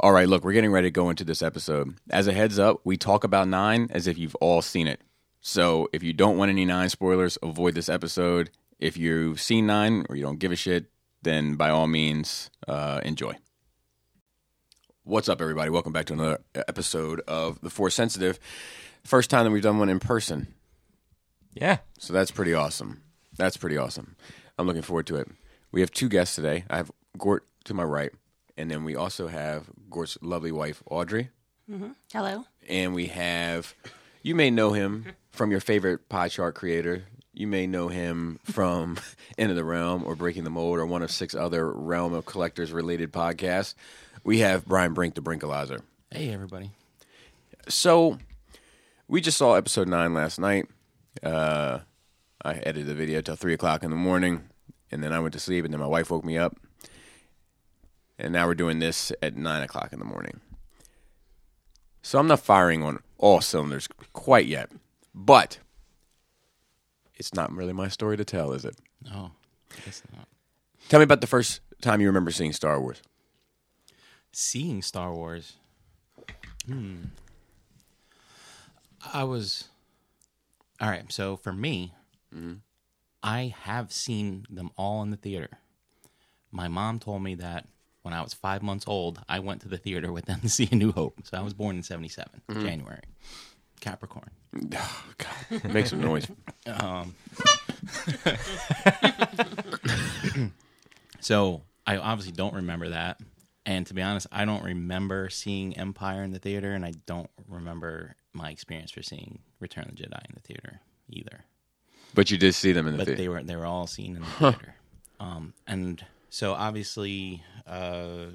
[0.00, 1.96] All right, look, we're getting ready to go into this episode.
[2.08, 5.00] As a heads up, we talk about nine as if you've all seen it.
[5.40, 8.50] So if you don't want any nine spoilers, avoid this episode.
[8.78, 10.86] If you've seen nine or you don't give a shit,
[11.22, 13.38] then by all means, uh, enjoy.
[15.02, 15.68] What's up, everybody?
[15.68, 18.38] Welcome back to another episode of The Force Sensitive.
[19.02, 20.54] First time that we've done one in person.
[21.54, 21.78] Yeah.
[21.98, 23.02] So that's pretty awesome.
[23.36, 24.14] That's pretty awesome.
[24.60, 25.28] I'm looking forward to it.
[25.72, 26.66] We have two guests today.
[26.70, 28.12] I have Gort to my right,
[28.58, 31.30] and then we also have Gort's lovely wife, Audrey.
[32.12, 32.44] Hello.
[32.68, 33.74] And we have,
[34.22, 37.04] you may know him from your favorite pie chart creator.
[37.32, 38.98] You may know him from
[39.38, 42.26] End of the Realm or Breaking the Mold or one of six other Realm of
[42.26, 43.74] Collectors related podcasts.
[44.24, 45.80] We have Brian Brink, the Brinkalizer.
[46.10, 46.72] Hey, everybody.
[47.68, 48.18] So
[49.06, 50.66] we just saw episode nine last night.
[51.22, 51.80] Uh,
[52.44, 54.48] I edited the video till three o'clock in the morning,
[54.90, 56.56] and then I went to sleep, and then my wife woke me up,
[58.18, 60.40] and now we're doing this at nine o'clock in the morning.
[62.02, 64.70] So I'm not firing on all cylinders quite yet,
[65.14, 65.58] but
[67.14, 68.76] it's not really my story to tell, is it?
[69.12, 69.30] Oh,
[69.72, 70.28] I guess not.
[70.88, 73.02] Tell me about the first time you remember seeing Star Wars.
[74.32, 75.54] Seeing Star Wars.
[76.66, 76.96] Hmm.
[79.12, 79.68] I was.
[80.80, 81.10] All right.
[81.12, 81.92] So for me,
[83.22, 85.58] I have seen them all in the theater.
[86.50, 87.66] My mom told me that
[88.08, 90.66] when I was five months old, I went to the theater with them to see
[90.72, 91.18] A New Hope.
[91.24, 93.02] So I was born in 77, January.
[93.80, 94.30] Capricorn.
[94.74, 95.04] Oh,
[95.50, 96.26] God, make some noise.
[101.20, 103.20] So I obviously don't remember that.
[103.66, 107.28] And to be honest, I don't remember seeing Empire in the theater, and I don't
[107.48, 111.44] remember my experience for seeing Return of the Jedi in the theater either.
[112.14, 113.22] But you did see them in the But theater.
[113.22, 114.74] they were they were all seen in the theater.
[115.20, 118.26] Um, and so obviously, uh,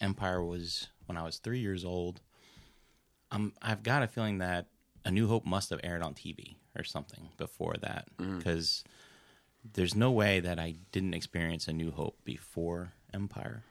[0.00, 2.20] Empire was when I was three years old.
[3.30, 4.66] Um, I've got a feeling that
[5.04, 8.84] A New Hope must have aired on TV or something before that, because
[9.74, 13.62] there's no way that I didn't experience A New Hope before Empire.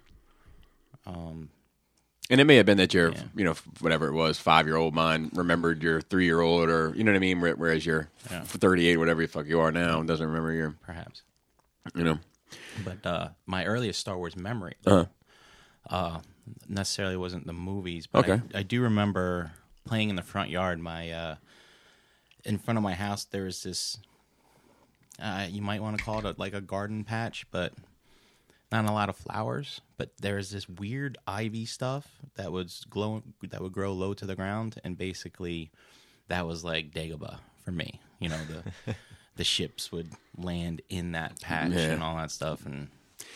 [1.07, 3.23] And it may have been that your, Yeah.
[3.35, 6.91] you know, whatever it was, five year old mind remembered your three year old, or
[6.95, 7.39] you know what I mean.
[7.39, 8.43] Whereas your Yeah.
[8.43, 11.21] thirty eight, whatever the fuck you are now, doesn't remember your, perhaps.
[11.93, 12.19] you know.
[12.77, 15.05] But uh, my earliest Star Wars memory Uh-huh.
[15.89, 16.19] uh,
[16.67, 18.41] necessarily wasn't the movies, but Okay.
[18.53, 19.51] I, I do remember
[19.85, 20.79] playing in the front yard.
[20.79, 21.35] My uh,
[22.43, 23.97] in front of my house, there was this.
[25.21, 27.73] Uh, you might want to call it a, like a garden patch, but
[28.71, 29.79] not a lot of flowers.
[29.97, 34.25] But there was this weird ivy stuff that was glow that would grow low to
[34.25, 35.71] the ground, and basically
[36.27, 38.01] that was like Dagobah for me.
[38.19, 38.63] You know the
[39.35, 41.91] the ships would land in that patch Yeah.
[41.91, 42.89] and all that stuff, and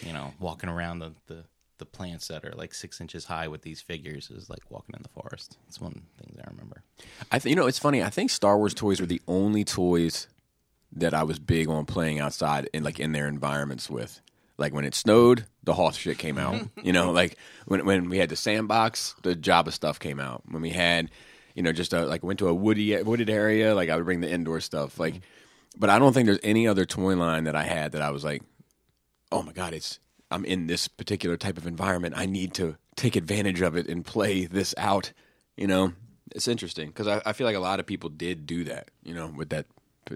[0.06, 1.44] you know walking around the, the
[1.78, 5.02] the plants that are like six inches high with these figures is like walking in
[5.02, 5.58] the forest.
[5.68, 6.84] It's one of the things I remember.
[7.32, 8.04] I th- you know, it's funny.
[8.04, 10.28] I think Star Wars toys were the only toys
[10.94, 14.20] that I was big on playing outside in like in their environments with.
[14.58, 16.68] Like when it snowed, the Hoth shit came out.
[16.84, 20.44] you know, like when when we had the sandbox, the Jabba stuff came out.
[20.50, 21.10] When we had,
[21.56, 24.20] you know, just a, like went to a woody wooded area, like I would bring
[24.20, 25.00] the indoor stuff.
[25.00, 25.22] Like,
[25.78, 28.24] but I don't think there's any other toy line that I had that I was
[28.24, 28.44] like,
[29.32, 30.00] oh my god, it's
[30.32, 32.14] I'm in this particular type of environment.
[32.18, 35.12] I need to take advantage of it and play this out.
[35.58, 35.94] You know,
[36.32, 38.90] it's interesting because I, I feel like a lot of people did do that.
[39.04, 39.66] You know, with that,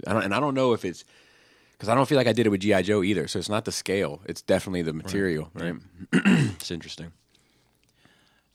[0.08, 1.04] I don't, and I don't know if it's
[1.74, 3.28] because I don't feel like I did it with GI Joe either.
[3.28, 5.50] So it's not the scale; it's definitely the material.
[5.54, 5.76] Right?
[6.14, 7.12] it's interesting.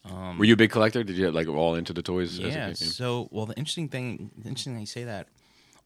[0.05, 1.03] Um, Were you a big collector?
[1.05, 2.39] Did you get, like all into the toys?
[2.39, 2.73] as a Yeah.
[2.73, 5.29] So, well, the interesting thing, the interesting thing you say that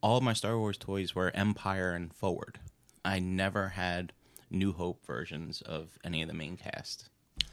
[0.02, 2.58] all of my Star Wars toys were Empire and Forward.
[3.04, 4.12] I never had
[4.50, 7.08] New Hope versions of any of the main cast.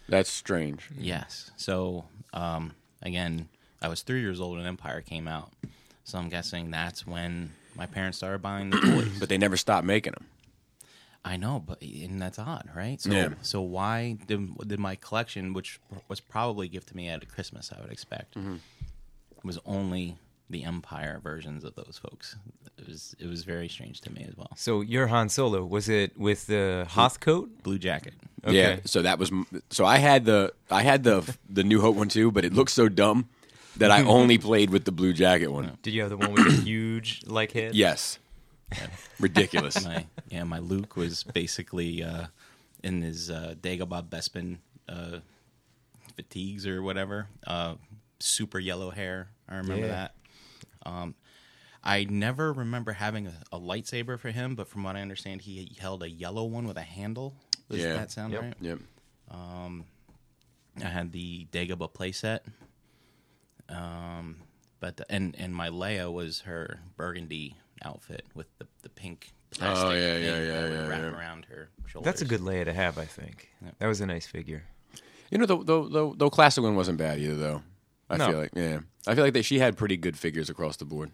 [0.08, 0.90] That's strange.
[0.98, 1.52] Yes.
[1.56, 3.48] So, um, again,
[3.82, 5.52] I was three years old when Empire came out.
[6.04, 9.20] So I'm guessing that's when my parents started buying the toys.
[9.20, 10.26] But they never stopped making them.
[11.24, 13.00] I know, but and that's odd, right?
[13.00, 13.30] So, Yeah.
[13.42, 17.82] so why did, did my collection, which was probably gifted to me at Christmas, I
[17.82, 18.56] would expect, Mm-hmm.
[19.44, 20.18] was only
[20.50, 22.36] the Empire versions of those folks?
[22.78, 24.52] It was it was very strange to me as well.
[24.56, 27.64] So your Han Solo was it with the Hoth coat?
[27.64, 28.14] Blue jacket.
[28.46, 28.56] Okay.
[28.58, 29.32] Yeah, so that was
[29.70, 32.72] so I had the I had the the New Hope one too, but it looked
[32.72, 33.28] so dumb
[33.78, 35.78] that I only played with the blue jacket one.
[35.84, 37.76] Did you have the one with the huge like head?
[37.76, 38.18] Yes,
[39.20, 39.84] ridiculous.
[39.84, 42.28] My yeah, my Luke was basically uh,
[42.84, 44.58] in his uh, Dagobah Bespin
[44.88, 45.20] uh,
[46.16, 47.28] fatigues or whatever.
[47.46, 47.76] Uh,
[48.20, 49.30] super yellow hair.
[49.48, 49.94] I remember Yeah.
[49.94, 50.16] that.
[50.86, 51.16] Um,
[51.84, 55.76] I never remember having a, a lightsaber for him, but from what I understand, he
[55.80, 57.34] held a yellow one with a handle.
[57.70, 57.94] Does Yeah.
[57.94, 58.42] that sound Yep.
[58.42, 58.54] right?
[58.62, 58.80] Yep.
[59.32, 59.86] Um,
[60.84, 62.40] I had the Dagobah playset.
[63.70, 64.38] Um,
[64.80, 69.32] but and and my Leia was her burgundy outfit with the the pink.
[69.52, 71.08] Plastic Oh, yeah, thing yeah, yeah, yeah, wrap yeah.
[71.18, 72.06] around her shoulders.
[72.06, 73.50] That's a good Leia to have, I think.
[73.64, 73.76] Yep.
[73.80, 74.64] That was a nice figure.
[75.32, 77.62] You know, the the the, the classic one wasn't bad either, though.
[78.10, 78.28] I No.
[78.30, 81.12] feel like, yeah, I feel like that she had pretty good figures across the board.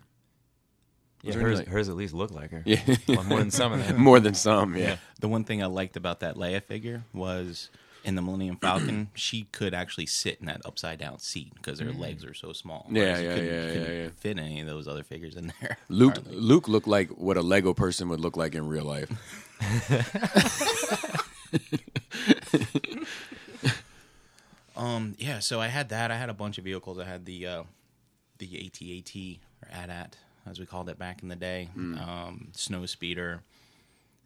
[1.21, 2.62] Yeah, there hers, like- hers at least looked like her.
[2.65, 3.97] Yeah, Well, more than some of them.
[4.01, 4.75] more than some.
[4.77, 7.69] Yeah, The one thing I liked about that Leia figure was
[8.03, 11.88] in the Millennium Falcon, she could actually sit in that upside down seat because her
[11.88, 12.00] mm.
[12.00, 12.86] legs are so small.
[12.92, 14.09] Yeah, Whereas you yeah, couldn't- yeah, couldn't yeah, yeah.
[14.18, 15.77] Fit any of those other figures in there.
[15.89, 16.36] Luke hardly.
[16.36, 19.09] Luke looked like what a Lego person would look like in real life.
[24.75, 26.12] Um, yeah, so I had that.
[26.12, 27.00] I had a bunch of vehicles.
[27.00, 27.63] I had the uh,
[28.38, 31.69] the AT-AT or AT-AT as we called it back in the day.
[31.75, 33.42] Um, snow speeder,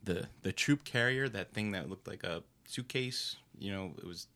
[0.03, 3.35] the the troop carrier, that thing that looked like a suitcase.
[3.57, 4.27] You know, it was.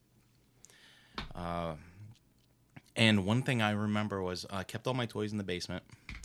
[1.36, 1.74] Uh,
[2.96, 5.84] and one thing I remember was I kept all my toys in the basement,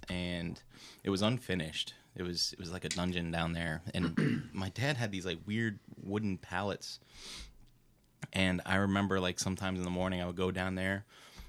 [0.09, 0.61] and
[1.03, 1.95] it was unfinished.
[2.15, 5.39] It was it was like a dungeon down there, and my dad had these like
[5.47, 7.01] weird wooden pallets
[8.33, 11.05] and I remember like sometimes in the morning I would go down there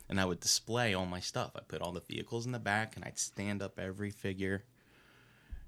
[0.10, 1.51] and I would display all my stuff.
[1.56, 4.63] I put all the vehicles in the back and I'd stand up every figure.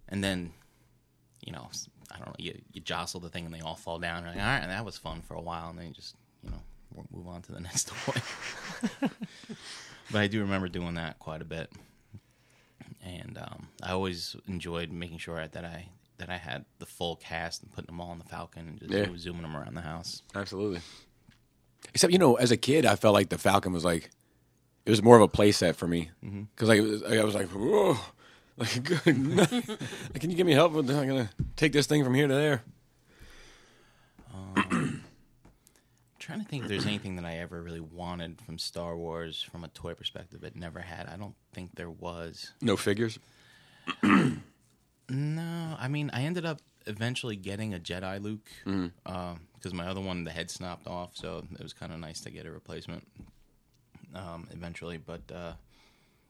[0.10, 0.52] And then,
[1.46, 1.70] you know,
[2.12, 4.24] I don't know, you, you jostle the thing and they all fall down.
[4.24, 5.70] You're like, all right, that was fun for a while.
[5.70, 6.58] And then you just, you know,
[7.12, 8.22] move on to the next toy.
[10.12, 11.72] but I do remember doing that quite a bit.
[13.04, 15.88] And um, I always enjoyed making sure that I
[16.22, 18.92] that I had the full cast and putting them all in the Falcon and just
[18.92, 19.08] Yeah.
[19.18, 20.22] zooming them around the house.
[20.34, 20.82] Absolutely.
[21.94, 24.10] Except you know, as a kid, I felt like the Falcon was like
[24.86, 26.44] it was more of a playset for me mm-hmm.
[26.56, 27.98] because like, it was- I was like, whoa,
[28.58, 28.90] like.
[28.90, 29.04] Like,
[30.20, 30.76] Can you give me help?
[30.76, 32.64] I'm gonna take this thing from here to there.
[34.34, 35.04] Um,
[36.20, 39.64] trying to think if there's anything that I ever really wanted from Star Wars from
[39.64, 40.44] a toy perspective.
[40.44, 41.08] It never had.
[41.08, 42.52] I don't think there was.
[42.62, 43.20] No figures.
[45.12, 50.24] No, I mean, I ended up eventually getting a Jedi Luke because my other one,
[50.24, 53.06] the head snapped off, so it was kind of nice to get a replacement
[54.16, 54.98] um, eventually.
[54.98, 55.54] But uh,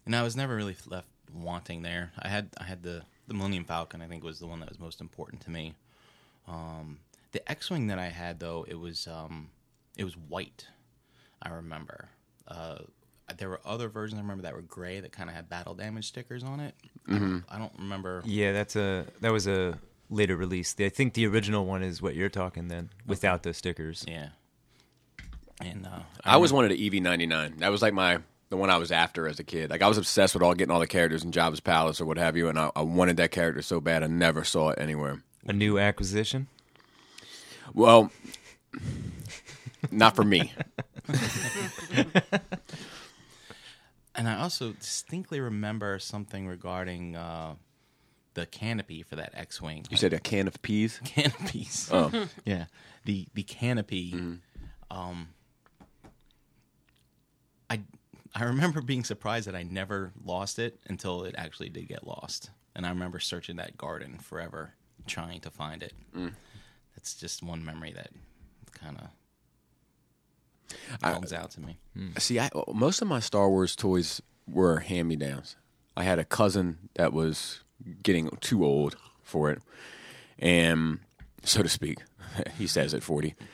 [0.05, 2.11] and I was never really left wanting there.
[2.19, 4.01] I had I had the the Millennium Falcon.
[4.01, 5.73] I think was the one that was most important to me.
[6.47, 6.99] Um,
[7.33, 9.49] the X-wing that I had though, it was um,
[9.95, 10.67] it was white.
[11.41, 12.09] I remember.
[12.47, 12.79] Uh,
[13.37, 16.07] there were other versions I remember that were gray that kind of had battle damage
[16.07, 16.75] stickers on it.
[17.07, 18.21] I, don't, I don't remember.
[18.25, 19.77] Yeah, that's a that was a
[20.09, 20.75] later release.
[20.79, 24.05] I think the original one is what you're talking then, without the stickers.
[24.07, 24.29] Yeah.
[25.61, 27.59] And uh, I always wanted an EV99.
[27.59, 28.19] That was like my
[28.49, 29.69] the one I was after as a kid.
[29.69, 32.17] Like I was obsessed with all getting all the characters in Jabba's palace or what
[32.17, 34.03] have you, and I, I wanted that character so bad.
[34.03, 35.23] I never saw it anywhere.
[35.47, 36.47] A new acquisition.
[37.73, 38.11] Well,
[39.89, 40.51] not for me.
[44.15, 47.55] and I also distinctly remember something regarding uh,
[48.33, 49.85] the canopy for that X-wing.
[49.89, 50.99] You said a can of peas.
[51.05, 51.89] canopies.
[51.91, 52.65] Oh, yeah,
[53.05, 54.39] the the canopy.
[54.89, 55.29] Um,
[57.69, 57.81] I
[58.35, 62.49] I remember being surprised that I never lost it until it actually did get lost,
[62.75, 64.73] and I remember searching that garden forever
[65.07, 65.93] trying to find it.
[66.95, 68.11] That's just one memory that
[68.73, 69.07] kind of
[71.01, 71.77] comes out to me.
[72.17, 75.55] See, I, most of my Star Wars toys were hand me downs.
[75.95, 77.61] I had a cousin that was
[78.03, 79.61] getting too old for it,
[80.39, 80.99] and
[81.43, 81.99] so to speak,
[82.57, 83.35] he says at forty.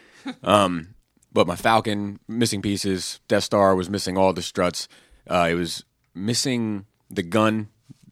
[0.44, 0.96] Um,
[1.32, 3.22] but my Falcon missing pieces.
[3.30, 4.90] Death Star was missing all the struts.
[5.30, 7.70] Uh, it was missing the gun,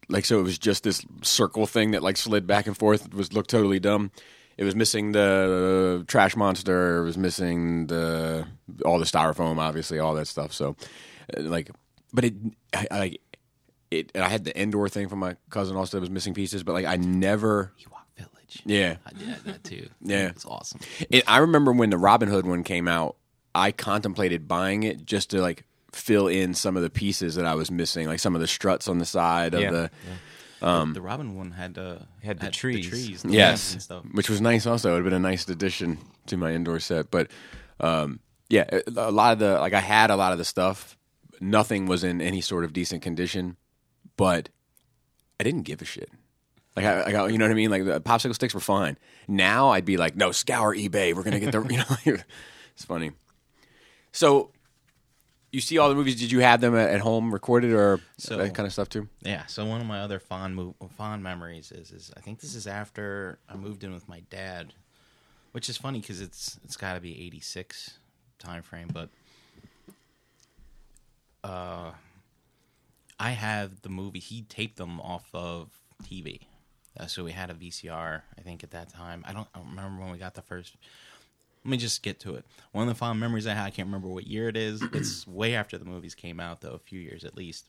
[0.07, 0.39] like so.
[0.39, 3.07] It was just this circle thing that like slid back and forth.
[3.07, 4.11] It was looked totally dumb.
[4.57, 6.99] It was missing the trash monster.
[7.01, 8.47] It was missing the
[8.85, 10.53] all the styrofoam, obviously, all that stuff.
[10.53, 10.75] So,
[11.37, 11.71] uh, like,
[12.13, 12.33] but it,
[12.73, 13.15] I, I
[13.91, 16.63] it, I had the indoor thing from my cousin also that was missing pieces.
[16.63, 18.61] But like, I never, Ewok Village.
[18.65, 19.89] yeah, I did that too.
[20.01, 20.27] Yeah.
[20.29, 20.79] it's awesome.
[21.09, 23.17] it, I remember when the Robin Hood one came out,
[23.53, 27.55] I contemplated buying it just to like fill in some of the pieces that I
[27.55, 29.71] was missing, like some of the struts on the side of Yeah.
[29.71, 29.91] the
[30.59, 32.87] the Robin one had uh, Had the trees.
[32.87, 34.03] trees, yes, and stuff.
[34.11, 34.65] which was nice.
[34.65, 35.97] Also, it would have been a nice addition
[36.27, 37.11] to my indoor set.
[37.11, 37.29] But
[37.79, 38.19] um,
[38.49, 40.97] yeah, a lot of the like I had a lot of the stuff.
[41.41, 43.57] Nothing was in any sort of decent condition,
[44.17, 44.49] but
[45.39, 46.09] I didn't give a shit.
[46.75, 47.69] Like I, I got, you know what I mean?
[47.71, 48.97] Like the popsicle sticks were fine.
[49.27, 51.13] Now I'd be like, no, scour eBay.
[51.13, 51.61] We're gonna get the,
[52.05, 52.17] you know,
[52.73, 53.11] it's funny.
[54.11, 54.51] So,
[55.55, 56.19] you see all the movies?
[56.19, 59.07] Did you have them at, at home recorded or So- that kind of stuff too?
[59.21, 59.45] Yeah.
[59.47, 62.67] So one of my other fond mov- fond memories is is I think this is
[62.67, 64.73] after I moved in with my dad,
[65.53, 67.97] which is funny because it's it's got to be eighty six
[68.39, 69.09] time frame, but
[71.43, 71.91] uh,
[73.19, 74.19] I have the movie.
[74.19, 75.69] He taped them off of
[76.03, 76.41] TV,
[76.99, 78.21] uh, so we had a VCR.
[78.37, 79.23] I think at that time.
[79.27, 80.75] I don't, I don't remember when we got the first.
[81.65, 82.45] Let me just get to it.
[82.73, 83.65] One of the fond memories I had.
[83.65, 84.83] I can't remember what year it is.
[84.93, 87.65] It's way after the movies came out, though, a few years at least.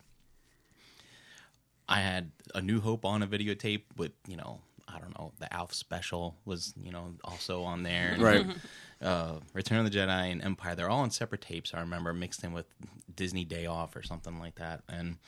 [1.88, 5.52] I had a New Hope on a videotape with you know I don't know the
[5.54, 8.46] Alf special was you know also on there and, Right.
[9.00, 12.42] uh, Return of the Jedi and Empire they're all on separate tapes I remember mixed
[12.42, 12.66] in with
[13.14, 15.18] Disney Day Off or something like that and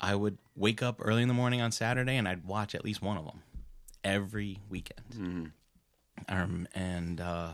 [0.00, 3.02] I would wake up early in the morning on Saturday and I'd watch at least
[3.02, 3.42] one of them
[4.02, 5.52] every weekend
[6.28, 7.52] um, and uh,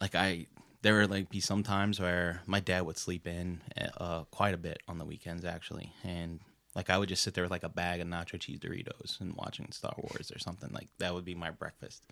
[0.00, 0.46] like I
[0.84, 3.62] there would like be some times where my dad would sleep in
[3.96, 5.92] uh, quite a bit on the weekends actually.
[6.04, 6.40] And
[6.74, 9.34] like I would just sit there with like a bag of nacho cheese Doritos and
[9.34, 10.70] watching Star Wars or something.
[10.72, 12.04] Like that would be my breakfast.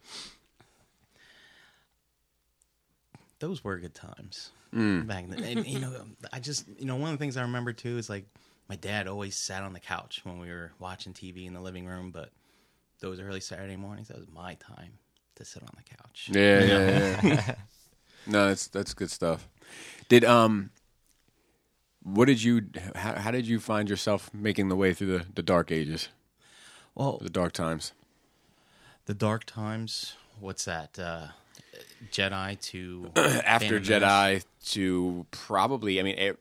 [3.41, 4.53] Those were good times.
[5.03, 5.45] Back then.
[5.45, 5.93] And, you know,
[6.33, 8.25] I just you know one of the things I remember too is like
[8.71, 11.85] my dad always sat on the couch when we were watching TV in the living
[11.85, 12.31] room, but
[13.01, 14.93] those early Saturday mornings that was my time
[15.37, 16.29] to sit on the couch.
[16.33, 17.55] Yeah, yeah, yeah.
[18.27, 19.49] no, that's that's good stuff.
[20.09, 20.71] Did um,
[22.03, 22.63] what did you?
[22.95, 26.09] How, how did you find yourself making the way through the, the dark ages,
[26.95, 27.93] Well, the dark times?
[29.07, 30.15] the Dark Times.
[30.39, 30.97] What's that?
[30.99, 31.29] Uh,
[32.13, 36.39] Jedi to After Jedi to probably, I mean, it,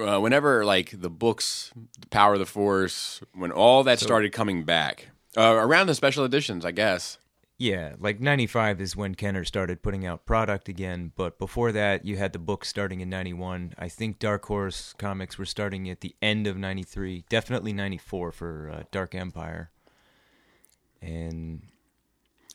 [0.00, 4.62] uh, whenever like the books, the Power of the Force, when all that started coming
[4.62, 7.18] back uh, around the special editions, I guess.
[7.62, 12.16] Yeah, like 95 is when Kenner started putting out product again, but before that, you
[12.16, 13.74] had the book starting in 91.
[13.78, 18.68] I think Dark Horse comics were starting at the end of 93, definitely 94 for
[18.68, 19.70] uh, Dark Empire.
[21.00, 21.62] And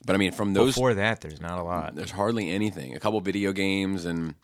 [0.06, 1.96] But I mean, from those before that, there's not a lot.
[1.96, 2.94] there's hardly anything.
[2.94, 4.36] A couple video games and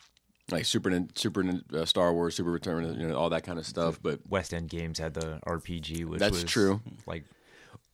[0.50, 4.02] like Super Super uh, Star Wars, Super Return, you know, all that kind of stuff.
[4.02, 6.82] But West End Games had the RPG, which That's was true.
[7.06, 7.26] Like,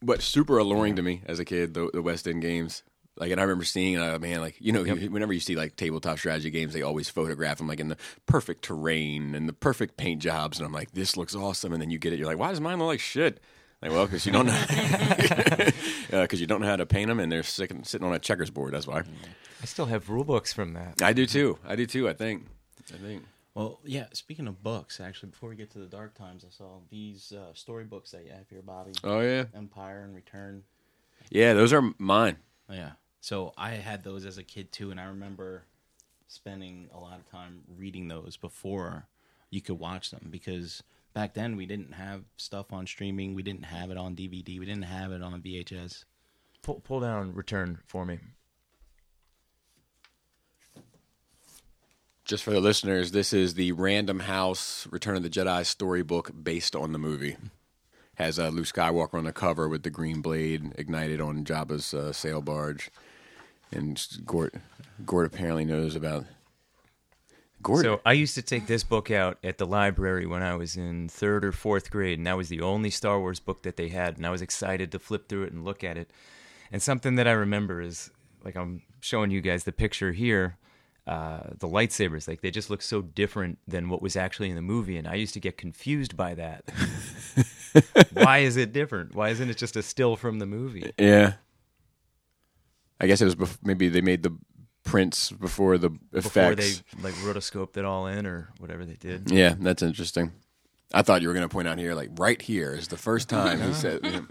[0.02, 1.74] but super alluring to me as a kid.
[1.74, 2.84] The, the West End games.
[3.18, 5.76] Like, and I remember seeing, uh, man, like you know, you- whenever you see like
[5.76, 9.98] tabletop strategy games, they always photograph them like in the perfect terrain and the perfect
[9.98, 11.74] paint jobs, and I'm like, this looks awesome.
[11.74, 13.42] And then you get it, you're like, why does mine look like shit?
[13.82, 14.66] Like, well, because you don't know,
[16.12, 18.50] because you don't know how to paint them, and they're sitting sitting on a checkers
[18.50, 18.74] board.
[18.74, 19.00] That's why.
[19.62, 21.02] I still have rule books from that.
[21.02, 21.58] I do too.
[21.68, 22.08] I do too.
[22.08, 22.46] I think.
[22.94, 23.24] I think.
[23.56, 24.06] Well, yeah.
[24.14, 27.54] Speaking of books, actually, before we get to the Dark Times, I saw these uh,
[27.54, 28.92] storybooks that you have here, Bobby.
[29.04, 30.64] Oh yeah, Empire and Return.
[31.30, 31.54] yeah.
[31.54, 32.38] Those are mine.
[32.70, 32.92] Yeah.
[33.22, 35.64] So I had those as a kid too, and I remember
[36.28, 39.08] spending a lot of time reading those before
[39.50, 43.66] you could watch them because back then we didn't have stuff on streaming, we didn't
[43.66, 46.06] have it on DVD, we didn't have it on VHS.
[46.62, 48.20] Pull, pull down Return for me.
[52.30, 56.76] Just for the listeners, this is the Random House Return of the Jedi storybook based
[56.76, 57.38] on the movie.
[58.18, 62.14] Has uh, Luke Skywalker on the cover with the green blade ignited on Jabba's uh,
[62.14, 62.92] sail barge,
[63.72, 64.54] and Gort
[65.08, 66.26] Gort apparently knows about.
[67.64, 70.78] Gort, So I used to take this book out at the library when I was
[70.78, 73.88] in third or fourth grade, and that was the only Star Wars book that they
[73.88, 76.12] had, and I was excited to flip through it and look at it.
[76.72, 78.12] And something that I remember is,
[78.46, 80.58] like I'm showing you guys the picture here,
[81.10, 84.62] uh, the lightsabers, like they just look so different than what was actually in the
[84.62, 86.64] movie, and I used to get confused by that.
[88.14, 89.16] Why is it different?
[89.16, 90.92] Why isn't it just a still from the movie?
[90.98, 91.34] yeah.
[93.02, 94.36] I guess it was bef- maybe they made the
[94.84, 96.84] prints before the Before effects.
[96.96, 99.32] they like rotoscoped it all in or whatever they did.
[99.32, 100.34] Yeah, that's interesting.
[100.94, 103.30] I thought you were going to point out here, like right here is the first
[103.30, 104.02] time he said.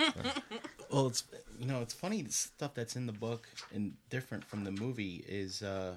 [0.90, 1.24] Well, it's
[1.58, 5.22] you know it's funny the stuff that's in the book and different from the movie
[5.28, 5.96] is uh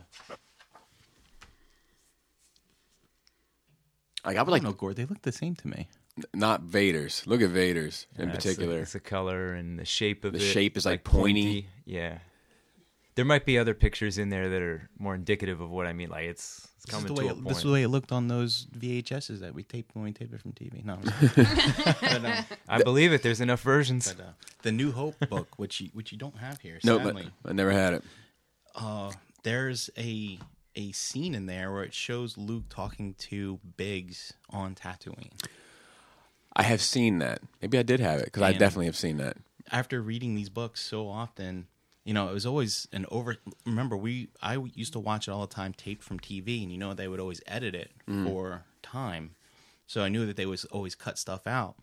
[4.26, 5.88] Like I would I like don't know, Gort, they look the same to me.
[6.34, 7.24] not Vader's.
[7.26, 8.76] Look at Vader's in Yeah, it's particular.
[8.76, 10.42] the, it's the color and the shape of The it.
[10.52, 11.68] shape is, like, pointy.
[11.86, 12.20] Yeah,
[13.16, 16.10] there might be other pictures in there that are more indicative of what I mean.
[16.10, 17.48] Like it's it's This is, coming the to way a it, point.
[17.50, 20.34] this is the way it looked on those VHSs that we taped when we taped
[20.34, 20.84] it from TV.
[20.86, 23.22] No, but, uh, I believe it.
[23.24, 24.14] There's enough versions.
[24.14, 24.30] but, uh,
[24.64, 27.30] the New Hope book, which you which you don't have here, no, but sadly.
[27.46, 28.04] I never had it.
[28.76, 29.12] uh,
[29.44, 30.40] there's a
[30.76, 35.32] a scene in there where it shows Luke talking to Biggs on Tatooine.
[36.56, 37.42] I have seen that.
[37.62, 39.38] Maybe I did have it because I definitely have seen that.
[39.72, 41.68] After reading these books so often,
[42.04, 43.38] you know, it was always an over.
[43.66, 46.78] Remember, we I used to watch it all the time, taped from TV, and you
[46.78, 48.26] know they would always edit it mm.
[48.26, 49.36] for time,
[49.88, 51.76] so I knew that they was always cut stuff out.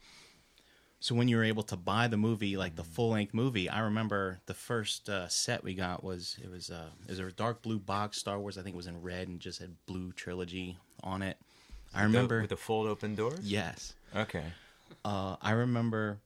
[1.00, 3.80] So when you were able to buy the movie, like the full length movie, I
[3.80, 7.62] remember the first uh, set we got was it was uh, it was a dark
[7.62, 8.58] blue box Star Wars.
[8.58, 11.38] I think it was in red and just had blue trilogy on it.
[11.94, 12.40] I remember.
[12.40, 13.40] with the fold open doors.
[13.42, 13.94] yes.
[14.14, 14.44] Okay.
[15.04, 16.18] Uh, I remember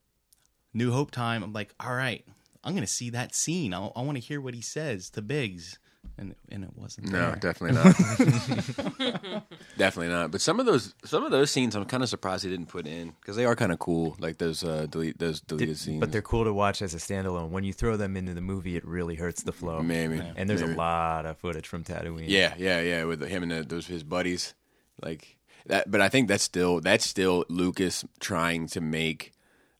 [0.72, 1.42] New Hope time.
[1.42, 2.24] I'm like, all right,
[2.64, 3.74] I'm gonna see that scene.
[3.74, 5.78] I, I want to hear what he says to Biggs,
[6.18, 7.36] and and it wasn't No, there.
[7.36, 9.42] definitely not.
[9.78, 10.30] definitely not.
[10.30, 12.86] But some of those some of those scenes, I'm kind of surprised they didn't put
[12.86, 14.16] in because they are kind of cool.
[14.18, 16.00] Like those uh, delete those deleted scenes.
[16.00, 17.50] But they're cool to watch as a standalone.
[17.50, 19.82] When you throw them into the movie, it really hurts the flow.
[19.82, 20.20] maybe.
[20.36, 20.74] And there's maybe.
[20.74, 22.24] a lot of footage from Tatooine.
[22.28, 23.04] Yeah, yeah, yeah.
[23.04, 24.54] With him and the, those his buddies,
[25.02, 25.90] like that.
[25.90, 29.32] But I think that's still that's still Lucas trying to make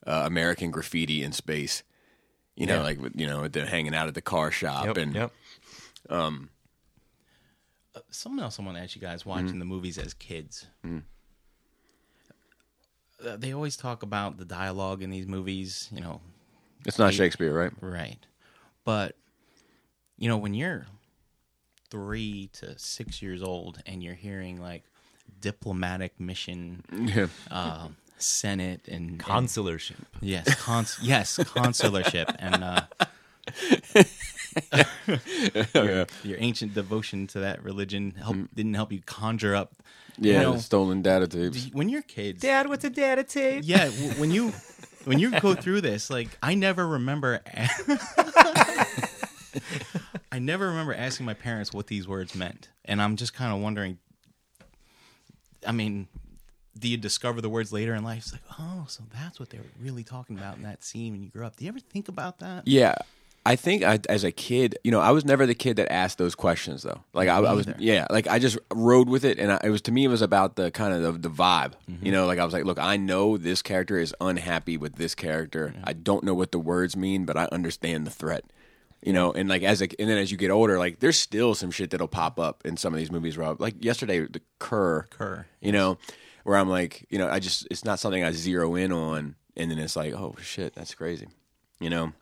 [0.06, 1.82] uh, American graffiti in space.
[2.56, 2.82] You know, Yeah.
[2.82, 4.96] like you know, they're hanging out at the car shop Yep.
[4.98, 5.32] and yep.
[6.08, 6.48] Something
[8.42, 9.58] else I want to ask you guys watching Mm-hmm.
[9.58, 10.66] the movies as kids.
[13.24, 15.88] Uh, they always talk about the dialogue in these movies.
[15.92, 16.20] You know,
[16.86, 17.72] it's not Shakespeare, right?
[17.80, 18.18] Right.
[18.84, 19.16] But
[20.18, 20.86] you know, when you're
[21.90, 24.84] three to six years old and you're hearing like
[25.40, 27.28] diplomatic mission, Yeah.
[27.50, 29.96] um, Senate and, and Consularship.
[30.20, 32.82] yes, cons- yes, consularship and uh,
[35.74, 38.48] your, your ancient devotion to that religion help, mm.
[38.54, 39.74] didn't help you conjure up.
[40.18, 41.70] Yeah, you know, stolen data tapes.
[41.72, 43.64] when you're kids, Dad, what's a data tape?
[43.66, 44.52] yeah, w- when you
[45.04, 47.40] when you go through this, like I never remember.
[50.30, 53.60] I never remember asking my parents what these words meant, and I'm just kind of
[53.60, 53.98] wondering.
[55.66, 56.08] I mean,
[56.78, 58.18] do you discover the words later in life?
[58.18, 61.22] It's like, oh, so that's what they were really talking about in that scene when
[61.22, 61.56] you grew up.
[61.56, 62.66] Do you ever think about that?
[62.66, 62.96] Yeah.
[63.44, 66.16] I think I, as a kid, you know, I was never the kid that asked
[66.18, 67.02] those questions though.
[67.12, 69.82] Like I, I was, yeah, like I just rode with it, and I, it was
[69.82, 71.72] to me, it was about the kind of the, the vibe.
[71.90, 72.06] Mm-hmm.
[72.06, 75.16] You know, like I was like, look, I know this character is unhappy with this
[75.16, 75.74] character.
[75.82, 78.44] I don't know what the words mean, but I understand the threat.
[79.04, 81.56] You know, and like as a, and then as you get older, like there's still
[81.56, 83.36] some shit that'll pop up in some of these movies.
[83.36, 85.98] I, like yesterday, the Kerr, Kerr, you know,
[86.44, 89.70] where I'm like, you know, I just it's not something I zero in on, and
[89.72, 91.26] then it's like, oh shit, that's crazy.
[91.80, 92.12] You know,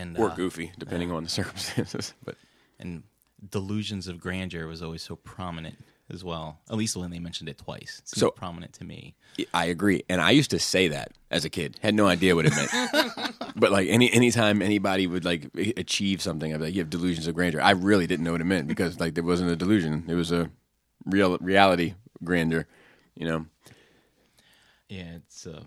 [0.00, 2.14] And or uh, goofy, depending on the circumstances.
[2.24, 2.36] But
[2.78, 3.02] and
[3.50, 5.76] delusions of grandeur was always so prominent
[6.12, 6.60] as well.
[6.70, 9.14] At least when they mentioned it twice, it So- prominent to me.
[9.52, 11.78] I agree, and I used to say that as a kid.
[11.82, 12.70] Had no idea what it meant.
[13.56, 17.26] but like any anytime anybody would like achieve something, I'd be like, "You have delusions
[17.26, 20.04] of grandeur." I really didn't know what it meant because like there wasn't a delusion;
[20.08, 20.50] it was a
[21.04, 22.66] real reality grandeur.
[23.14, 23.46] You know,
[24.88, 25.64] Yeah, it's uh,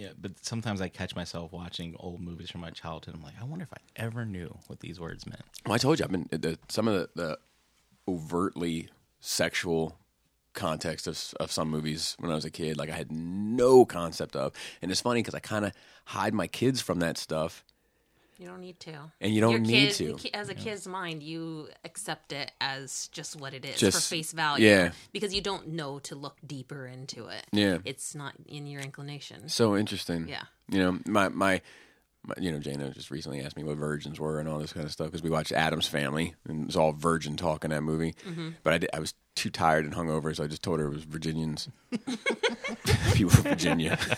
[0.00, 3.14] yeah, but sometimes I catch myself watching old movies from my childhood.
[3.14, 5.42] I'm like, I wonder if I ever knew what these words meant.
[5.66, 7.38] well, I told you, I've been the, some of the, the
[8.08, 8.88] overtly
[9.20, 9.98] sexual
[10.54, 12.78] context of of some movies when I was a kid.
[12.78, 15.72] Like I had no concept of, and it's funny because I kind of
[16.06, 17.62] hide my kids from that stuff.
[18.40, 18.94] You don't need to.
[19.20, 20.30] And you don't Your need kid- to.
[20.34, 24.32] As a kid's mind, you accept it as just what it is Just- for face
[24.32, 24.66] value.
[24.66, 24.92] yeah.
[25.12, 27.44] Because you don't know to look deeper into it.
[27.52, 27.78] Yeah.
[27.84, 29.50] It's not in your inclination.
[29.50, 30.26] So interesting.
[30.26, 30.44] Yeah.
[30.70, 31.60] You know, my, my,
[32.22, 34.86] my you know, Jana just recently asked me what virgins were and all this kind
[34.86, 37.82] of stuff because we watched Addams Family and it was all virgin talk in that
[37.82, 38.14] movie.
[38.26, 38.48] Mm-hmm.
[38.62, 40.94] But I, did, I was too tired and hungover, so I just told her it
[40.94, 41.68] was Virginians.
[43.12, 43.98] People from Virginia.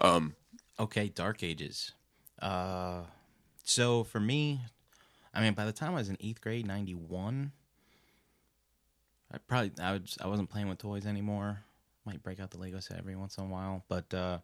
[0.00, 0.34] Um,
[0.80, 1.92] Okay, Dark Ages.
[2.40, 3.02] Uh,
[3.64, 4.60] so for me,
[5.34, 7.52] I mean, by the time I was in eighth grade, ninety one,
[9.32, 11.60] I probably I was I wasn't playing with toys anymore.
[12.04, 14.38] Might break out the Lego set every once in a while, but uh,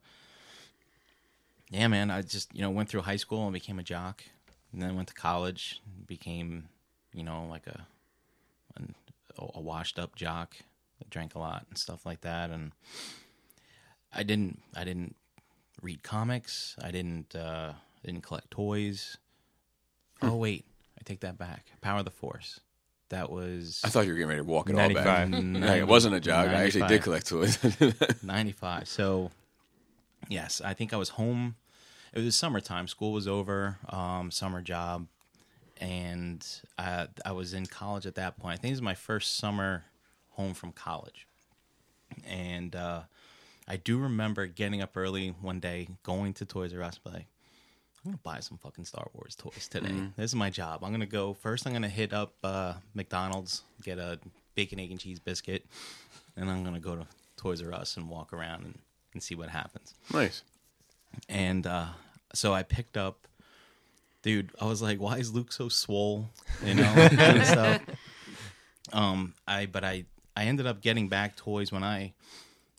[1.70, 4.24] yeah, man, I just you know went through high school and became a jock,
[4.72, 6.68] and then went to college, became
[7.12, 7.86] you know like a
[9.38, 10.56] a washed up jock,
[11.10, 12.72] drank a lot and stuff like that, and
[14.12, 15.16] I didn't I didn't
[15.84, 16.74] read comics.
[16.82, 19.18] I didn't uh, didn't collect toys.
[20.22, 20.64] Oh wait,
[20.98, 21.66] I take that back.
[21.80, 22.60] Power of the Force.
[23.10, 25.28] That was I thought you were getting ready to walk it all back.
[25.28, 25.62] 95.
[25.62, 26.48] Yeah, it wasn't a jog.
[26.48, 27.58] I actually did collect toys.
[28.22, 28.88] 95.
[28.88, 29.30] So,
[30.28, 31.56] yes, I think I was home.
[32.14, 32.88] It was summertime.
[32.88, 35.06] School was over, um, summer job.
[35.80, 36.44] And
[36.78, 38.54] I, I was in college at that point.
[38.54, 39.84] I think it was my first summer
[40.30, 41.26] home from college.
[42.26, 43.02] And uh,
[43.66, 47.26] I do remember getting up early one day, going to Toys R Us, like,
[48.04, 49.94] I'm gonna buy some fucking Star Wars toys today.
[50.16, 50.84] This is my job.
[50.84, 51.66] I'm gonna go first.
[51.66, 54.18] I'm gonna hit up uh, McDonald's, get a
[54.54, 55.64] bacon, egg, and cheese biscuit,
[56.36, 57.06] and I'm gonna go to
[57.38, 58.78] Toys R Us and walk around and,
[59.14, 59.94] and see what happens.
[60.12, 60.42] nice.
[61.28, 61.86] And uh,
[62.34, 63.26] so I picked up,
[64.20, 64.50] dude.
[64.60, 66.28] I was like, why is Luke so swole?
[66.62, 67.80] You know, and stuff.
[68.92, 70.04] Um, I but I
[70.36, 72.12] I ended up getting back toys when I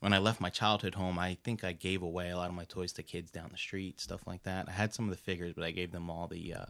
[0.06, 1.18] when I left my childhood home.
[1.18, 4.00] I think I gave away a lot of my toys to kids down the street,
[4.00, 4.70] stuff like that.
[4.70, 6.65] I had some of the figures, but I gave them all the uh,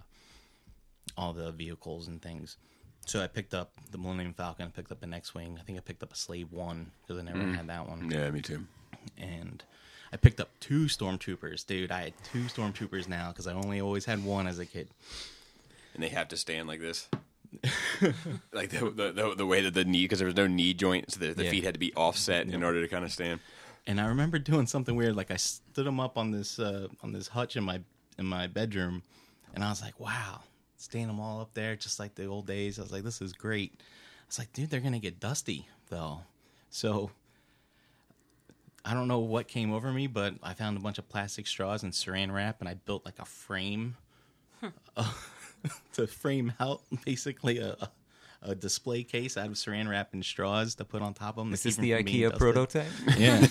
[1.17, 2.55] all the vehicles and things.
[3.05, 4.67] So I picked up the Millennium Falcon.
[4.67, 5.57] I picked up an X-wing.
[5.59, 7.55] I think I picked up a Slave One because I never Mm.
[7.57, 8.09] had that one.
[8.09, 8.65] Yeah, me too.
[9.17, 9.61] And
[10.13, 11.91] I picked up two Stormtroopers, dude.
[11.91, 14.87] I had two Stormtroopers now because I only always had one as a kid.
[15.93, 17.09] And they have to stand like this.
[18.53, 21.11] like the, the the the way that the knee because there was no knee joint,
[21.11, 21.51] so the, the Yeah.
[21.51, 23.39] feet had to be offset in order to kind of stand.
[23.87, 25.15] And I remember doing something weird.
[25.15, 27.81] Like I stood them up on this uh, on this hutch in my
[28.17, 29.03] in my bedroom,
[29.53, 30.41] and I was like, "Wow,
[30.77, 33.33] standing them all up there, just like the old days." I was like, "This is
[33.33, 33.83] great." I
[34.27, 36.21] was like, "Dude, they're gonna get dusty though."
[36.69, 37.11] So
[38.83, 41.83] I don't know what came over me, but I found a bunch of plastic straws
[41.83, 43.97] and saran wrap, and I built like a frame
[44.97, 45.11] uh,
[45.93, 47.71] to frame out basically a.
[47.79, 47.91] a
[48.47, 51.49] a display case out of saran wrap and straws to put on top of them.
[51.49, 52.85] This is this the IKEA prototype?
[53.17, 53.43] Yeah.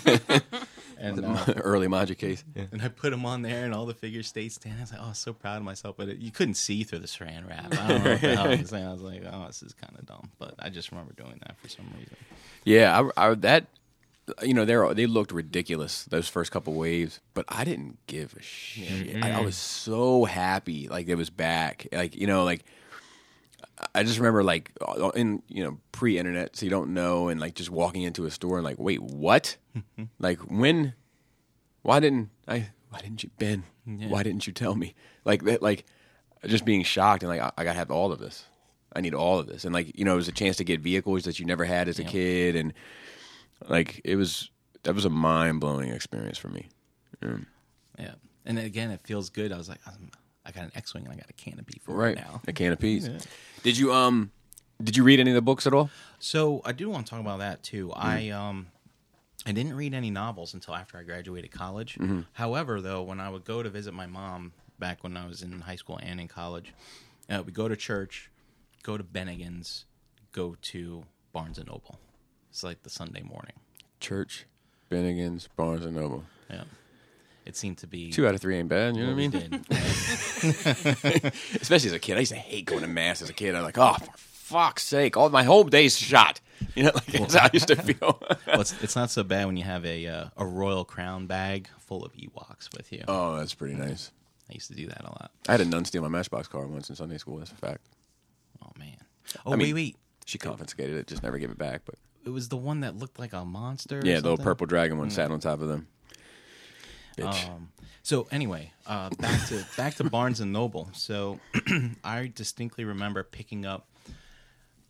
[0.98, 2.44] and uh, Early Magic case.
[2.54, 4.78] and I put them on there, and all the figures stayed standing.
[4.78, 5.96] I was like, oh, so proud of myself.
[5.96, 7.72] But it, you couldn't see through the saran wrap.
[7.72, 8.86] I don't know what the hell I was saying.
[8.86, 10.30] I was like, oh, this is kind of dumb.
[10.38, 12.16] But I just remember doing that for some reason.
[12.64, 13.66] Yeah, I, I, that
[14.42, 18.42] you know they they looked ridiculous those first couple waves, but I didn't give a
[18.42, 19.16] shit.
[19.22, 21.86] I, I was so happy like it was back.
[21.92, 22.64] Like you know like
[23.94, 27.54] I just remember like uh, in you know pre-internet, so you don't know, and like
[27.54, 29.56] just walking into a store and like, wait, what?
[30.18, 30.94] like when?
[31.82, 32.68] Why didn't I?
[32.90, 33.64] Why didn't you, Ben?
[34.08, 34.94] Why didn't you tell me?
[35.24, 35.84] Like that, like
[36.46, 38.44] just being shocked and like I, I gotta have all of this.
[38.96, 40.80] I need all of this, and like you know, it was a chance to get
[40.80, 42.08] vehicles that you never had as a Yeah.
[42.08, 42.72] kid, and
[43.68, 44.50] like it was
[44.82, 46.68] that was a mind blowing experience for me.
[47.98, 48.12] Yeah.
[48.44, 49.52] And again, it feels good.
[49.52, 50.10] I was like, I'm,
[50.44, 52.42] I got an X-wing and I got a canopy for Right, it now.
[52.46, 53.08] a can of peas.
[53.62, 54.30] Did you um?
[54.82, 55.88] Did you read any of the books at all?
[56.18, 57.92] So I do want to talk about that too.
[57.94, 58.66] I um
[59.46, 61.96] I didn't read any novels until after I graduated college.
[62.32, 65.60] However, though, when I would go to visit my mom back when I was in
[65.60, 66.72] high school and in college,
[67.30, 68.30] uh, we go to church,
[68.82, 69.84] go to Bennigan's,
[70.32, 71.98] go to Barnes and Noble.
[72.54, 73.54] It's like the Sunday morning.
[73.98, 74.46] Church,
[74.88, 76.22] Bennigan's, Barnes and Noble.
[76.48, 76.62] Yeah,
[77.44, 78.94] it seemed to be Two out of three ain't bad.
[78.94, 79.30] You know what I mean?
[79.32, 79.52] did.
[81.60, 83.56] Especially as a kid, I used to hate going to mass as a kid.
[83.56, 86.40] I'm like, oh, for fuck's sake, all my whole day's shot.
[86.76, 88.22] You know, like that's how I used to feel.
[88.46, 91.68] well, it's, it's not so bad when you have a uh, a royal crown bag
[91.80, 93.02] full of Ewoks with you.
[93.08, 94.12] oh, that's pretty nice.
[94.48, 95.32] I used to do that a lot.
[95.48, 97.38] I had a nun steal my Matchbox car once in Sunday school.
[97.38, 97.80] That's a fact.
[98.64, 98.98] Oh man.
[99.44, 99.96] Oh I mean- wait, wait.
[100.24, 101.82] She confiscated it, just never gave it back.
[101.84, 103.98] But It was the one that looked like a monster.
[103.98, 105.86] or yeah, the little purple dragon one sat on top of them.
[107.18, 107.48] Bitch.
[107.48, 107.68] Um,
[108.02, 110.90] so anyway, uh, back to back to Barnes and Noble.
[110.92, 111.38] So
[112.04, 113.86] I distinctly remember picking up.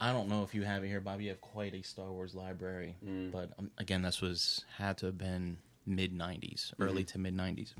[0.00, 1.20] I don't know if you have it here, Bob.
[1.20, 2.96] You have quite a Star Wars library,
[3.32, 7.72] but um, again, this was had to have been mid '90s, early to mid '90s.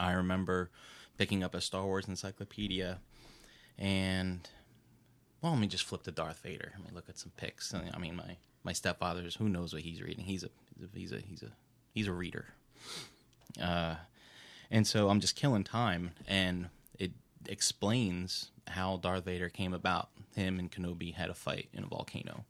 [0.00, 0.70] I remember
[1.18, 2.98] picking up a Star Wars encyclopedia,
[3.78, 4.48] and
[5.42, 6.72] well, let me just flip to Darth Vader.
[6.78, 7.74] Let me look at some pics.
[7.74, 10.24] I mean, my my stepfather's who knows what he's reading.
[10.24, 10.48] He's a
[10.94, 11.50] he's a he's a
[11.92, 12.46] he's a reader.
[13.60, 13.96] Uh,
[14.70, 17.10] and so I'm just killing time, and it
[17.48, 20.08] explains how Darth Vader came about.
[20.34, 22.44] Him and Kenobi had a fight in a volcano,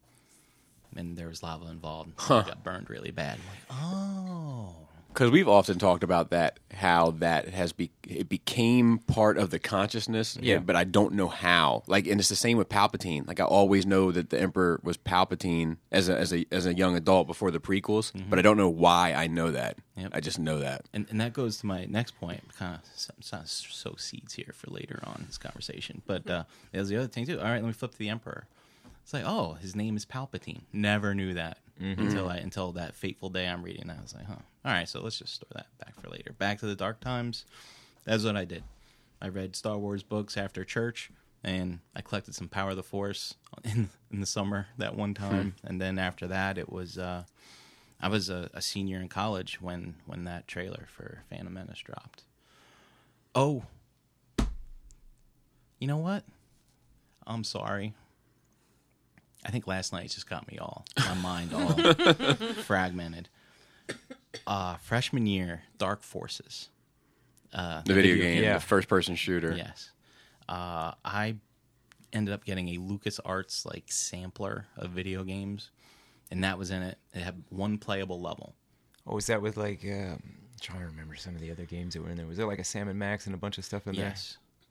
[0.95, 2.13] and there was lava involved.
[2.21, 3.39] He got burned really bad.
[3.49, 4.75] Like, oh,
[5.13, 9.59] because we've often talked about that how that has be it became part of the
[9.59, 10.59] consciousness Yeah.
[10.59, 13.85] but i don't know how like and it's the same with palpatine like i always
[13.87, 17.51] know that the emperor was palpatine as a as a as a young adult before
[17.51, 20.11] the prequels but i don't know why i know that Yep.
[20.15, 22.43] i just know that and and that goes to my next point.
[22.57, 26.01] Kind of sow sow seeds here for later on in this conversation.
[26.07, 27.39] But uh, there's the other thing too.
[27.39, 28.47] All right, let me flip to the Emperor.
[29.03, 30.63] It's like, oh, his name is Palpatine.
[30.73, 33.99] Never knew that until I until that fateful day I'm reading that.
[33.99, 34.37] I was like, huh.
[34.65, 36.33] All right, so let's just store that back for later.
[36.39, 37.45] Back to the Dark Times.
[38.05, 38.63] That's what I did.
[39.21, 41.11] I read Star Wars books after church,
[41.43, 45.57] and I collected some Power of the Force in in the summer that one time.
[45.65, 47.25] And then after that, it was uh,
[48.01, 52.23] I was a, a senior in college when when that trailer for Phantom Menace dropped.
[53.35, 53.65] Oh,
[55.79, 56.25] you know what?
[57.27, 57.95] I'm sorry.
[59.45, 61.73] I think last night just got me all my mind all
[62.63, 63.29] fragmented.
[64.47, 66.69] Uh, freshman year, Dark Forces.
[67.53, 68.55] Uh, the video, game yeah.
[68.55, 69.91] the first person shooter Yes.
[70.49, 71.37] Uh, I
[72.13, 75.71] ended up getting a LucasArts like sampler of video games,
[76.31, 76.99] and that was in it.
[77.15, 78.55] It had one playable level.
[79.07, 79.85] Oh, was that with like?
[79.85, 80.23] Um,
[80.61, 82.27] trying to remember some of the other games that were in there.
[82.27, 84.15] Was there like a Sam and Max and a bunch of stuff in there?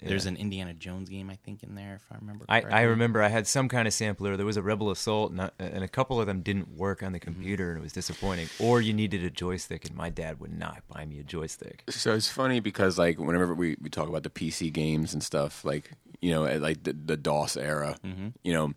[0.01, 0.09] Yes.
[0.09, 2.79] There's an Indiana Jones game, I think, in there, if I remember I, correctly.
[2.79, 4.35] I remember I had some kind of sampler.
[4.35, 7.11] There was a Rebel Assault, and, I- and a couple of them didn't work on
[7.11, 8.49] the computer, and it was disappointing.
[8.59, 11.83] Or you needed a joystick, and my dad would not buy me a joystick.
[11.89, 15.63] so it's funny because like whenever we, we talk about the pc games and stuff
[15.63, 17.97] like you know, like the, the DOS era.
[18.05, 18.27] Mm-hmm.
[18.43, 18.73] You know,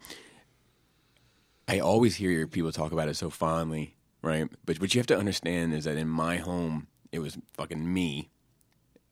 [1.69, 4.49] I always hear people talk about it so fondly, right?
[4.65, 8.31] But what you have to understand is that in my home, it was fucking me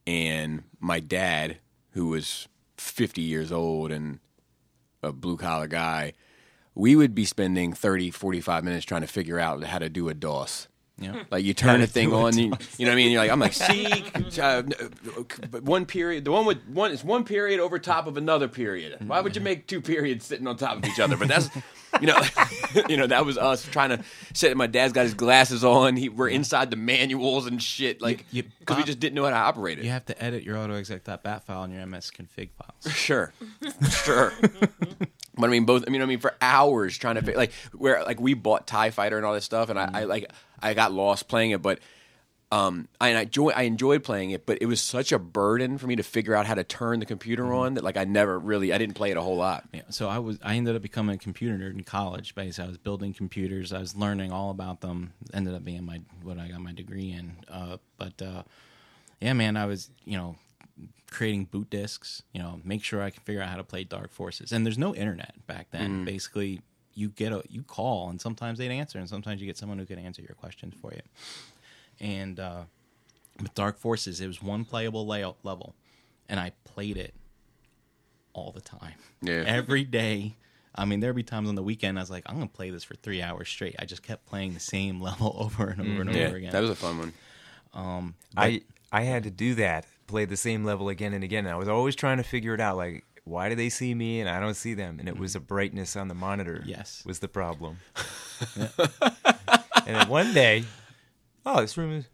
[0.07, 1.59] and my dad,
[1.93, 4.19] who was 50 years old and
[5.03, 6.13] a blue collar guy.
[6.75, 10.15] We would be spending 30, 45 minutes trying to figure out how to do a
[10.15, 10.69] DOS.
[10.99, 11.13] Yeah.
[11.13, 11.23] Hmm.
[11.31, 13.13] Like you turn a thing on, you, you know what I mean?
[13.13, 13.87] You're like, I'm like, see,
[14.39, 14.63] uh, uh
[15.61, 18.99] one period, the one with one is one period over top of another period.
[19.07, 19.45] Why would you mm-hmm.
[19.45, 21.17] make two periods sitting on top of each other?
[21.17, 21.49] But that's,
[22.01, 22.21] you know,
[22.89, 24.57] you know, that was us trying to sit.
[24.57, 25.97] My dad's got his glasses on.
[25.97, 29.37] He, we're inside the manuals and shit, like because we just didn't know how to
[29.37, 29.85] operate it.
[29.85, 32.95] You have to edit your autoexec.bat file in your MS config files.
[32.95, 33.33] Sure,
[34.05, 34.33] sure.
[35.35, 35.85] But I mean, both.
[35.87, 39.17] I mean, I mean, for hours trying to like where like we bought Tie Fighter
[39.17, 39.97] and all this stuff, and I, mm-hmm.
[39.97, 40.31] I like
[40.63, 41.79] I got lost playing it, but
[42.53, 45.79] um, I, and I enjoy I enjoyed playing it, but it was such a burden
[45.79, 48.39] for me to figure out how to turn the computer on that like I never
[48.39, 49.65] really I didn't play it a whole lot.
[49.73, 52.35] Yeah, so I was I ended up becoming a computer nerd in college.
[52.35, 53.73] Basically, I was building computers.
[53.73, 55.15] I was learning all about them.
[55.33, 57.37] Ended up being my what I got my degree in.
[57.51, 58.43] Uh, but uh,
[59.19, 60.37] yeah, man, I was you know
[61.11, 62.23] creating boot disks.
[62.35, 64.53] You know, make sure I can figure out how to play Dark Forces.
[64.53, 66.05] And there's no internet back then.
[66.05, 66.61] Basically,
[66.95, 69.87] you get a you call, and sometimes they'd answer, and sometimes you get someone who
[69.87, 71.01] could answer your questions for you.
[72.01, 72.63] And uh,
[73.41, 75.75] with Dark Forces, it was one playable layout level,
[76.29, 77.15] and I played it
[78.33, 78.95] all the time.
[79.21, 79.45] Yeah.
[79.47, 80.37] Every day.
[80.75, 82.83] I mean, there'd be times on the weekend I was like, I'm gonna play this
[82.83, 83.77] for three hours straight.
[83.79, 86.53] I just kept playing the same level over and over and Yeah, over again.
[86.53, 87.13] that was a fun one.
[87.75, 91.45] Um, I I had to do that, play the same level again and again.
[91.45, 94.21] And I was always trying to figure it out, like why do they see me
[94.21, 94.99] and I don't see them?
[94.99, 95.39] And it was mm-hmm.
[95.39, 96.63] a brightness on the monitor.
[96.67, 97.03] Yes.
[97.07, 97.79] was the problem.
[98.57, 98.69] and
[99.87, 100.65] then one day,
[101.47, 102.05] oh, this room is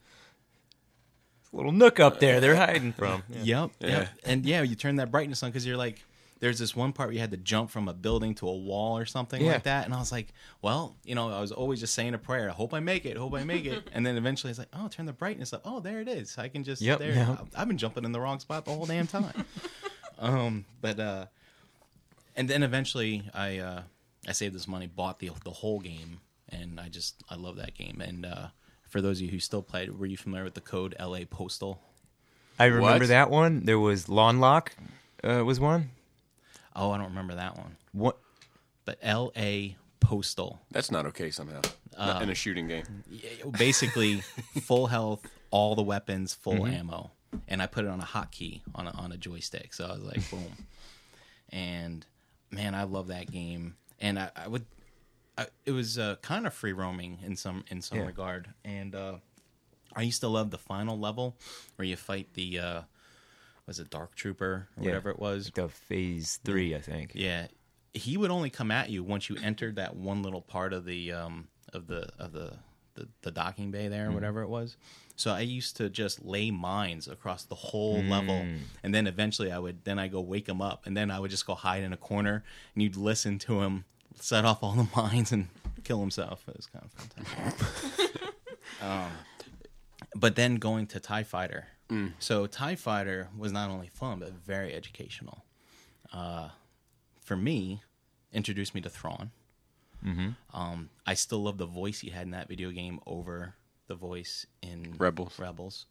[1.53, 2.41] a little nook up there.
[2.41, 3.23] They're hiding from.
[3.31, 3.63] Yeah.
[3.63, 4.09] Yep, yep.
[4.25, 6.03] And yeah, you turn that brightness on because you're like,
[6.41, 8.97] there's this one part where you had to jump from a building to a wall
[8.97, 9.55] or something Yeah.
[9.55, 9.87] like that.
[9.87, 10.29] And I was like,
[10.63, 12.49] well, you know, I was always just saying a prayer.
[12.49, 13.17] I hope I make it.
[13.17, 13.89] Hope I make it.
[13.93, 15.63] and then eventually it's like, oh, turn the brightness up.
[15.65, 16.39] Oh, there it is.
[16.39, 17.13] I can just, Yep, there.
[17.13, 17.47] yep.
[17.57, 19.45] I've been jumping in the wrong spot the whole damn time.
[20.19, 21.27] um, but, uh,
[22.37, 23.83] and then eventually I, uh,
[24.27, 26.21] I saved this money, bought the, the whole game.
[26.51, 28.01] And I just, I love that game.
[28.05, 28.49] And, uh,
[28.89, 31.81] for those of you who still played, were you familiar with the code LA Postal?
[32.59, 33.09] I remember What?
[33.09, 33.65] that one.
[33.65, 34.75] There was Lawn Lock,
[35.23, 35.91] uh, was one.
[36.75, 37.77] Oh, I don't remember that one.
[37.93, 38.17] What?
[38.87, 39.77] But L.A.
[40.01, 41.61] Postal, That's not okay somehow
[41.99, 42.85] Not in a shooting game.
[43.59, 44.23] basically
[44.63, 47.11] full health, all the weapons, full ammo,
[47.47, 49.73] and I put it on a hotkey on a, on a joystick.
[49.75, 50.57] So I was like, boom.
[51.51, 52.05] And
[52.51, 53.77] man, I love that game.
[54.01, 54.67] And I, I would,
[55.37, 58.07] I, it was uh, kind of free roaming in some in some Yeah.
[58.07, 58.49] regard.
[58.65, 59.15] And uh,
[59.95, 61.37] I used to love the final level
[61.77, 62.83] where you fight the uh,
[63.67, 64.85] was it Dark Trooper or Yeah.
[64.91, 65.51] whatever it was.
[65.55, 67.13] The phase three, I think.
[67.15, 67.49] Yeah,
[67.95, 71.13] he would only come at you once you entered that one little part of the
[71.13, 72.53] um of the of the
[72.99, 74.77] the, the docking bay there, or whatever it was.
[75.17, 78.09] So I used to just lay mines across the whole mm.
[78.09, 78.45] level,
[78.83, 81.31] and then eventually I would then I go wake him up, and then I would
[81.31, 83.85] just go hide in a corner, and you'd listen to him
[84.21, 85.49] set off all the mines and
[85.85, 86.45] kill himself.
[86.49, 88.23] It was kind of fantastic.
[88.83, 89.11] um,
[90.15, 91.67] but then going to Tie Fighter.
[91.89, 92.13] Mm.
[92.19, 95.45] So Tie Fighter was not only fun but very educational
[96.13, 96.49] uh,
[97.21, 97.83] for me,
[98.33, 99.31] introduced me to Thrawn.
[100.05, 100.29] Mm-hmm.
[100.59, 103.55] Um, I still love the voice he had in that video game over
[103.89, 105.39] the voice in Rebels.
[105.39, 105.87] Rebels.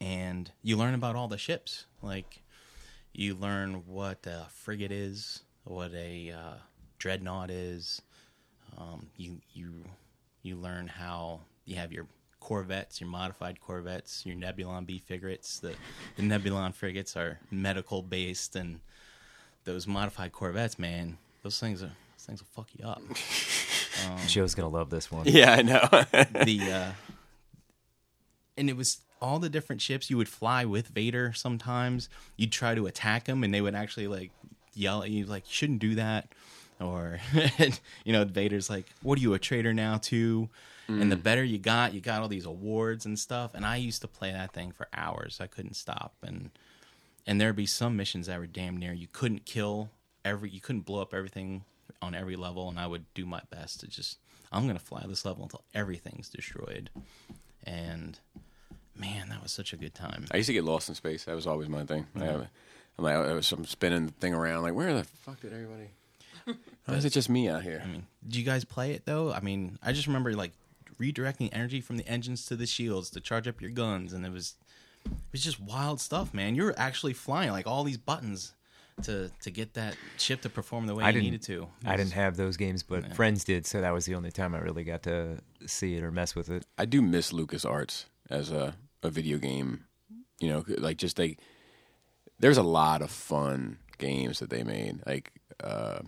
[0.00, 1.86] And you learn about all the ships.
[2.02, 2.42] Like,
[3.12, 6.54] you learn what a frigate is, what a uh,
[6.98, 8.02] dreadnought is.
[8.76, 9.84] Um, you you
[10.42, 12.06] you learn how you have your
[12.38, 15.58] corvettes, your modified corvettes, your Nebulon B frigates.
[15.58, 15.74] The
[16.16, 18.80] the Nebulon frigates are medical based, and
[19.64, 21.92] those modified corvettes, man, those things are
[22.28, 23.02] things will fuck you up.
[24.26, 25.26] Joe's gonna love this one.
[25.26, 25.88] Yeah, I know.
[26.44, 26.92] the uh
[28.56, 32.08] and it was all the different ships you would fly with Vader sometimes.
[32.36, 34.30] You'd try to attack him and they would actually like
[34.74, 36.28] yell at you like you shouldn't do that.
[36.80, 37.18] Or
[38.04, 40.48] you know Vader's like what are you a traitor now too?
[40.90, 43.50] And the better you got you got all these awards and stuff.
[43.54, 45.38] And I used to play that thing for hours.
[45.38, 46.14] I couldn't stop.
[46.22, 46.50] And
[47.26, 49.90] and there'd be some missions that were damn near you couldn't kill
[50.24, 51.64] every you couldn't blow up everything
[52.00, 54.18] on every level and I would do my best to just
[54.52, 56.90] I'm gonna fly this level until everything's destroyed
[57.64, 58.18] and
[58.94, 61.24] man that was such a good time I used to get lost in space.
[61.24, 62.06] That was always my thing.
[62.16, 64.62] I I'm like, I was I'm spinning the thing around.
[64.62, 65.90] Like, where the fuck did everybody?
[66.86, 67.80] Why is it just me out here?
[67.84, 70.52] I mean do you guys play it though I mean I just remember like
[70.98, 74.32] redirecting energy from the engines to the shields to charge up your guns and it
[74.32, 74.56] was
[75.06, 78.54] it was just wild stuff man you're actually flying like all these buttons
[79.04, 81.68] to to get that chip to perform the way I you didn't- needed to.
[81.84, 84.58] I didn't have those games, but friends did, so that was the only time I
[84.58, 86.64] really got to see it or mess with it.
[86.78, 89.84] I do miss LucasArts as a, a video game.
[90.40, 91.38] You know, like just like
[92.38, 95.00] there's a lot of fun games that they made.
[95.06, 95.32] Like,
[95.62, 95.98] uh,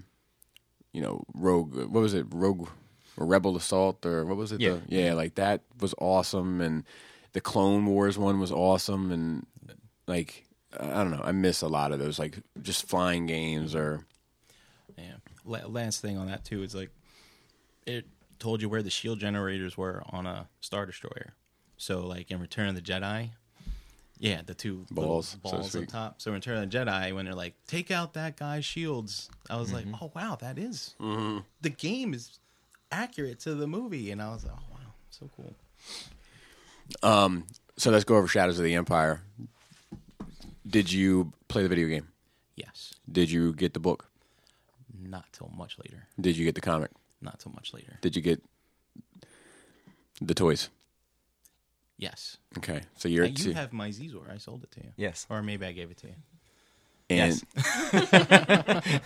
[0.92, 1.74] you know, Rogue.
[1.74, 2.26] What was it?
[2.30, 2.68] Rogue
[3.16, 4.60] or Rebel Assault or what was it?
[4.60, 4.76] Yeah.
[4.86, 5.14] The- yeah.
[5.14, 6.84] Like that was awesome, and
[7.32, 9.46] the Clone Wars one was awesome, and
[10.06, 10.44] like
[10.78, 11.22] I don't know.
[11.24, 14.04] I miss a lot of those like just flying games or
[14.96, 15.14] Yeah.
[15.44, 16.90] Last thing on that too is like
[17.86, 18.06] it
[18.38, 21.34] told you where the shield generators were on a star destroyer.
[21.76, 23.30] So like in Return of the Jedi,
[24.18, 26.20] yeah, the two little Balls, so balls up top.
[26.20, 29.56] So in Return of the Jedi, when they're like, take out that guy's shields, I
[29.56, 29.92] was Mm-hmm.
[29.92, 32.38] like, oh wow, that is the game is
[32.92, 35.54] accurate to the movie, and I was like, oh wow, so cool.
[37.02, 37.90] Um, so.
[37.90, 39.22] Let's go over Shadows of the Empire.
[40.66, 42.08] Did you play the video game?
[42.56, 44.06] Yes, Did you get the book?
[45.02, 46.06] not till much later.
[46.20, 46.90] Did you get the comic?
[47.22, 47.98] Not till much later.
[48.02, 48.42] Did you get
[50.20, 50.68] the toys?
[51.96, 54.30] Yes, Okay, so you're Uh, you have my Xizor.
[54.32, 54.92] I sold it to you.
[54.96, 55.26] Yes.
[55.30, 56.14] or maybe I gave it to you.
[57.10, 57.42] and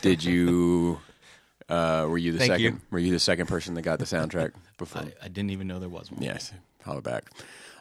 [0.03, 1.01] did you?
[1.69, 2.65] Uh, were you the Thank second?
[2.65, 2.81] you.
[2.91, 5.03] Were you the second person that got the soundtrack before?
[5.03, 6.23] I, I didn't even know there was one.
[6.23, 6.53] Yes,
[6.85, 7.31] holler back.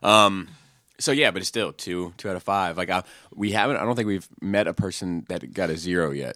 [0.02, 0.48] Um,
[1.00, 2.78] so yeah, but it's still two, two out of five.
[2.78, 3.04] Like I,
[3.34, 3.78] we haven't.
[3.78, 6.36] I don't think we've met a person that got a zero yet.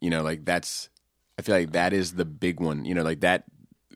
[0.00, 0.88] You know, like that's.
[1.38, 2.84] I feel like that is the big one.
[2.84, 3.44] You know, like that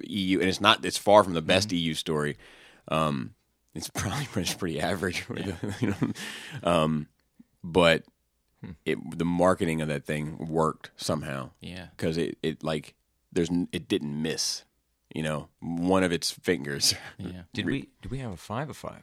[0.02, 0.84] EU, and it's not.
[0.84, 2.36] It's far from the best EU story.
[2.88, 3.34] Um,
[3.74, 5.24] it's probably pretty, pretty average.
[5.80, 6.12] You know,
[6.62, 7.06] um,
[7.62, 8.04] but
[8.84, 11.86] it the marketing of that thing worked somehow Yeah.
[11.96, 12.94] because it, it like
[13.32, 14.64] there's it didn't miss.
[15.14, 16.94] You know, one of its fingers.
[17.18, 17.42] Yeah.
[17.52, 17.88] Did we?
[18.02, 19.02] Did we have a five or five?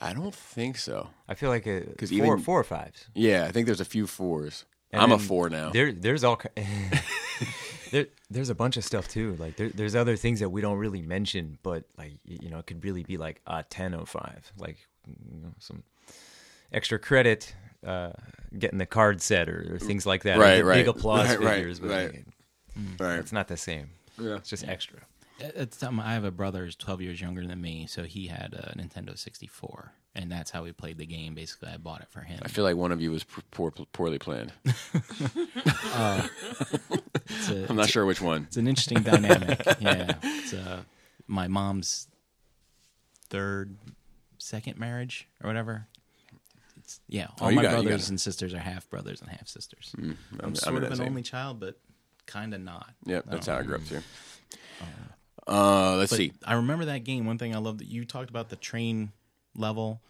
[0.00, 1.08] I don't think so.
[1.28, 3.06] I feel like a four, even- four or fives.
[3.14, 4.64] Yeah, I think there's a few fours.
[4.92, 5.70] And I'm a four now.
[5.70, 6.40] There, there's all.
[7.92, 9.36] there, there's a bunch of stuff too.
[9.38, 12.66] Like there, there's other things that we don't really mention, but like you know, it
[12.66, 15.82] could really be like a ten oh five, like you know, some
[16.72, 17.54] extra credit,
[17.86, 18.10] uh,
[18.58, 20.38] getting the card set or, or things like that.
[20.38, 20.76] Right, right.
[20.76, 22.12] Big applause Right, right, figures, but right.
[22.12, 22.24] like,
[22.98, 23.18] Right.
[23.18, 23.90] it's not the same.
[24.18, 24.36] Yeah.
[24.36, 24.98] It's just extra.
[25.40, 28.04] At at the time, I have a brother who's 12 years younger than me, so
[28.04, 31.34] he had a Nintendo 64, and that's how we played the game.
[31.34, 32.40] Basically, I bought it for him.
[32.42, 34.52] I feel like one of you was p- poor, poorly planned.
[35.92, 36.26] Uh,
[37.28, 38.44] it's, a, I'm not sure which one.
[38.44, 39.60] it's an interesting dynamic.
[39.80, 40.82] yeah, it's uh,
[41.26, 42.06] my mom's
[43.28, 43.76] third,
[44.38, 45.86] second marriage or whatever.
[46.78, 49.48] It's, yeah, oh, all Oh, my got brothers and sisters are half brothers and half
[49.48, 49.92] sisters.
[49.98, 51.76] Mm, I'm, I'm I'm sort of an same- only child, but
[52.26, 52.90] kind of not.
[53.06, 54.00] Yep, I that's don't how I grew up too.
[54.80, 55.09] Um,
[55.50, 56.32] Uh, let's But see.
[56.46, 57.26] I remember that game.
[57.26, 59.10] One thing I love that you talked about the train
[59.56, 60.00] level,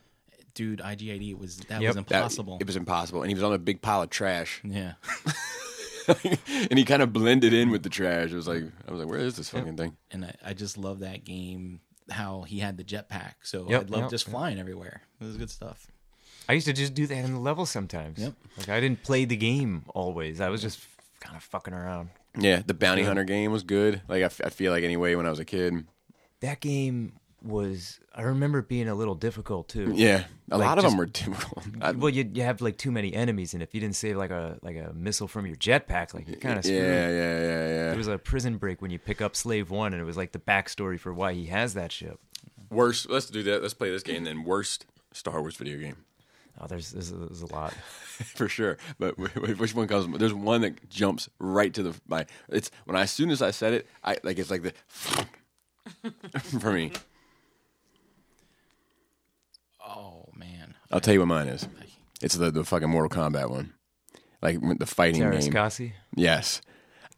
[0.54, 0.80] dude.
[0.80, 1.88] IG88 was that Yep.
[1.88, 2.58] was That- impossible.
[2.60, 4.94] it was impossible, and he was on a big pile of trash, yeah,
[6.24, 8.30] and he kind of blended in with the trash.
[8.32, 10.76] It was like I was like, "Where is this fucking thing?" and I, I just
[10.76, 11.80] love that game.
[12.10, 14.32] How he had the jetpack, so Yep, I'd love yep, just yep.
[14.32, 15.02] flying everywhere.
[15.20, 15.86] It was good stuff.
[16.48, 18.18] I used to just do that in the level sometimes.
[18.18, 18.34] Yep.
[18.58, 20.40] Like I didn't play the game always.
[20.40, 20.80] I was just
[21.20, 22.10] kind of fucking around.
[22.38, 24.02] Yeah, the bounty hunter game was good.
[24.08, 25.84] Like I, f- I feel like anyway when I was a kid.
[26.40, 27.98] That game was.
[28.14, 29.92] I remember it being a little difficult too.
[29.94, 31.64] Yeah, a Like, lot of just- them were difficult.
[31.80, 34.30] I, Well, you you have like too many enemies, and if you didn't save like
[34.30, 36.82] a like a missile from your jetpack, like you're kind of yeah, screwed.
[36.82, 37.88] yeah, yeah, yeah.
[37.88, 40.32] There was a prison break when you pick up Slave One, and it was like
[40.32, 42.18] the backstory for why he has that ship.
[42.70, 43.10] Worst.
[43.10, 43.62] Let's do that.
[43.62, 44.44] Let's play this game then.
[44.44, 45.96] Worst Star Wars video game
[46.62, 47.72] Oh, there's there's, there's a lot.
[48.34, 48.76] for sure.
[48.98, 50.18] But wh- wh- which one comes?
[50.18, 52.26] There's one that jumps right to the my.
[52.50, 54.72] It's when I as soon as I said it, I like it's like the
[56.60, 56.92] for me.
[59.86, 61.66] Oh man, I'll tell you what mine is.
[62.22, 63.72] It's the the fucking Mortal Kombat one,
[64.42, 65.52] like the fighting game.
[66.14, 66.60] Yes,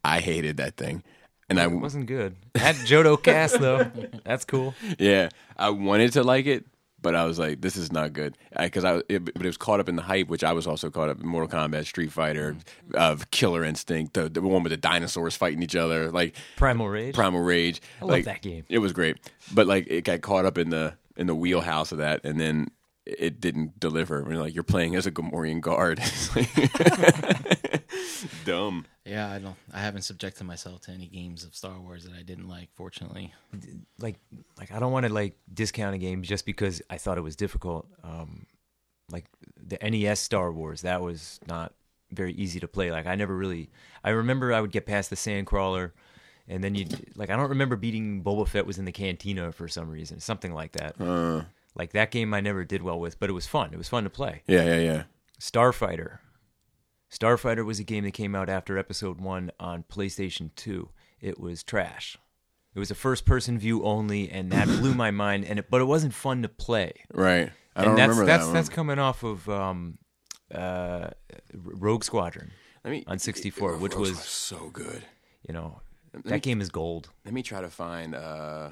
[0.05, 1.03] I hated that thing,
[1.49, 2.37] and I It wasn't good.
[2.55, 3.91] Had Jodo Kast though.
[4.25, 4.75] That's cool.
[4.99, 6.65] yeah I wanted to like it,
[7.03, 9.81] but I was like, this is not good because I, it, but it was caught
[9.81, 12.57] up in the hype, which I was also caught up in Mortal Kombat, Street Fighter,
[12.95, 17.15] uh, Killer Instinct, the, the one with the dinosaurs fighting each other, like Primal Rage.
[17.15, 17.83] Primal Rage.
[18.01, 18.65] I love like, that game.
[18.69, 19.19] It was great,
[19.53, 22.69] but like it got caught up in the in the wheelhouse of that, and then
[23.05, 24.23] it didn't deliver.
[24.23, 25.99] When like you're playing as a Gamorrean guard,
[28.45, 28.87] dumb.
[29.05, 29.31] yeah.
[29.31, 29.57] I don't.
[29.73, 32.69] I haven't subjected myself to any games of Star Wars that I didn't like.
[32.75, 33.33] Fortunately,
[33.99, 34.17] like
[34.59, 37.37] like I don't want to like discount a game just because I thought it was
[37.37, 37.87] difficult.
[38.05, 38.47] Um,
[39.11, 41.75] like the NES Star Wars, that was not
[42.11, 42.91] very easy to play.
[42.91, 43.71] Like I never really.
[44.05, 45.93] I remember I would get past the Sandcrawler,
[46.49, 49.69] and then you like I don't remember beating Boba Fett was in the cantina for
[49.69, 51.01] some reason, something like that.
[51.01, 51.45] Uh,
[51.75, 53.71] Like that game I never did well with, but it was fun.
[53.73, 54.43] It was fun to play.
[54.47, 55.03] yeah, yeah, yeah.
[55.41, 56.19] Starfighter.
[57.13, 60.89] Starfighter was a game that came out after Episode One on PlayStation Two.
[61.21, 62.17] It was trash.
[62.75, 65.45] It was a first-person view only, and that blew my mind.
[65.45, 66.93] And it, but it wasn't fun to play.
[67.13, 67.51] Right.
[67.77, 68.55] I and don't that's, remember that's, that one.
[68.55, 69.99] That's coming off of um,
[70.55, 71.11] uh,
[71.55, 72.51] Rogue Squadron
[72.85, 75.03] Let me, on 64, which Rogue was Squadron's so good.
[75.47, 75.81] you know
[76.15, 77.11] me- that game is gold.
[77.25, 78.71] Let me try to find uh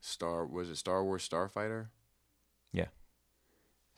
[0.00, 1.88] Star was it Star Wars Starfighter?
[2.72, 2.86] Yeah.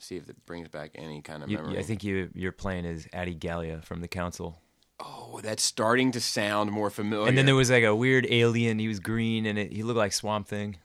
[0.03, 1.79] See if it brings back any kind of You, memory.
[1.79, 4.59] I think you you're playing as Adi Gallia from the Council.
[4.99, 7.27] Oh, that's starting to sound more familiar.
[7.29, 8.79] And then there was like a weird alien.
[8.79, 10.75] He was green and it, he looked like Swamp Thing.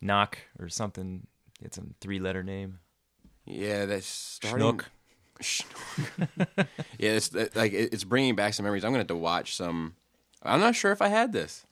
[0.00, 1.26] Knock or something.
[1.60, 2.78] It's a three letter name.
[3.44, 4.80] yeah, that's starting.
[5.40, 5.66] Schnook.
[6.98, 8.84] Yeah, it's that- like it's bringing back some memories.
[8.84, 9.96] I'm gonna have to watch some.
[10.42, 11.66] I'm not sure if I had this.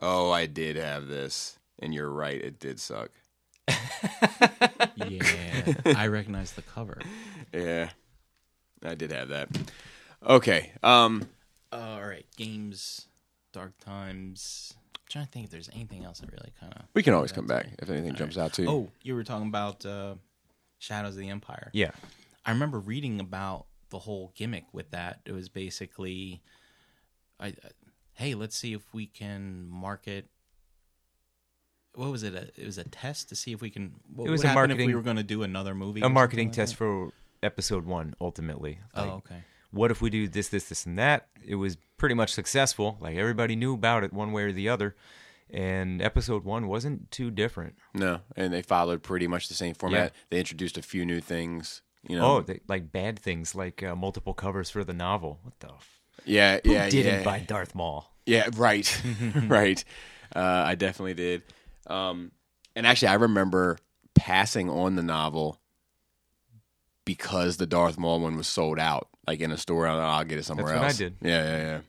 [0.00, 2.40] Oh, I did have this, and you're right.
[2.40, 3.10] It did suck.
[4.96, 7.00] Yeah, I recognize the cover.
[7.52, 7.90] Yeah,
[8.84, 9.48] I did have that.
[10.26, 10.72] Okay.
[10.82, 11.28] Um.
[11.72, 13.06] All right, games,
[13.52, 14.74] Dark Times.
[14.94, 16.82] I'm trying to think if there's anything else that really kind of.
[16.94, 18.68] We can always come back if anything jumps out to you.
[18.68, 20.14] Oh, you were talking about uh,
[20.78, 21.70] Shadows of the Empire.
[21.72, 21.90] Yeah.
[22.44, 25.20] I remember reading about the whole gimmick with that.
[25.26, 26.40] It was basically,
[27.38, 27.68] I, uh,
[28.14, 30.26] hey, let's see if we can market.
[31.98, 32.32] What was it?
[32.34, 33.94] A, it was a test to see if we can.
[34.14, 36.00] What It was would a happen if we were going to do another movie.
[36.00, 37.10] A marketing like test for
[37.42, 38.78] episode one, ultimately.
[38.94, 39.42] Like, Oh, okay.
[39.72, 41.26] What if we do this, this, this, and that?
[41.44, 42.98] It was pretty much successful.
[43.00, 44.94] Like everybody knew about it one way or the other.
[45.50, 47.74] And episode one wasn't too different.
[47.94, 50.12] No, and they followed pretty much the same format.
[50.14, 50.20] Yeah.
[50.30, 51.82] They introduced a few new things.
[52.08, 52.36] You know.
[52.36, 55.40] Oh, they, like bad things, like uh, multiple covers for the novel.
[55.42, 55.68] What the?
[55.68, 57.24] F- yeah, Who yeah, didn't yeah.
[57.24, 58.12] buy Darth Maul?
[58.26, 59.02] Yeah, right,
[59.48, 59.82] right.
[60.36, 61.42] Uh, I definitely did.
[61.88, 62.32] Um,
[62.76, 63.78] and actually, I remember
[64.14, 65.58] passing on the novel
[67.04, 69.86] because the Darth Maul one was sold out, like in a store.
[69.86, 71.16] I'll, I'll get it somewhere That's what I did.
[71.22, 71.80] Yeah, yeah, yeah.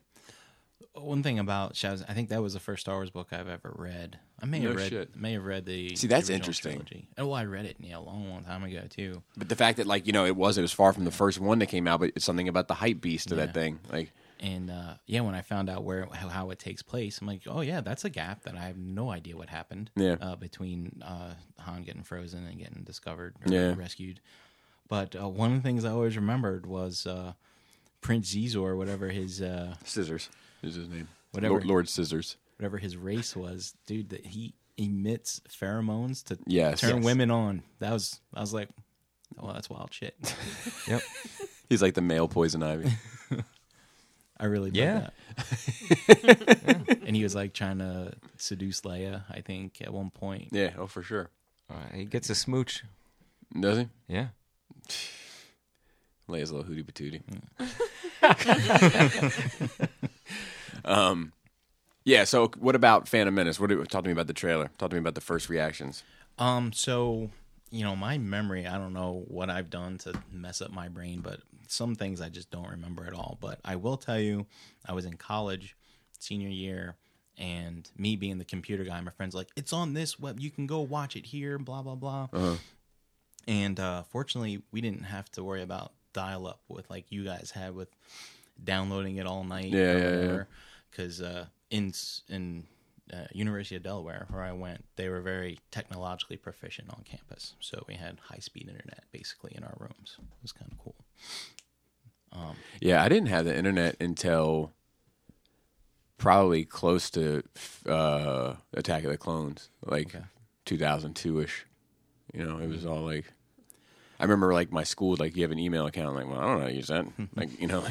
[1.02, 3.74] One thing about Shadows, I think that was the first Star Wars book I've ever
[3.78, 4.20] read.
[4.42, 5.16] I may No have read, shit.
[5.16, 5.96] may have read the.
[5.96, 6.72] See, that's original interesting.
[6.74, 7.08] Trilogy.
[7.18, 9.22] Oh, well, I read it yeah, a long, long time ago too.
[9.38, 11.40] But the fact that, like, you know, it was it was far from the first
[11.40, 13.46] one that came out, but it's something about the hype beast of Yeah.
[13.46, 13.80] that thing.
[13.92, 14.12] Like,
[14.42, 17.42] And uh, yeah, when I found out where how, how it takes place, I'm like,
[17.48, 19.90] oh yeah, that's a gap that I have no idea what happened.
[19.98, 20.16] Yeah.
[20.22, 23.76] Uh, between uh, Han getting frozen and getting discovered or Yeah.
[23.78, 24.22] rescued.
[24.88, 27.34] But uh, one of the things I always remembered was uh,
[28.02, 30.30] Prince Xizor, whatever his uh, Scissors
[30.64, 31.10] is his name.
[31.32, 31.56] Whatever.
[31.56, 32.38] Lord, Lord Scissors.
[32.58, 36.80] whatever his race was, dude, that he emits pheromones to Yes.
[36.80, 37.06] turn Yes.
[37.06, 37.62] women on.
[37.80, 38.70] That was I was like,
[39.38, 40.16] well, that's wild shit.
[40.88, 41.02] Yep.
[41.68, 42.90] He's like the male poison ivy.
[44.40, 45.10] I really dug Yeah.
[45.38, 46.98] that.
[47.10, 50.50] And he was like trying to seduce Leia, I think, at one point.
[50.52, 51.30] yeah, oh for sure.
[51.70, 52.84] Uh, he gets a smooch.
[53.60, 53.88] Does he?
[54.08, 54.28] Yeah.
[56.30, 57.24] Leia's a little hootie patootie.
[58.22, 59.90] Mm.
[60.86, 61.34] um,
[62.06, 62.24] yeah.
[62.24, 63.60] So, what about Phantom Menace?
[63.60, 63.70] What?
[63.70, 64.70] do- Talk to me about the trailer.
[64.78, 66.04] Talk to me about the first reactions.
[66.38, 67.32] Um, so
[67.72, 71.22] you know, my memory, I don't know what I've done to mess up my brain,
[71.22, 73.38] but some things I just don't remember at all.
[73.40, 74.48] But I will tell you,
[74.86, 75.76] I was in college,
[76.20, 76.96] senior year,
[77.38, 80.68] and me being the computer guy, my friends like, it's on this web, you can
[80.68, 82.28] go watch it here, blah blah blah.
[82.34, 82.56] Uh-huh.
[83.48, 87.52] And uh, fortunately, we didn't have to worry about dial up with like you guys
[87.52, 87.90] had with
[88.64, 89.66] downloading it all night.
[89.66, 90.44] Yeah, yeah, yeah.
[90.90, 91.94] Because uh, in
[92.28, 92.64] in
[93.14, 97.56] uh, University of Delaware, where I went, they were very technologically proficient on campus.
[97.60, 100.18] So we had high speed internet basically in our rooms.
[100.20, 100.96] It was kind of cool.
[102.80, 104.72] Yeah, I didn't have the internet until
[106.18, 107.44] probably close to
[107.88, 110.26] uh, Attack of the Clones, like Okay.
[110.66, 111.66] 2002 ish.
[112.34, 113.26] You know, it was all like.
[114.20, 116.16] I remember like my school, like you have an email account.
[116.16, 117.06] like, well, I don't know how to use that.
[117.36, 117.84] like, you know,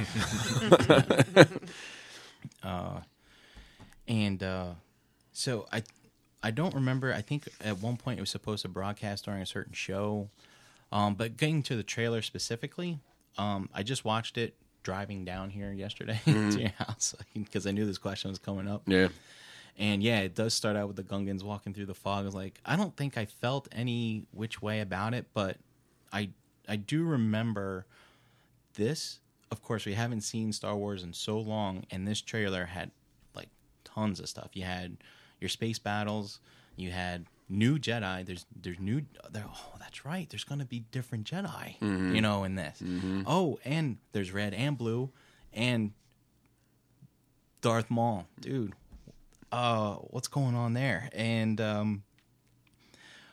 [4.08, 4.72] And uh,
[5.38, 5.82] so I
[6.42, 7.12] I don't remember.
[7.12, 10.28] I think at one point it was supposed to broadcast during a certain show.
[10.90, 12.98] Um, but getting to the trailer specifically,
[13.36, 17.84] um, I just watched it driving down here yesterday to your house because I knew
[17.84, 18.82] this question was coming up.
[18.86, 19.08] yeah,
[19.76, 22.22] And yeah, it does start out with the Gungans walking through the fog.
[22.22, 25.56] I was like, I don't think I felt any which way about it, but
[26.12, 26.30] I
[26.68, 27.86] I do remember
[28.74, 29.20] this.
[29.50, 32.90] Of course, we haven't seen Star Wars in so long, and this trailer had
[33.34, 33.48] like
[33.84, 34.50] tons of stuff.
[34.54, 34.96] You had
[35.40, 36.40] your space battles,
[36.76, 38.24] you had new Jedi.
[38.26, 39.02] There's there's new.
[39.30, 40.28] There, oh, that's right.
[40.28, 41.80] There's gonna be different Jedi,
[42.14, 42.82] you know, in this.
[43.26, 45.10] Oh, and there's red and blue,
[45.52, 45.92] and
[47.60, 48.74] Darth Maul, dude
[49.50, 52.02] uh what's going on there and um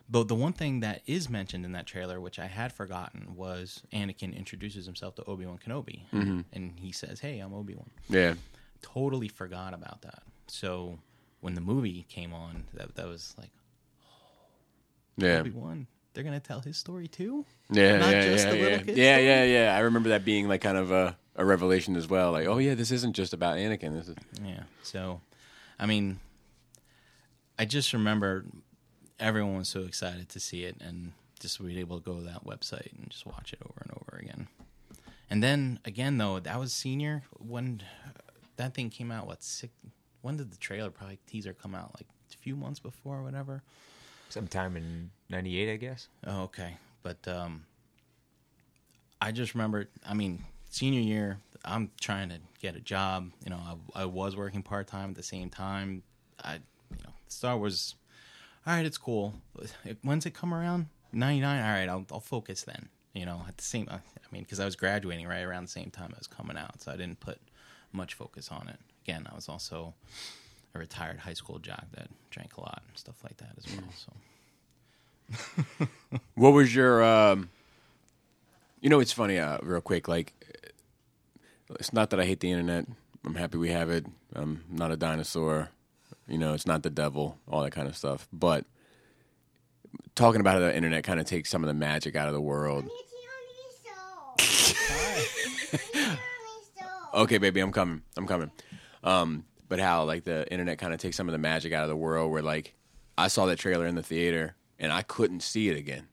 [0.10, 3.82] But the one thing that is mentioned in that trailer, which I had forgotten, was
[3.92, 6.04] Anakin introduces himself to Obi Wan Kenobi,
[6.54, 8.36] and he says, "Hey, I'm Obi Wan." Yeah.
[8.82, 10.22] Totally forgot about that.
[10.48, 11.00] So
[11.46, 13.52] when the movie came on, that that was like
[15.18, 15.42] Yeah.
[15.42, 15.86] Obi Wan.
[16.14, 17.46] They're gonna tell his story too.
[17.70, 18.82] Yeah, Not yeah, just yeah, the yeah.
[18.88, 19.76] yeah, yeah, yeah.
[19.76, 22.32] I remember that being like kind of a, a revelation as well.
[22.32, 23.94] Like, oh yeah, this isn't just about Anakin.
[23.94, 24.64] This is Yeah.
[24.82, 25.22] So,
[25.78, 26.20] I mean,
[27.60, 28.46] I just remember
[29.20, 32.44] everyone was so excited to see it, and just be able to go to that
[32.44, 34.48] website and just watch it over and over again.
[35.30, 37.84] And then again, though, that was senior when
[38.58, 39.28] that thing came out.
[39.28, 39.72] What six?
[40.26, 41.92] When did the trailer probably teaser come out?
[41.94, 43.62] Like a few months before, or whatever.
[44.30, 46.08] Sometime in '98, I guess.
[46.26, 46.78] Oh, okay.
[47.04, 47.66] But um,
[49.22, 53.34] I just remember, I mean, senior year, I'm trying to get a job.
[53.44, 53.60] You know,
[53.94, 56.02] I, I was working part time at the same time.
[56.44, 57.94] I, you know, Star Wars.
[58.66, 59.36] All right, it's cool.
[60.02, 60.88] When's it come around?
[61.14, 61.64] Ninety nine.
[61.64, 62.90] All right, I'll I'll focus then.
[63.14, 63.88] You know, at the same.
[63.92, 64.00] I
[64.32, 66.92] mean, because I was graduating right around the same time it was coming out, so
[66.92, 67.38] I didn't put
[67.92, 68.80] much focus on it.
[69.06, 69.94] Again, I was also
[70.74, 73.84] a retired high school jock that drank a lot and stuff like that as well.
[73.96, 75.88] So.
[76.36, 77.04] What was your?
[77.04, 77.50] Um,
[78.82, 79.38] you know, it's funny.
[79.38, 80.34] Uh, real quick, like,
[81.80, 82.86] it's not that I hate the internet.
[83.26, 84.06] I'm happy we have it.
[84.34, 85.70] I'm not a dinosaur.
[86.28, 87.38] You know, it's not the devil.
[87.48, 88.28] All that kind of stuff.
[88.34, 88.66] But
[90.16, 92.90] talking about the internet kind of takes some of the magic out of the world.
[97.16, 98.02] Okay, baby, I'm coming.
[98.18, 98.52] I'm coming.
[99.06, 101.90] Um, but how like the internet kind of takes some of the magic out of
[101.90, 102.32] the world.
[102.32, 102.74] Where like
[103.18, 106.08] I saw that trailer in the theater and I couldn't see it again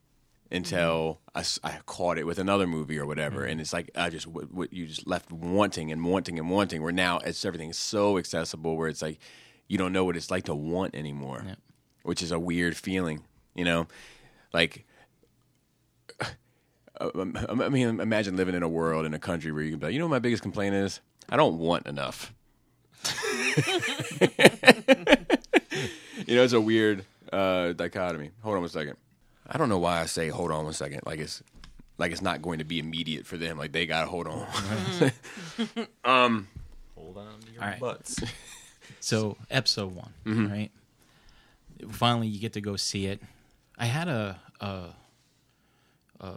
[0.50, 1.42] until I
[1.86, 3.44] caught it with another movie or whatever.
[3.44, 6.82] And it's like I just what, what you just left wanting and wanting and wanting.
[6.82, 8.76] Where now it's everything's so accessible.
[8.76, 9.18] Where it's like
[9.68, 11.58] you don't know what it's like to want anymore, Yep.
[12.04, 13.22] which is a weird feeling.
[13.54, 13.86] You know,
[14.52, 14.86] like
[17.00, 19.86] um, I mean, imagine living in a world in a country where you can be
[19.86, 22.32] like, you know, what my biggest complaint is I don't want enough.
[26.26, 28.30] you know, it's a weird uh, dichotomy.
[28.42, 28.96] Hold on one second.
[29.48, 31.00] I don't know why I say hold on one second.
[31.04, 31.42] Like it's
[31.98, 33.58] like it's not going to be immediate for them.
[33.58, 34.46] Like they gotta hold on.
[36.04, 36.48] Um,
[36.96, 37.80] hold on to your All right.
[37.80, 38.20] butts.
[39.00, 40.52] So episode one, mm-hmm.
[40.52, 40.70] right?
[41.90, 43.20] Finally, you get to go see it.
[43.76, 44.90] I had a, a,
[46.20, 46.32] a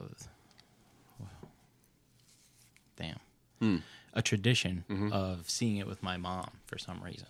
[2.95, 3.19] damn,
[3.59, 3.77] hmm.
[4.15, 7.27] A tradition of seeing it with my mom for some reason.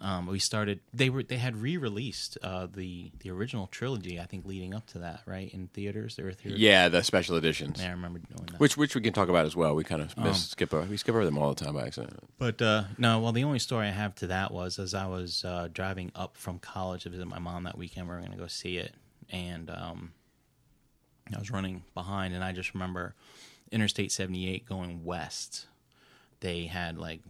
[0.00, 0.80] Um, we started.
[0.92, 4.18] They were they had re-released uh, the the original trilogy.
[4.20, 6.16] I think leading up to that, right in theaters.
[6.16, 6.60] There were theaters.
[6.60, 8.58] yeah, the special editions, Yeah, I remember doing that.
[8.58, 9.76] which which we can talk about as well.
[9.76, 12.18] We kind of miss skip over, we skip over them all the time by accident.
[12.38, 15.44] But uh, no, well, the only story I have to that was as I was
[15.44, 18.36] uh, driving up from college to visit my mom that weekend, we were going to
[18.38, 18.94] go see it,
[19.30, 20.12] and um,
[21.34, 23.14] I was running behind, and I just remember
[23.70, 25.66] Interstate 78 going west.
[26.44, 27.22] They had like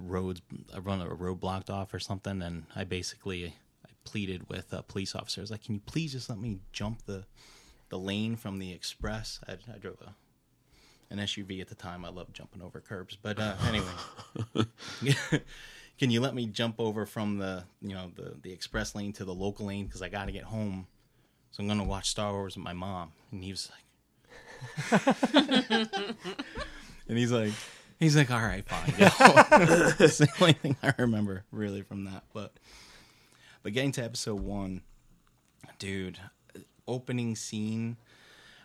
[0.00, 0.42] roads,
[0.74, 3.54] I run a road blocked off or something, and I basically
[3.86, 7.26] I pleaded with uh, police officers like, "Can you please just let me jump the
[7.90, 10.16] the lane from the express?" I, I drove a
[11.14, 12.04] an SUV at the time.
[12.04, 14.66] I love jumping over curbs, but uh, anyway,
[15.96, 19.24] can you let me jump over from the you know the the express lane to
[19.24, 20.88] the local lane because I got to get home,
[21.52, 23.12] so I'm gonna watch Star Wars with my mom.
[23.30, 25.06] And he was like,
[27.08, 27.52] and he's like,
[27.98, 28.90] he's like, all right, fine.
[28.98, 29.08] Go.
[29.98, 32.24] That's the only thing I remember really from that.
[32.32, 32.52] But
[33.62, 34.82] but getting to episode one,
[35.78, 36.18] dude,
[36.86, 37.96] opening scene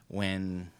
[0.07, 0.71] when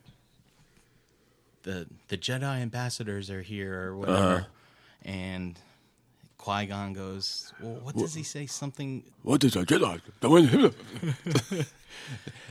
[1.64, 4.46] the the Jedi ambassadors are here or whatever, uh-huh.
[5.04, 5.60] and
[6.38, 8.46] Qui Gon goes, well, what does he say?
[8.48, 9.04] Something.
[9.22, 10.02] What is a Jedi?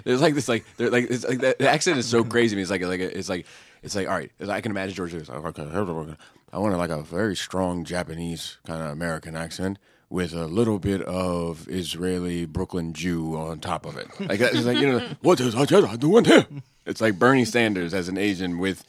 [0.04, 2.50] There's like this, like they're like it's like the, the accent is so crazy.
[2.50, 2.62] to me.
[2.62, 3.46] It's like like it's like
[3.82, 4.30] it's like all right.
[4.48, 5.30] I can imagine George Lucas.
[5.30, 9.78] I want like a very strong Japanese kind of American accent
[10.08, 14.08] with a little bit of Israeli Brooklyn Jew on top of it.
[14.20, 16.46] Like it's like you know what is Jedi doing here?
[16.84, 18.84] It's like Bernie Sanders as an Asian with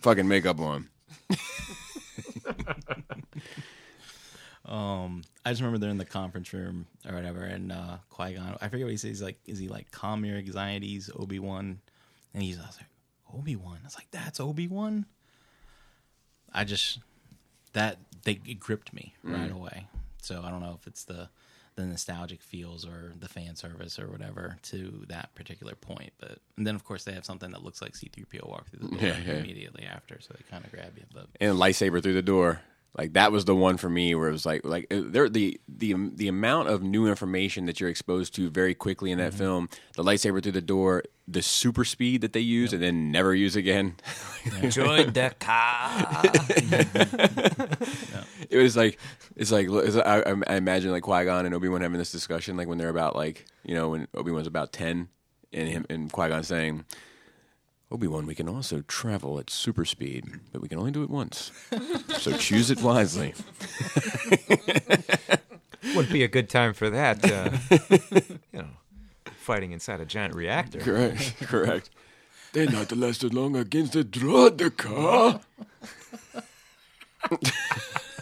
[0.00, 0.88] fucking makeup on.
[4.66, 8.56] Um, I just remember they're in the conference room or whatever, and uh, Qui Gon.
[8.60, 9.20] I forget what he says.
[9.22, 11.80] Like, is he like calm your anxieties, Obi Wan?
[12.32, 12.86] And he's like,
[13.36, 13.78] Obi Wan.
[13.82, 15.06] I was like, that's Obi Wan.
[16.52, 17.00] I just
[17.72, 19.34] that they it gripped me mm.
[19.38, 19.88] right away.
[20.22, 21.28] So I don't know if it's the
[21.76, 26.12] the nostalgic feels or the fan service or whatever to that particular point.
[26.18, 28.70] But and then of course they have something that looks like C three PO walk
[28.70, 29.34] through the door Yeah, yeah.
[29.34, 31.04] immediately after, so they kind of grab you.
[31.12, 32.60] But And lightsaber through the door.
[32.96, 35.60] Like that was the one for me where it was like like uh, there the
[35.66, 39.38] the the amount of new information that you're exposed to very quickly in that Mm-hmm.
[39.38, 43.34] film, the lightsaber through the door, the super speed that they use and then never
[43.34, 43.96] use again.
[44.68, 46.22] Join the car.
[48.50, 48.98] it was like
[49.36, 52.56] it's like it's, I, I imagine like Qui Gon and Obi Wan having this discussion
[52.56, 55.08] like when they're about like you know when Obi Wan's about ten
[55.52, 56.84] and him and Qui Gon saying.
[57.90, 61.10] Obi Wan, we can also travel at super speed, but we can only do it
[61.10, 61.52] once.
[62.18, 63.34] so choose it wisely.
[65.94, 67.24] Wouldn't be a good time for that.
[67.30, 67.50] Uh,
[68.52, 68.66] you know,
[69.36, 70.80] fighting inside a giant reactor.
[70.80, 71.36] Correct.
[71.42, 71.90] Correct.
[72.52, 75.40] They're not to last as long against the Droideka.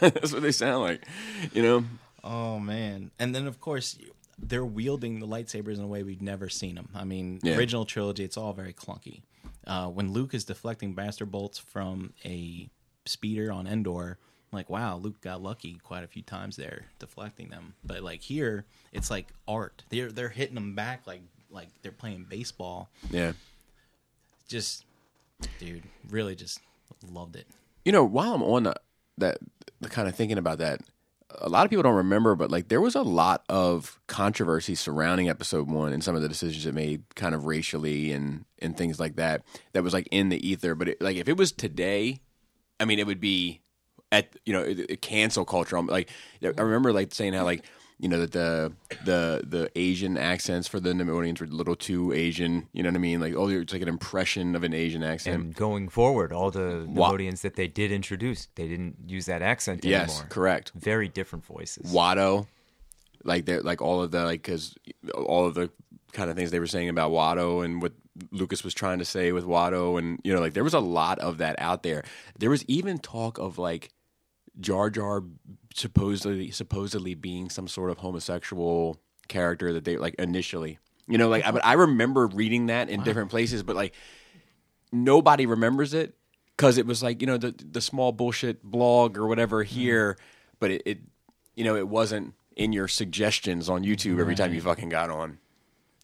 [0.00, 1.06] That's what they sound like.
[1.52, 1.84] You know?
[2.24, 3.10] Oh man!
[3.18, 3.96] And then of course
[4.38, 6.88] they're wielding the lightsabers in a way we've never seen them.
[6.94, 7.56] I mean, Yeah.
[7.56, 9.22] original trilogy, it's all very clunky.
[9.66, 12.68] Uh, when Luke is deflecting blaster bolts from a
[13.04, 14.18] speeder on Endor,
[14.52, 17.74] like wow, Luke got lucky quite a few times there deflecting them.
[17.84, 19.84] But like here, it's like art.
[19.88, 22.90] They're they're hitting them back like like they're playing baseball.
[23.10, 23.32] Yeah.
[24.48, 24.84] Just,
[25.58, 26.60] dude, really just
[27.10, 27.46] loved it.
[27.84, 28.74] You know, while I'm on the,
[29.18, 29.38] that,
[29.80, 30.80] the kind of thinking about that,
[31.38, 35.28] a lot of people don't remember, but like there was a lot of controversy surrounding
[35.28, 39.00] episode one and some of the decisions it made, kind of racially and and things
[39.00, 39.42] like that.
[39.72, 40.74] That was like in the ether.
[40.74, 42.20] But it, like if it was today,
[42.78, 43.60] I mean, it would be
[44.10, 45.76] at you know cancel culture.
[45.76, 46.10] I'm like
[46.44, 47.64] I remember like saying how like
[48.02, 48.72] you know that the
[49.04, 52.68] the the Asian accents for the Neimoidians were a little too Asian.
[52.72, 53.20] You know what I mean?
[53.20, 55.36] Like oh, it's like an impression of an Asian accent.
[55.36, 59.84] And going forward, all the Wa- that they did introduce, they didn't use that accent
[59.84, 60.22] yes, anymore.
[60.24, 60.72] Yes, correct.
[60.74, 61.92] Very different voices.
[61.92, 62.48] Watto,
[63.22, 64.74] like they like all of the like because
[65.14, 65.70] all of the
[66.12, 67.92] kind of things they were saying about Watto and what
[68.32, 71.20] Lucas was trying to say with Watto, and you know like there was a lot
[71.20, 72.02] of that out there.
[72.36, 73.90] There was even talk of like
[74.58, 75.22] Jar Jar
[75.74, 80.78] supposedly supposedly being some sort of homosexual character that they like initially.
[81.08, 83.94] You know, like I, but I remember reading that in different places, but like
[84.92, 86.14] nobody remembers it
[86.56, 89.74] because it was like you know the the small bullshit blog or whatever mm-hmm.
[89.74, 90.16] here,
[90.60, 90.98] but it, it
[91.54, 95.38] you know it wasn't in your suggestions on YouTube every time you fucking got on.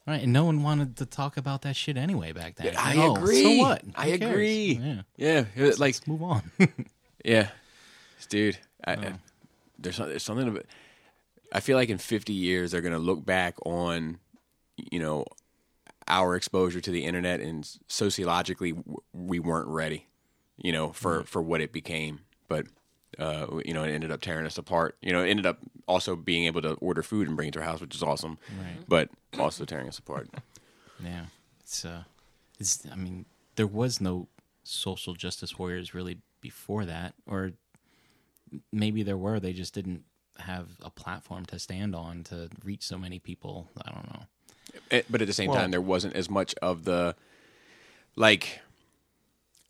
[0.06, 2.74] Right, and no one wanted to talk about that shit anyway back then.
[2.78, 3.42] I Oh, agree.
[3.42, 3.82] So what?
[3.94, 4.32] I cares?
[4.32, 4.80] agree.
[4.82, 5.02] Yeah.
[5.16, 6.50] Yeah, it- like Let's move on.
[7.24, 7.50] yeah,
[8.30, 8.58] dude.
[8.82, 9.12] I, I-
[9.78, 10.66] there's, there's something about.
[11.52, 14.18] I feel like in 50 years they're gonna look back on,
[14.76, 15.24] you know,
[16.06, 18.74] our exposure to the internet and sociologically
[19.12, 20.06] we weren't ready,
[20.56, 22.20] you know, for for what it became.
[22.48, 22.66] But
[23.18, 24.96] uh, you know, it ended up tearing us apart.
[25.00, 27.60] You know, it ended up also being able to order food and bring it to
[27.60, 28.38] our house, which is awesome.
[28.58, 28.76] Right.
[28.86, 30.28] But also tearing us apart.
[31.04, 31.26] yeah,
[31.60, 32.04] it's uh,
[32.58, 32.86] it's.
[32.90, 33.26] I mean,
[33.56, 34.28] there was no
[34.62, 37.52] social justice warriors really before that, or
[38.72, 39.40] maybe there were.
[39.40, 40.04] They just didn't
[40.38, 43.68] have a platform to stand on to reach so many people.
[43.84, 44.22] I don't know.
[44.90, 47.14] Eh, but at the same Well- time, there wasn't as much of the
[48.16, 48.60] like.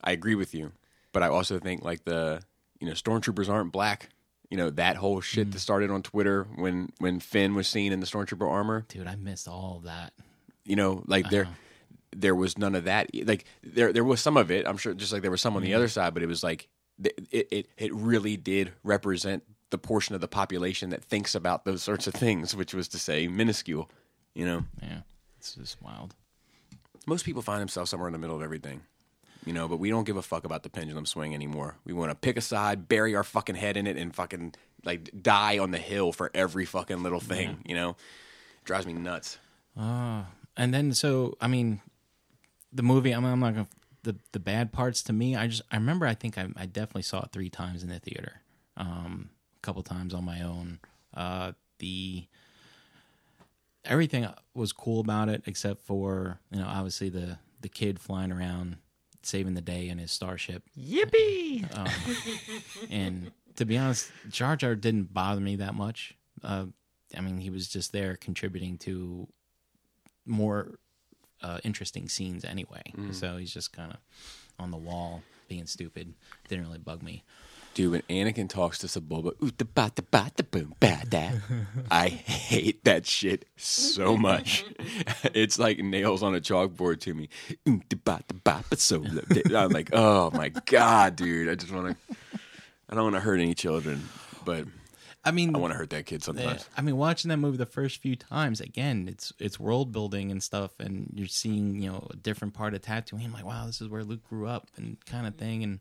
[0.03, 0.73] I agree with you,
[1.13, 2.43] but I also think like the
[2.81, 4.11] you know stormtroopers aren't black.
[4.51, 8.01] You know that whole shit that started on Twitter when when Finn was seen in
[8.01, 8.85] the stormtrooper armor.
[8.89, 10.13] Dude, I missed all of that.
[10.65, 11.49] You know, like there
[12.17, 13.11] there was none of that.
[13.27, 14.67] Like there there was some of it.
[14.67, 16.59] I'm sure, just like there was some on the other side, but it was like
[16.61, 16.69] th-
[17.03, 21.83] it it it really did represent the portion of the population that thinks about those
[21.83, 23.91] sorts of things, which was to say minuscule.
[24.35, 24.65] You know.
[24.83, 25.01] Yeah,
[25.39, 26.15] it's just wild.
[27.07, 28.83] most people find themselves somewhere in the middle of everything,
[29.45, 29.69] you know.
[29.69, 31.77] But we don't give a fuck about the pendulum swing anymore.
[31.85, 35.11] We want to pick a side, bury our fucking head in it, and fucking like
[35.23, 37.63] die on the hill for every fucking little thing.
[37.67, 37.97] You know,
[38.65, 39.39] drives me nuts.
[39.77, 40.27] Oh.
[40.57, 41.81] And then so I mean,
[42.73, 43.13] the movie.
[43.13, 43.69] I'm, I'm not gonna
[44.09, 45.37] the the bad parts to me.
[45.37, 46.07] I just I remember.
[46.07, 48.41] I think I, I definitely saw it three times in the theater,
[48.79, 50.81] um, a couple times on my own.
[51.13, 52.25] Uh, the
[53.85, 58.79] everything was cool about it except for you know obviously the the kid flying around
[59.23, 61.67] saving the day in his starship Yippee!
[62.91, 66.17] and to be honest, Jar Jar didn't bother me that much.
[66.43, 66.67] Uh,
[67.17, 69.29] I mean, he was just there contributing to
[70.25, 70.79] more
[71.43, 72.83] uh, interesting scenes anyway.
[73.13, 73.99] So he's just kind of
[74.59, 76.15] on the wall being stupid.
[76.49, 77.25] Didn't really bug me.
[77.75, 81.31] Dude, when Anakin talks to Sebulba, "Ooh, da ba da ba da boom ba da,"
[81.91, 84.65] I hate that shit so much.
[85.35, 87.29] it's like nails on a chalkboard to me.
[87.69, 89.05] Ooh, da ba da ba ba so.
[89.55, 91.49] I'm like, oh my god, dude!
[91.49, 92.17] I just want to.
[92.91, 94.09] I don't want to hurt any children,
[94.45, 94.65] but
[95.29, 96.63] I mean, I want to hurt that kid sometimes.
[96.77, 100.43] I mean, watching that movie the first few times, again, it's it's world building and
[100.43, 103.25] stuff, and you're seeing you know a different part of Tatooine.
[103.27, 105.63] I'm like, wow, this is where Luke grew up, and kind of thing.
[105.63, 105.81] And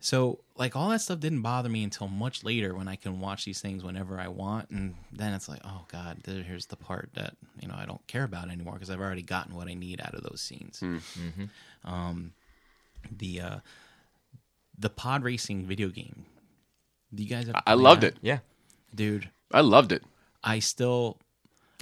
[0.00, 3.44] So like all that stuff didn't bother me until much later when I can watch
[3.44, 7.10] these things whenever I want, and then it's like, oh god, there- here's the part
[7.14, 10.00] that you know I don't care about anymore because I've already gotten what I need
[10.00, 10.82] out of those scenes.
[11.84, 12.32] Um,
[13.10, 13.58] the uh,
[14.78, 16.24] the pod racing video game.
[17.14, 17.46] Do you guys?
[17.46, 18.16] Have I, I loved it.
[18.22, 18.38] Yeah.
[18.94, 19.30] Dude.
[19.52, 20.02] I loved it.
[20.44, 21.18] I still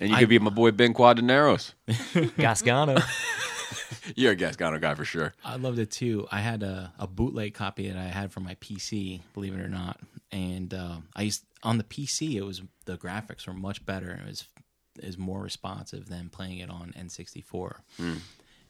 [0.00, 1.72] And you I- could be my boy Ben Quadinaros.
[1.88, 3.02] Gasgano.
[4.16, 5.34] You're a Gasgano guy for sure.
[5.44, 6.26] I loved it too.
[6.32, 9.68] I had a, a bootleg copy that I had for my PC, believe it or
[9.68, 10.00] not.
[10.32, 12.34] And uh, I used on the PC.
[12.34, 14.11] It was the graphics were much better.
[14.24, 14.44] It was
[14.98, 17.76] is more responsive than playing it on N64.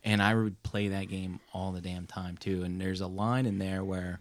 [0.03, 2.63] And I would play that game all the damn time too.
[2.63, 4.21] And there's a line in there where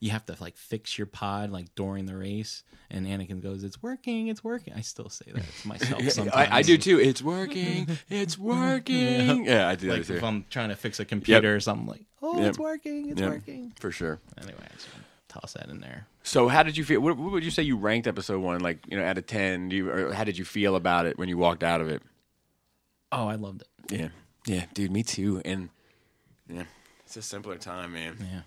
[0.00, 3.82] you have to like fix your pod like during the race, and Anakin goes, "It's
[3.82, 6.48] working, it's working." I still say that to myself sometimes.
[6.50, 6.98] I, I do too.
[7.00, 7.88] It's working.
[8.10, 9.44] It's working.
[9.46, 12.38] Yeah, I do Like if I'm trying to fix a computer or something, like, "Oh,
[12.38, 12.48] Yep.
[12.48, 13.30] it's working, it's Yep.
[13.30, 14.20] working." for sure.
[14.38, 14.88] Anyway, I just
[15.28, 16.06] toss that in there.
[16.22, 17.00] So, how did you feel?
[17.00, 18.60] What, what would you say you ranked episode one?
[18.60, 21.18] Like, you know, out of ten, do you, or how did you feel about it
[21.18, 22.02] when you walked out of it?
[23.12, 23.68] Oh, I loved it.
[23.90, 24.08] Yeah,
[24.46, 25.40] yeah, dude, me too.
[25.44, 25.68] And
[26.48, 26.64] yeah,
[27.04, 28.16] it's a simpler time, man.
[28.20, 28.40] Yeah.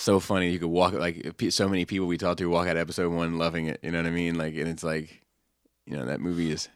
[0.00, 0.50] So funny.
[0.50, 3.36] You could walk like so many people we talked to walk out of episode one
[3.36, 3.80] loving it.
[3.82, 4.36] You know what I mean?
[4.36, 5.20] Like, and it's like,
[5.84, 6.70] you know, that movie is.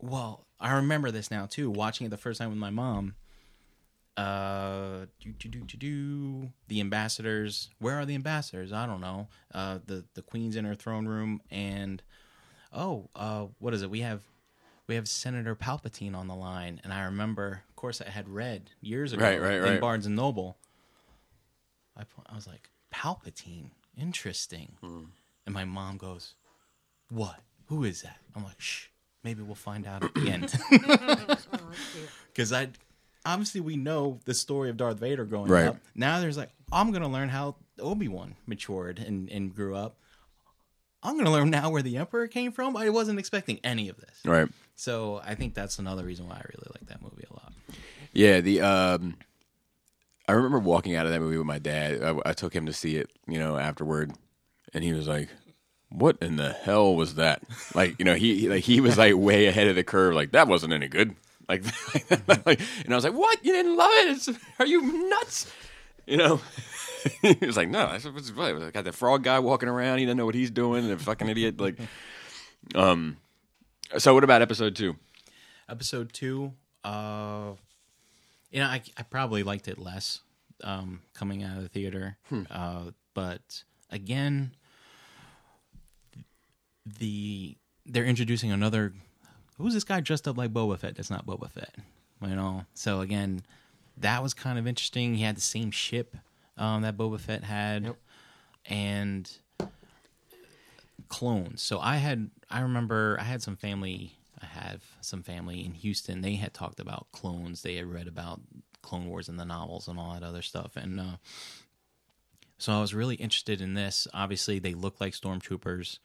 [0.00, 1.68] Well, I remember this now too.
[1.70, 3.16] Watching it the first time with my mom.
[4.16, 6.52] Uh, do do do do do.
[6.68, 7.68] The ambassadors.
[7.80, 8.72] Where are the ambassadors?
[8.72, 9.28] I don't know.
[9.52, 12.02] Uh, the the queen's in her throne room, and
[12.72, 13.90] oh, uh, what is it?
[13.90, 14.22] We have
[14.86, 18.70] we have Senator Palpatine on the line, and I remember, of course, I had read
[18.80, 19.80] years ago Right, right, in right.
[19.82, 20.56] Barnes and Noble.
[21.96, 25.04] I I was like Palpatine, interesting, Hmm.
[25.46, 26.34] and my mom goes,
[27.10, 27.40] "What?
[27.66, 28.86] Who is that?" I'm like, "Shh,
[29.24, 30.52] maybe we'll find out at the end."
[32.32, 32.68] Because I
[33.24, 35.66] obviously we know the story of Darth Vader growing Right.
[35.68, 35.78] up.
[35.94, 39.96] Now there's like, I'm gonna learn how Obi Wan matured and and grew up.
[41.02, 42.76] I'm gonna learn now where the Emperor came from.
[42.76, 44.20] I wasn't expecting any of this.
[44.24, 44.48] Right.
[44.74, 47.52] So I think that's another reason why I really like that movie a lot.
[48.12, 49.16] Yeah, the um,
[50.28, 52.02] I remember walking out of that movie with my dad.
[52.02, 54.12] I, I took him to see it, you know, afterward,
[54.74, 55.28] and he was like,
[55.88, 57.42] "What in the hell was that?"
[57.74, 60.14] Like, you know, he he- like he was like way ahead of the curve.
[60.14, 61.14] Like that wasn't any good.
[61.48, 61.64] Like,
[62.46, 63.44] like and I was like, "What?
[63.44, 64.16] You didn't love it?
[64.16, 65.52] It's, are you nuts?"
[66.06, 66.40] You know.
[67.22, 68.60] he was like, "No, I said, what's what?
[68.62, 69.98] I got the frog guy walking around.
[69.98, 70.88] He doesn't know what he's doing.
[70.88, 71.78] The fucking idiot." Like,
[72.74, 73.18] um.
[73.98, 74.96] So what about episode two?
[75.68, 76.52] Episode two,
[76.84, 77.52] uh,
[78.50, 80.20] you know, I, I probably liked it less
[80.64, 82.16] um, coming out of the theater,
[82.50, 84.52] uh, but again,
[86.98, 88.92] the they're introducing another.
[89.58, 90.96] Who's this guy dressed up like Boba Fett?
[90.96, 91.74] That's not Boba Fett,
[92.22, 92.64] you know.
[92.74, 93.42] So again,
[93.96, 95.14] that was kind of interesting.
[95.14, 96.16] He had the same ship
[96.58, 97.94] um, that Boba Fett had,
[98.66, 99.30] and
[101.08, 101.62] clones.
[101.62, 106.20] So I had I remember I had some family I have some family in Houston.
[106.20, 107.62] They had talked about clones.
[107.62, 108.40] They had read about
[108.82, 110.76] Clone Wars in the novels and all that other stuff.
[110.76, 111.16] And uh,
[112.58, 114.06] so I was really interested in this.
[114.14, 115.98] Obviously, they look like stormtroopers.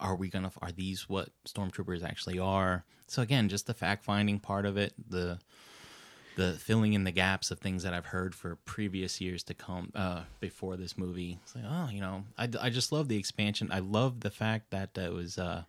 [0.00, 0.52] Are we gonna?
[0.62, 2.84] Are these what stormtroopers actually are?
[3.08, 5.38] So again, just the fact finding part of it, the
[6.36, 9.90] the filling in the gaps of things that I've heard for previous years to come
[9.96, 11.40] uh, before this movie.
[11.42, 13.70] It's like, oh, you know, I, I just love the expansion.
[13.72, 15.64] I love the fact that it was uh,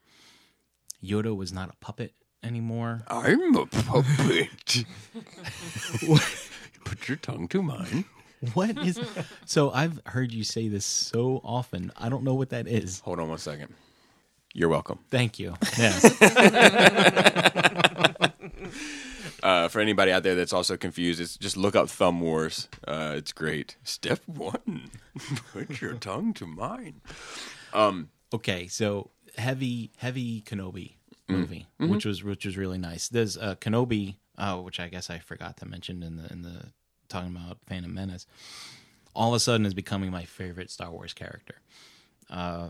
[1.03, 3.03] Yoda was not a puppet anymore.
[3.07, 4.85] I'm a puppet.
[6.85, 8.05] Put your tongue to mine.
[8.53, 8.99] What is?
[9.45, 11.91] so I've heard you say this so often.
[11.97, 12.99] I don't know what that is.
[13.01, 13.73] Hold on one second.
[14.53, 14.99] You're welcome.
[15.09, 15.55] Thank you.
[15.77, 16.17] Yes.
[19.41, 22.67] Uh, for anybody out there that's also confused, it's just look up Thumb Wars.
[22.85, 23.77] Uh, it's great.
[23.83, 24.91] Step one:
[25.53, 27.01] put your tongue to mine.
[27.73, 30.93] Um, okay, so heavy, heavy Kenobi
[31.27, 33.07] movie, which was which was really nice.
[33.09, 36.71] There's uh, Kenobi, uh, which I guess I forgot to mention in the in the
[37.07, 38.25] talking about Phantom Menace.
[39.15, 41.55] All of a sudden, is becoming my favorite Star Wars character.
[42.29, 42.69] Uh,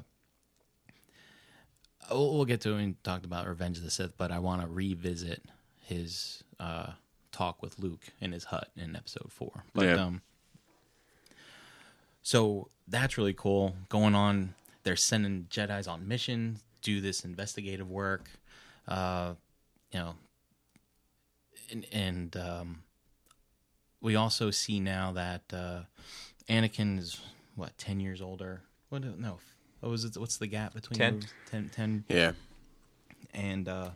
[2.09, 4.61] we'll, we'll get to it and talked about Revenge of the Sith, but I want
[4.61, 5.43] to revisit
[5.81, 6.91] his uh,
[7.31, 9.63] talk with Luke in his hut in Episode Four.
[9.73, 9.95] But Yeah.
[10.05, 10.21] um,
[12.21, 13.75] so that's really cool.
[13.89, 18.29] Going on, they're sending Jedi's on missions, do this investigative work.
[18.87, 19.33] Uh,
[19.91, 20.15] you know,
[21.71, 22.83] and, and um,
[24.01, 25.81] we also see now that uh,
[26.49, 27.19] Anakin is
[27.55, 28.61] what ten years older.
[28.89, 29.03] What?
[29.19, 29.39] No,
[29.81, 30.17] what was it?
[30.17, 31.13] What's the gap between Ten.
[31.15, 31.33] movies?
[31.51, 32.31] 10, 10 Yeah,
[33.33, 33.89] and uh,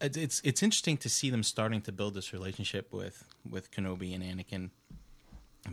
[0.00, 4.14] it- it's it's interesting to see them starting to build this relationship with with Kenobi
[4.14, 4.70] and Anakin.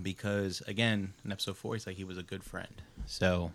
[0.01, 2.81] because again, in episode four, he's like he was a good friend.
[3.05, 3.51] So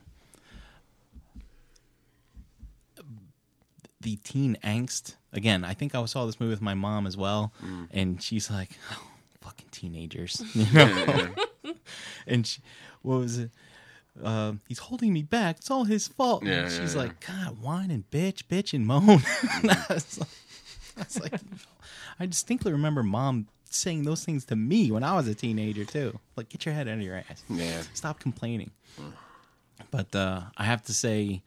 [4.05, 5.65] the teen angst again.
[5.65, 7.53] I think I saw this movie with my mom as well,
[7.91, 9.03] and she's like, oh,
[9.41, 11.35] "Fucking teenagers," you know?
[12.27, 12.61] and she,
[13.03, 13.51] what was it?
[14.23, 15.57] Uh, he's holding me back.
[15.57, 16.45] It's all his fault.
[16.45, 17.01] Yeah, yeah, she's yeah.
[17.01, 19.03] like, God, whine and bitch, bitch and moan.
[19.63, 20.29] And I, was like,
[20.97, 21.41] I was like,
[22.21, 26.21] I distinctly remember mom saying those things to me when I was a teenager too.
[26.37, 27.43] Like, get your head out of your ass.
[27.49, 27.83] Yeah.
[27.93, 28.71] Stop complaining.
[29.91, 31.43] But uh, I have to say,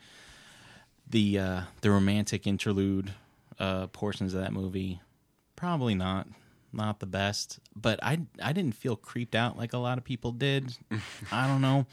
[1.10, 3.14] the uh, the romantic interlude
[3.60, 5.02] uh, portions of that movie
[5.56, 6.28] probably not
[6.74, 7.60] not the best.
[7.76, 10.78] But I I didn't feel creeped out like a lot of people did.
[11.32, 11.86] I don't know.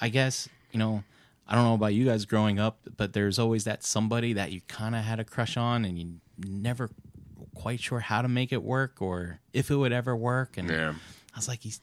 [0.00, 1.04] I guess you know.
[1.48, 4.62] I don't know about you guys growing up, but there's always that somebody that you
[4.66, 6.90] kind of had a crush on, and you never
[7.54, 10.56] quite sure how to make it work or if it would ever work.
[10.56, 10.94] And Yeah.
[11.34, 11.80] I was like, he's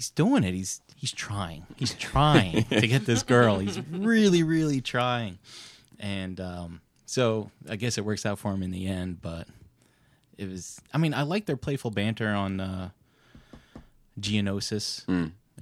[0.00, 0.54] he's doing it.
[0.54, 1.66] He's he's trying.
[1.76, 3.58] He's trying to get this girl.
[3.58, 5.38] He's really, really trying.
[5.98, 9.20] And um, so I guess it works out for him in the end.
[9.20, 9.46] But
[10.38, 10.80] it was.
[10.94, 12.90] I mean, I like their playful banter on uh,
[14.18, 15.04] Geonosis.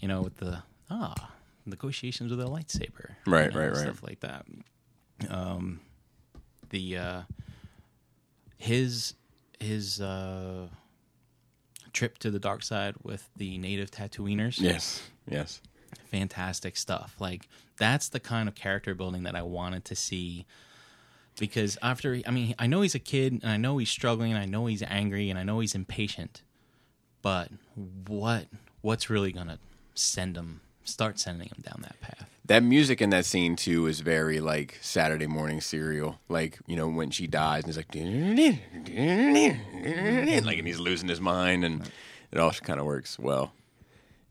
[0.00, 1.32] You know, with the ah
[1.66, 3.16] negotiations with a lightsaber.
[3.26, 3.76] Right, you know, right, right.
[3.76, 4.46] Stuff like that.
[5.28, 5.80] Um,
[6.70, 7.22] the uh,
[8.56, 9.14] his
[9.58, 10.68] his uh,
[11.98, 14.60] trip to the dark side with the native Tatooiners.
[14.60, 15.02] Yes.
[15.28, 15.60] Yes.
[16.12, 17.16] Fantastic stuff.
[17.18, 20.46] Like that's the kind of character building that I wanted to see.
[21.40, 24.40] Because after, I mean, I know he's a kid, and I know he's struggling, and
[24.40, 26.42] I know he's angry, and I know he's impatient.
[27.20, 27.50] But
[28.06, 28.46] what
[28.80, 29.58] what's really gonna
[29.94, 32.28] send him start sending him down that path?
[32.46, 36.18] That music in that scene too is very like Saturday morning serial.
[36.28, 37.94] Like you know when she dies and he's like
[40.44, 41.90] like and he's losing his mind and
[42.32, 43.52] it all kind of works well.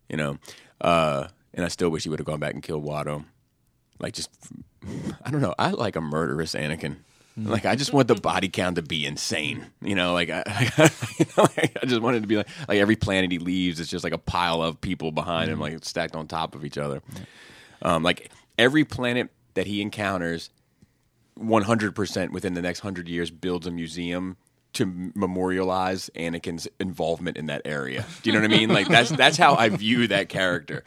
[0.09, 0.37] You know,
[0.81, 3.25] uh, and I still wish he would have gone back and killed Watto.
[3.99, 4.29] Like just
[5.23, 5.55] I don't know.
[5.59, 6.97] I like a murderous Anakin.
[7.43, 10.13] Like I just want the body count to be insane, you know.
[10.13, 10.43] Like I,
[11.19, 13.91] you know, like, I just wanted to be like, like every planet he leaves, it's
[13.91, 17.01] just like a pile of people behind him, like stacked on top of each other.
[17.83, 20.49] Um, like every planet that he encounters,
[21.35, 24.37] one hundred percent within the next hundred years builds a museum
[24.73, 28.03] to memorialize Anakin's involvement in that area.
[28.23, 28.69] Do you know what I mean?
[28.69, 30.83] Like that's that's how I view that character.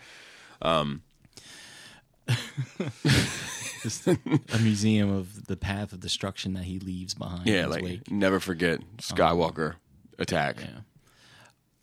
[3.83, 4.19] Just a
[4.61, 7.47] museum of the path of destruction that he leaves behind.
[7.47, 8.11] Yeah, like wake.
[8.11, 9.77] never forget Skywalker
[10.19, 10.61] attack.
[10.61, 10.81] Yeah.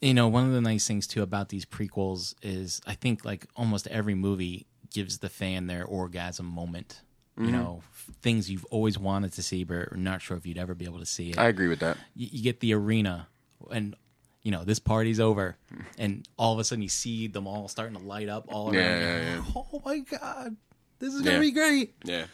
[0.02, 3.48] You know, one of the nice things too about these prequels is I think like
[3.56, 7.02] almost every movie gives the fan their orgasm moment.
[7.38, 7.46] Mm-hmm.
[7.46, 7.84] You know,
[8.22, 11.00] things you've always wanted to see, but are not sure if you'd ever be able
[11.00, 11.38] to see it.
[11.38, 11.98] I agree with that.
[12.16, 13.28] you, you get the arena,
[13.70, 13.96] and
[14.42, 15.56] you know this party's over,
[16.00, 18.76] and all of a sudden you see them all starting to light up all around.
[18.76, 19.42] Yeah, yeah, yeah.
[19.56, 20.56] Oh my god,
[21.00, 21.94] this is gonna be great!
[22.04, 22.26] Yeah.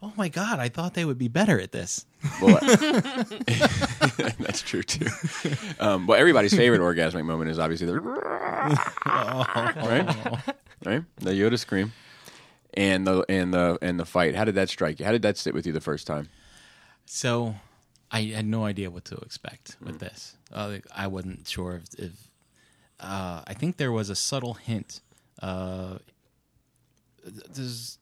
[0.00, 2.06] Oh my god, I thought they would be better at this.
[2.40, 2.58] Well,
[4.38, 5.06] that's true too.
[5.80, 8.00] Um, well, everybody's favorite orgasmic moment is obviously the
[9.06, 9.76] right,
[10.84, 11.92] right, the Yoda scream,
[12.74, 14.36] and the and the and the fight.
[14.36, 15.04] How did that strike you?
[15.04, 16.28] How did that sit with you the first time?
[17.06, 17.56] So
[18.10, 20.36] I had no idea what to expect with this.
[20.54, 22.12] Uh, like, I wasn't sure if, if
[23.00, 25.00] uh, I think there was a subtle hint.
[25.42, 25.98] Uh,
[27.52, 27.98] does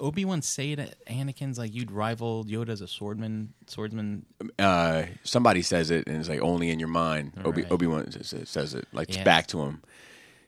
[0.00, 3.48] Obi Wan say to Anakin's like you'd rival Yoda as a swordman?
[3.66, 4.26] Swordsman?
[4.58, 7.32] Uh, somebody says it, and it's like only in your mind.
[7.44, 7.64] Obi.
[7.66, 9.24] Obi Wan says it, like Yeah.
[9.24, 9.82] back to him.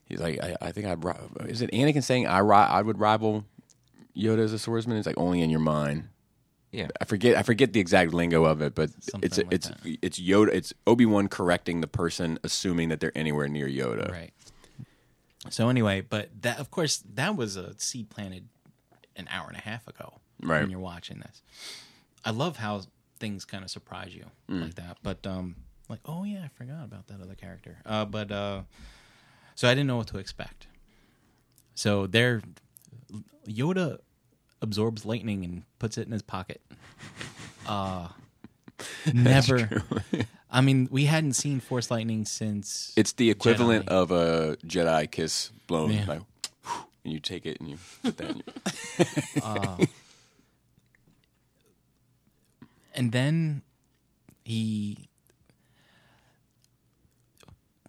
[0.06, 2.98] He's like, I, I think I ri- is it Anakin saying I ri- I would
[2.98, 3.44] rival
[4.16, 4.96] Yoda as a swordsman?
[4.96, 6.08] It's like only in your mind.
[6.72, 6.88] Yeah.
[7.00, 8.90] I forget I forget the exact lingo of it, but
[9.22, 9.98] it's like it's that.
[10.02, 10.48] it's Yoda.
[10.52, 14.10] It's Obi Wan correcting the person, assuming that they're anywhere near Yoda.
[14.12, 14.32] Right.
[15.50, 18.48] So anyway, but that of course that was a seed planted
[19.16, 20.14] an hour and a half ago.
[20.42, 20.60] Right.
[20.60, 21.42] When you're watching this,
[22.24, 22.82] I love how
[23.18, 24.62] things kind of surprise you Mm.
[24.62, 24.98] like that.
[25.02, 25.56] But um,
[25.88, 27.78] like oh yeah, I forgot about that other character.
[27.86, 28.62] Uh, but uh,
[29.54, 30.66] so I didn't know what to expect.
[31.74, 32.42] So there,
[33.48, 33.98] Yoda
[34.62, 36.60] absorbs lightning and puts it in his pocket.
[37.68, 38.06] Uh
[39.12, 39.82] never.
[40.50, 43.88] I mean, we hadn't seen Force lightning since It's the equivalent Jedi.
[43.92, 46.04] of a Jedi kiss blown, Yeah.
[46.06, 46.20] like,
[47.04, 48.30] and you take it and you put that.
[48.30, 48.42] In
[49.42, 49.78] your,
[52.94, 53.62] and then
[54.44, 55.08] he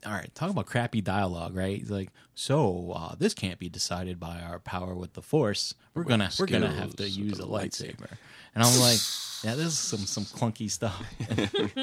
[0.05, 4.20] all right talk about crappy dialogue right he's like so uh, this can't be decided
[4.20, 7.41] by our power with the force we're gonna we're gonna have to skills use with
[7.41, 8.08] a lightsaber
[8.55, 8.99] and i'm like
[9.43, 11.01] yeah this is some some clunky stuff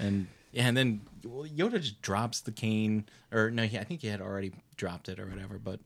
[0.00, 4.00] and Yeah, and then well, Yoda just drops the cane, or no, he, I think
[4.00, 5.58] he had already dropped it or whatever.
[5.58, 5.80] But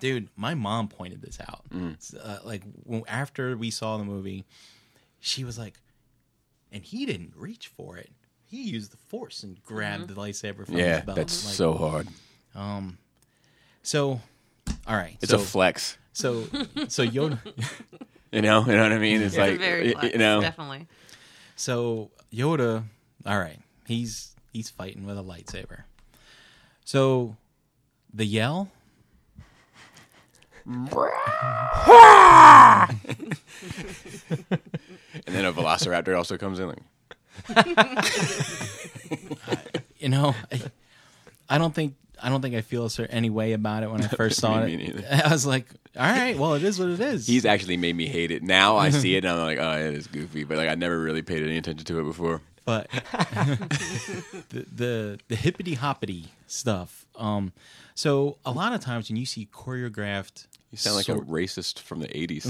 [0.00, 1.64] dude, my mom pointed this out.
[1.72, 2.62] Uh, like
[3.08, 4.44] after we saw the movie,
[5.20, 5.74] she was like,
[6.72, 8.10] and he didn't reach for it.
[8.44, 11.16] He used the force and grabbed the lightsaber from Yeah, his belt.
[11.16, 12.08] that's Like, so hard.
[12.54, 12.96] Um,
[13.82, 14.20] So,
[14.86, 15.18] all right.
[15.20, 15.98] It's so, a flex.
[16.14, 16.44] So,
[16.88, 17.38] so Yoda.
[18.32, 19.20] You know, you know what I mean?
[19.22, 20.86] It's It's like very flex, you know, definitely.
[21.56, 22.84] So Yoda,
[23.26, 25.82] all right, he's he's fighting with a lightsaber.
[26.84, 27.36] So
[28.12, 28.68] the yell,
[30.66, 30.88] and
[35.26, 36.68] then a velociraptor also comes in.
[36.68, 36.78] Like,
[39.98, 40.60] you know, I,
[41.48, 44.02] I don't think I don't think I feel a certain any way about it when
[44.02, 45.04] I first saw Me it.
[45.10, 45.66] I was like,
[45.96, 47.26] all right, well, it is what it is.
[47.26, 48.42] he's actually made me hate it.
[48.42, 50.44] Now I see it and I'm like, oh, it is goofy.
[50.44, 52.40] But like I never really paid any attention to it before.
[52.68, 52.90] But
[54.50, 57.06] the, the the hippity hoppity stuff.
[57.16, 57.52] Um,
[57.94, 61.78] so a lot of times when you see choreographed, You sound like sword- a racist
[61.78, 62.44] from the 80s.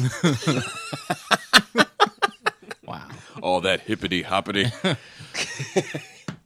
[2.85, 3.07] wow.
[3.43, 4.67] All that hippity hoppity.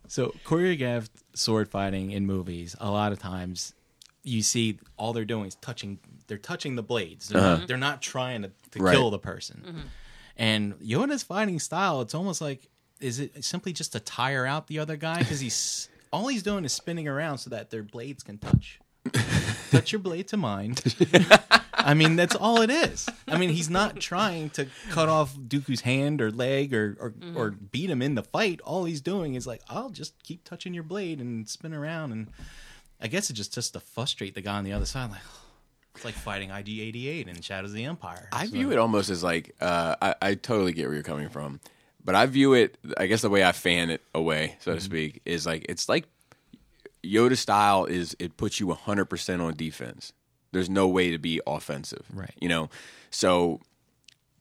[0.08, 3.72] So choreographed sword fighting in movies, a lot of times
[4.22, 6.00] you see all they're doing is touching.
[6.26, 7.30] They're touching the blades.
[7.30, 8.92] They're, not, they're not trying to, to Right.
[8.94, 9.84] kill the person.
[10.36, 12.68] And Yoda's fighting style, it's almost like
[13.03, 16.64] is it simply just to tire out the other guy because he's all he's doing
[16.64, 18.78] is spinning around so that their blades can touch.
[19.70, 20.76] touch your blade to mine.
[21.74, 23.09] I mean, that's all it is.
[23.26, 27.50] I mean, he's not trying to cut off Dooku's hand or leg or or, or
[27.50, 28.61] beat him in the fight.
[28.61, 32.12] All he's doing is like, I'll just keep touching your blade and spin around.
[32.12, 32.28] And
[33.00, 35.11] I guess it's just just to frustrate the guy on the other side.
[35.11, 35.20] Like,
[35.96, 38.28] it's like fighting IG88 in Shadows of the Empire.
[38.32, 41.28] I So- view it almost as like uh, I, I totally get where you're coming
[41.28, 41.59] from,
[42.05, 42.76] but I view it.
[42.96, 46.07] I guess the way I fan it away, so to speak, is like it's like
[47.05, 50.12] Yoda style is it puts you 100 percent on defense.
[50.53, 52.34] There's no way to be offensive, Right.
[52.40, 52.68] You know,
[53.11, 53.61] so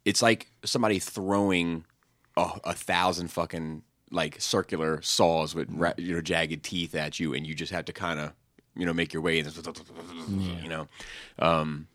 [0.04, 1.86] it's like somebody throwing
[2.36, 7.34] a, a thousand fucking like circular saws with ra- you know jagged teeth at you,
[7.34, 8.34] and you just have to kind of
[8.76, 9.48] you know make your way, in,
[10.62, 10.88] you know.
[11.40, 11.88] Um,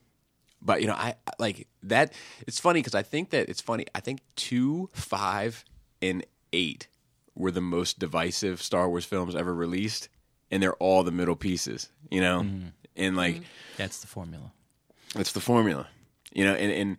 [0.60, 2.12] but you know, I I- like that.
[2.46, 3.86] It's funny because I think that it's funny.
[3.94, 5.64] I think two, five,
[6.02, 6.88] and eight
[7.34, 10.08] were the most divisive Star Wars films ever released,
[10.50, 11.90] and they're all the middle pieces.
[12.10, 12.68] You know, mm-hmm.
[12.96, 13.44] and like mm-hmm.
[13.76, 14.52] That's the formula.
[15.14, 15.88] That's the formula.
[16.32, 16.96] You know, and, and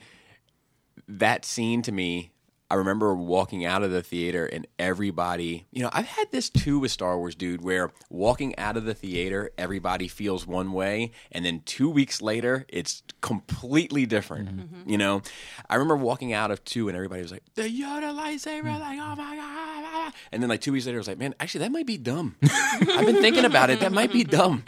[1.08, 2.32] that scene to me,
[2.70, 6.80] I remember walking out of the theater and everybody, you know, I've had this too
[6.80, 11.46] with Star Wars, dude, where walking out of the theater, everybody feels one way, and
[11.46, 14.50] then two weeks later, it's completely different.
[14.50, 14.90] Mm-hmm.
[14.90, 15.22] You know,
[15.70, 18.80] I remember walking out of two and everybody was like, the Yoda lightsaber, mm.
[18.80, 20.14] like, oh my God.
[20.32, 22.36] And then, like, two weeks later, I was like, man, actually, that might be dumb.
[22.42, 23.82] I've been thinking about it.
[23.82, 24.64] That might be dumb.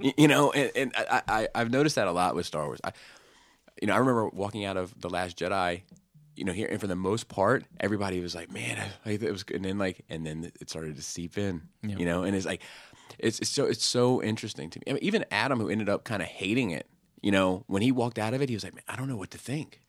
[0.00, 2.80] You know, and, and I, I, I've noticed that a lot with Star Wars.
[2.84, 2.92] I,
[3.80, 5.82] you know, I remember walking out of the Last Jedi.
[6.34, 9.30] You know, here and for the most part, everybody was like, "Man, I, I- it
[9.32, 11.62] was," good." and then like, and then it started to seep in.
[11.82, 11.96] Yeah.
[11.96, 12.62] You know, and it's like,
[13.18, 14.84] it's, it's so it's so interesting to me.
[14.88, 16.86] I mean, even Adam, who ended up kind of hating it,
[17.20, 19.16] you know, when he walked out of it, he was like, "Man, I don't know
[19.16, 19.80] what to think."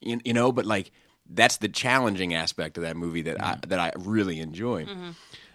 [0.00, 0.90] You, you know, but like
[1.28, 4.86] that's the challenging aspect of that movie that I that I really enjoy.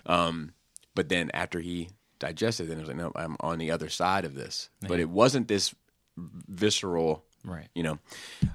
[0.06, 0.54] Um,
[0.96, 3.90] but then after he digested, it, then it was like, no, I'm on the other
[3.90, 4.70] side of this.
[4.88, 5.74] But it wasn't this
[6.18, 7.68] visceral, Right.
[7.74, 8.00] you know.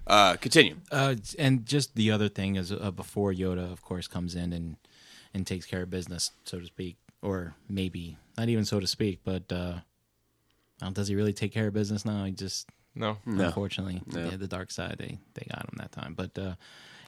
[0.07, 0.77] Uh, continue.
[0.93, 4.77] Uh, and just the other thing is uh, before Yoda, of course, comes in and
[5.35, 9.21] and takes care of business, so to speak, or maybe not even so to speak,
[9.25, 9.81] but uh,
[10.93, 12.25] does he really take care of business now?
[12.25, 13.19] He just No.
[13.27, 14.31] unfortunately, No.
[14.31, 16.15] yeah, the dark side they they got him that time.
[16.15, 16.55] But uh,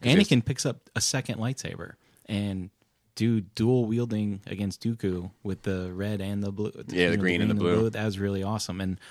[0.02, 1.92] Anakin picks up a second lightsaber
[2.26, 2.70] and
[3.14, 6.72] do dual wielding against Dooku with the red and the blue.
[6.74, 7.90] Yeah, the you know, green and the blue.
[7.90, 8.80] That was really awesome.
[8.80, 9.08] And th-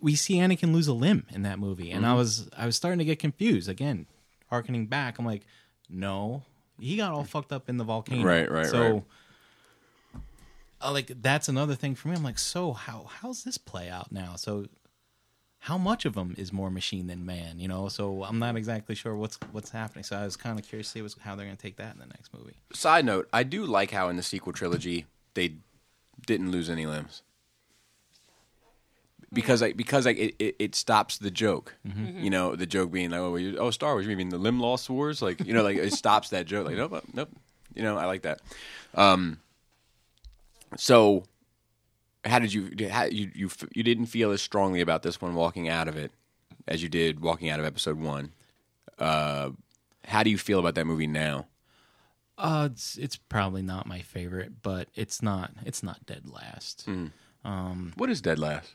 [0.00, 2.18] we see Anakin lose a limb in that movie, and I Mm-hmm.
[2.18, 4.06] was I was starting to get confused again.
[4.50, 5.42] Harkening back, I'm like,
[5.88, 6.42] no,
[6.78, 8.22] he got all fucked up in the volcano.
[8.24, 9.02] Right, right, so, right.
[10.80, 12.14] uh, like that's another thing for me.
[12.14, 14.36] I'm like, so how how's this play out now?
[14.36, 14.66] So
[15.60, 17.58] how much of them is more machine than man?
[17.58, 20.04] You know, so I'm not exactly sure what's what's happening.
[20.04, 21.98] So I was kind of curious to see how they're going to take that in
[22.00, 22.54] the next movie.
[22.72, 25.54] Side note: I do like how in the sequel trilogy they
[26.26, 27.22] didn't lose any limbs
[29.32, 31.74] because like because like it, it, it stops the joke.
[32.22, 34.60] You know, the joke being like, oh, you, oh, Star Wars, you mean the limb
[34.60, 35.22] loss wars?
[35.22, 36.66] Like, you know, like it stops that joke.
[36.66, 37.30] Like, nope, nope.
[37.74, 38.40] You know, I like that.
[38.94, 39.40] Um,
[40.76, 41.24] so
[42.24, 45.68] how did you how, you you you didn't feel as strongly about this one walking
[45.68, 46.12] out of it
[46.66, 48.32] as you did walking out of episode one?
[48.98, 49.50] Uh,
[50.06, 51.46] how do you feel about that movie now?
[52.38, 56.86] Uh, it's it's probably not my favorite, but it's not it's not dead last.
[57.96, 58.74] What is Dead Last?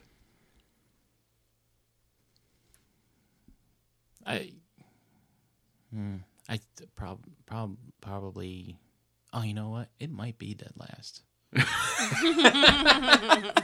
[4.26, 4.51] I,
[5.93, 6.15] hmm,
[6.49, 6.59] I
[6.95, 8.78] prob, prob, probably.
[9.34, 9.89] Oh, you know what?
[9.99, 11.24] It might be dead last.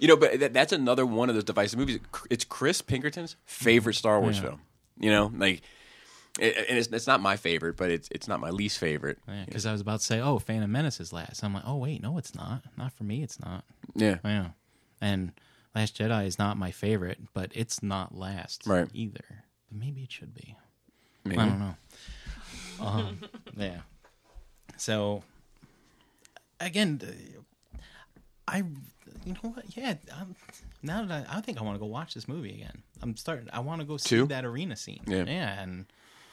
[0.00, 1.98] You know, but that, that's another one of those divisive movies.
[2.30, 4.42] It's Chris Pinkerton's favorite Star Wars Yeah.
[4.42, 4.60] film.
[5.00, 5.62] You know, like,
[6.38, 9.18] it, and it's, it's not my favorite, but it's it's not my least favorite.
[9.46, 11.42] Because I was about to say, oh, Phantom Menace is last.
[11.42, 12.62] I'm like, oh wait, no, it's not.
[12.76, 13.22] Not for me.
[13.24, 13.64] It's not.
[13.96, 14.48] Yeah, Yeah,
[15.00, 15.32] and
[15.74, 18.88] Last Jedi is not my favorite, but it's not last Right.
[18.92, 19.44] either.
[19.70, 20.56] Maybe it should be.
[21.24, 21.40] maybe.
[21.40, 21.74] I don't know.
[22.80, 23.20] Um,
[23.56, 23.80] yeah.
[24.76, 25.22] So
[26.58, 27.00] again,
[28.48, 28.58] I
[29.24, 29.76] you know what?
[29.76, 29.94] Yeah.
[30.18, 30.34] I'm,
[30.82, 32.82] now that I, I think I want to go watch this movie again.
[33.02, 33.48] I'm starting.
[33.52, 34.26] I want to go see Two?
[34.26, 35.02] that arena scene.
[35.06, 35.24] Yeah.
[35.24, 35.62] Yeah.
[35.62, 35.86] And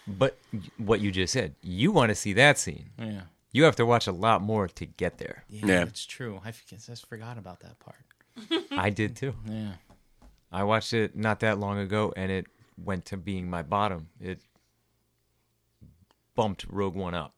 [0.08, 0.38] But
[0.78, 2.90] what you just said, you want to see that scene.
[2.98, 3.22] yeah.
[3.52, 5.44] You have to watch a lot more to get there.
[5.50, 5.82] Yeah, Yeah.
[5.84, 6.42] it's true.
[6.46, 7.96] I f- just forgot about that part.
[8.72, 9.34] I did too.
[9.46, 9.72] Yeah.
[10.52, 12.46] I watched it not that long ago, and it
[12.84, 14.08] went to being my bottom.
[14.22, 14.40] It
[16.36, 17.34] bumped Rogue One up.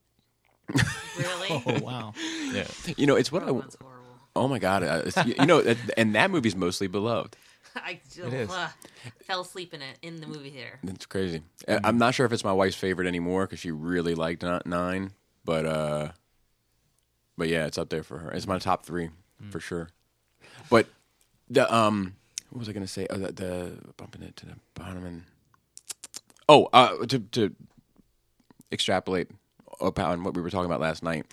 [1.17, 1.47] Really?
[1.65, 2.13] Oh wow.
[2.53, 3.47] Yeah, You know, it's what I.
[3.47, 4.05] Rogue One's horrible.
[4.35, 4.83] Oh my god!
[4.83, 7.35] uh, it's- you know, and that movie's mostly beloved.
[7.75, 8.49] I It is.
[8.51, 8.69] uh,
[9.23, 10.79] fell asleep in it in the movie theater.
[10.83, 11.41] It's crazy.
[11.67, 15.11] I- I'm not sure if it's my wife's favorite anymore because she really liked Nine,
[15.45, 16.11] but uh,
[17.37, 18.31] but yeah, it's up there for her.
[18.31, 19.09] It's my top three
[19.49, 19.89] for sure.
[20.69, 20.87] But
[21.49, 22.15] the um,
[22.49, 23.07] what was I gonna say?
[23.09, 25.23] Oh, the, the bumping it to the bottom and
[26.47, 27.55] oh, uh, to to
[28.71, 29.29] extrapolate
[29.81, 31.25] upon what we were talking about last night,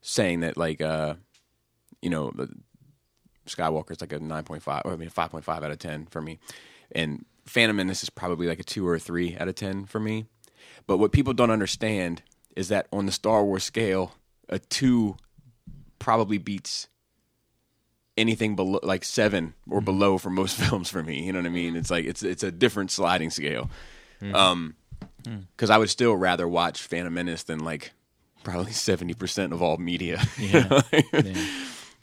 [0.00, 1.14] saying that like uh,
[2.00, 2.48] you know, the
[3.46, 6.20] Skywalker's like a nine point five, I mean five point five out of ten for
[6.20, 6.38] me,
[6.92, 10.00] and Phantom Menace is probably like a two or a three out of ten for
[10.00, 10.26] me.
[10.86, 12.22] But what people don't understand
[12.56, 14.14] is that on the Star Wars scale,
[14.48, 15.16] a two
[15.98, 16.88] probably beats
[18.16, 21.22] anything below like seven or below for most films for me.
[21.24, 21.76] You know what I mean?
[21.76, 23.70] It's like it's it's a different sliding scale.
[24.34, 24.74] Um,
[25.56, 27.92] because I would still rather watch Phantom Menace than like
[28.44, 30.20] probably seventy percent of all media.
[30.38, 30.80] Yeah.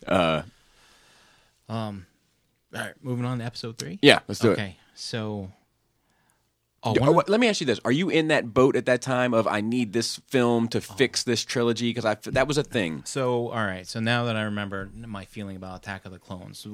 [0.08, 0.44] yeah.
[1.68, 2.06] um.
[2.74, 2.94] All right.
[3.02, 4.00] Moving on to episode three.
[4.02, 4.54] yeah, let's do it.
[4.54, 4.78] Okay.
[4.96, 5.52] So.
[6.82, 9.02] Oh, Do- oh, let me ask you this: Are you in that boat at that
[9.02, 11.90] time of I need this film to fix this trilogy?
[11.90, 13.02] Because I that was a thing.
[13.06, 13.86] So, all right.
[13.86, 16.66] So now that I remember my feeling about Attack of the Clones,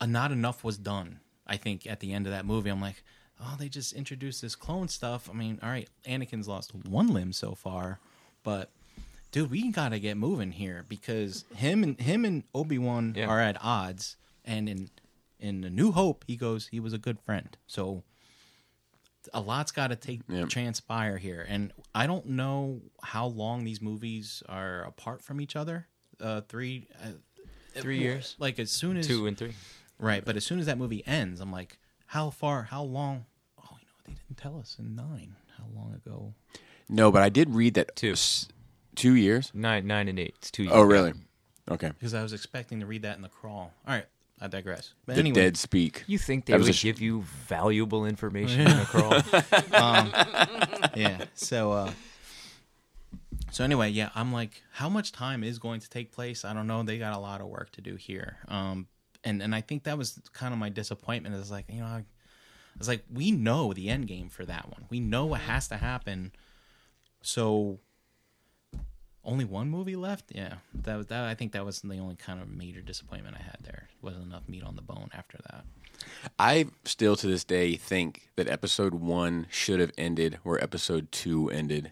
[0.00, 1.20] uh, not enough was done.
[1.46, 3.02] I think at the end of that movie, I'm like,
[3.40, 5.28] oh, they just introduced this clone stuff.
[5.30, 8.00] I mean, all right, Anakin's lost one limb so far,
[8.42, 8.70] but
[9.30, 13.26] dude, we gotta get moving here because him and him and Obi Wan Yeah.
[13.26, 14.90] are at odds, and in
[15.38, 17.56] in A New Hope, he goes, he was a good friend.
[17.66, 18.02] So
[19.34, 20.48] a lot's got to take Yep.
[20.48, 25.88] transpire here, and I don't know how long these movies are apart from each other.
[26.20, 27.08] Uh, three, uh,
[27.74, 28.36] Three years?
[28.38, 29.52] Like as soon as two and three.
[29.98, 32.62] right, but as soon as that movie ends, I'm like, how far?
[32.62, 33.26] How long?
[33.58, 35.36] Oh, you know, they didn't tell us in nine.
[35.58, 36.32] How long ago?
[36.88, 38.12] No, but I did read that Two.
[38.12, 38.48] s-
[38.94, 39.50] two years.
[39.52, 40.36] Nine, nine and eight.
[40.38, 40.74] It's two years.
[40.74, 41.12] Oh, really?
[41.70, 41.88] Okay.
[41.88, 43.74] Because I was expecting to read that in the crawl.
[43.86, 44.06] All right,
[44.40, 44.92] I digress.
[45.06, 46.04] But The anyway, dead speak.
[46.06, 49.22] You think they would sh- give you valuable information in a crawl?
[50.94, 51.24] yeah.
[51.34, 51.90] So, uh,
[53.50, 56.44] so anyway, yeah, I'm like, how much time is going to take place?
[56.44, 56.82] I don't know.
[56.82, 58.36] They got a lot of work to do here.
[58.48, 58.88] Um,
[59.24, 61.34] and and I think that was kind of my disappointment.
[61.34, 62.04] Is like, you know, I, I
[62.78, 64.84] was like, we know the end game for that one.
[64.90, 66.32] We know what has to happen.
[67.22, 67.80] So,
[69.26, 70.32] only one movie left.
[70.34, 71.24] Yeah, that was that.
[71.24, 73.88] I think that was the only kind of major disappointment I had there.
[74.00, 75.64] Wasn't enough meat on the bone after that.
[76.38, 81.50] I still to this day think that episode one should have ended where episode two
[81.50, 81.90] ended.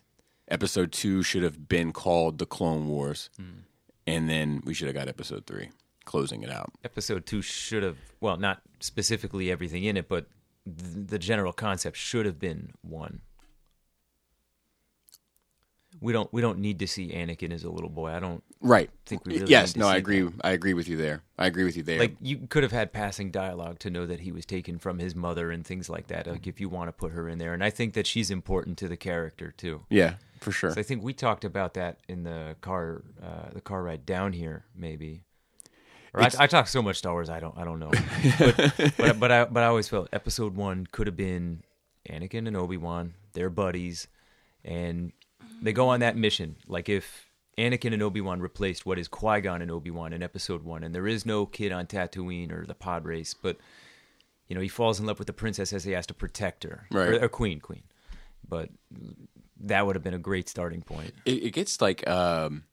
[0.49, 3.63] Episode two should have been called the Clone Wars, hmm.
[4.07, 5.71] and then we should have got episode three,
[6.05, 6.71] closing it out.
[6.85, 10.27] Episode two should have, well, not specifically everything in it, but
[10.67, 13.23] th- the general concept should have been one.
[16.05, 16.33] We don't.
[16.33, 18.11] We don't need to see Anakin as a little boy.
[18.11, 18.91] I don't Right.
[19.07, 19.51] think we really.
[19.51, 19.69] yes.
[19.75, 19.89] need to No.
[19.89, 20.21] I agree.
[20.21, 20.33] that.
[20.45, 21.23] I agree with you there.
[21.39, 21.99] I agree with you there.
[21.99, 25.15] Like you could have had passing dialogue to know that he was taken from his
[25.15, 26.27] mother and things like that.
[26.27, 28.79] Like if you want to put her in there, and I think that she's important
[28.79, 29.85] to the character too.
[29.91, 30.71] yeah, for sure.
[30.73, 34.33] So I think we talked about that in the car, uh, the car ride down
[34.35, 35.23] here, maybe.
[36.13, 37.91] Or I, I talk so much Star Wars, I don't, I don't know.
[38.39, 41.65] but, but, but I, but I always felt Episode One could have been
[42.09, 44.07] Anakin and Obi Wan, they're buddies,
[44.65, 45.13] and
[45.63, 46.57] they go on that mission.
[46.67, 50.23] Like if Anakin and Obi Wan replaced what is Qui Gon and Obi Wan in
[50.23, 53.57] Episode One, and there is no kid on Tatooine or the pod race, but
[54.49, 56.87] you know he falls in love with the princess as he has to protect her,
[56.91, 57.09] Right.
[57.15, 57.83] or, or queen, queen.
[58.49, 58.69] but
[59.61, 61.15] that would have been a great starting point.
[61.25, 62.65] It, it gets like um,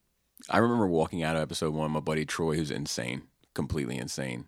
[0.50, 1.92] I remember walking out of episode one.
[1.92, 3.22] My buddy Troy, who's insane,
[3.54, 4.48] completely insane,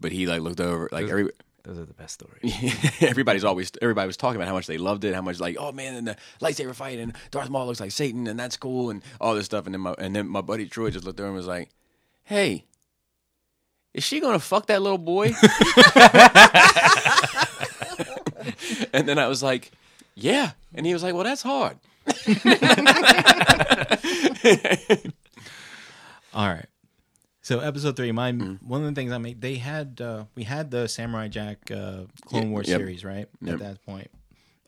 [0.00, 1.30] but he like looked over like every.
[1.64, 2.54] Those are the best stories.
[3.00, 5.72] everybody's always everybody was talking about how much they loved it, how much like oh
[5.72, 9.02] man, and the lightsaber fight and Darth Maul looks like Satan and that's cool and
[9.18, 9.64] all this stuff.
[9.64, 11.70] And then my and then my buddy Troy just looked over and was like,
[12.24, 12.66] "Hey,
[13.94, 15.28] is she gonna fuck that little boy?"
[18.92, 19.72] and then I was like,
[20.14, 21.78] "Yeah," and he was like, "Well, that's hard."
[26.34, 26.66] All right.
[27.44, 30.70] So episode three, my one of the things I made, they had uh, we had
[30.70, 32.78] the Samurai Jack uh, Clone Yeah, Wars yep.
[32.80, 33.28] series, right?
[33.42, 33.52] Yep.
[33.54, 34.10] At that point,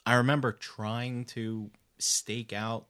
[0.04, 2.84] I remember trying to stake out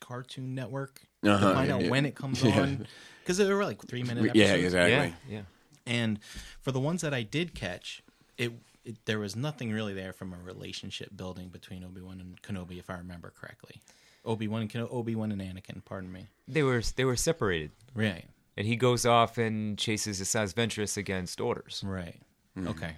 [0.00, 1.90] Cartoon Network Uh-huh, to find yeah, out yeah.
[1.90, 2.60] when it comes Yeah.
[2.60, 2.86] on
[3.24, 4.36] because they were like three minute episodes.
[4.36, 5.14] Yeah, exactly.
[5.28, 5.42] Yeah, yeah.
[5.84, 6.20] And
[6.60, 8.04] for the ones that I did catch,
[8.38, 8.52] it,
[8.84, 12.78] it there was nothing really there from a relationship building between Obi Wan and Kenobi,
[12.78, 13.82] if I remember correctly.
[14.24, 15.84] Obi Wan and Ken- Obi Wan and Anakin.
[15.84, 16.28] Pardon me.
[16.46, 18.26] They were they were separated, Right.
[18.56, 21.82] And he goes off and chases Asajj Ventress against orders.
[21.84, 22.20] Right.
[22.54, 22.68] Hmm.
[22.68, 22.96] Okay.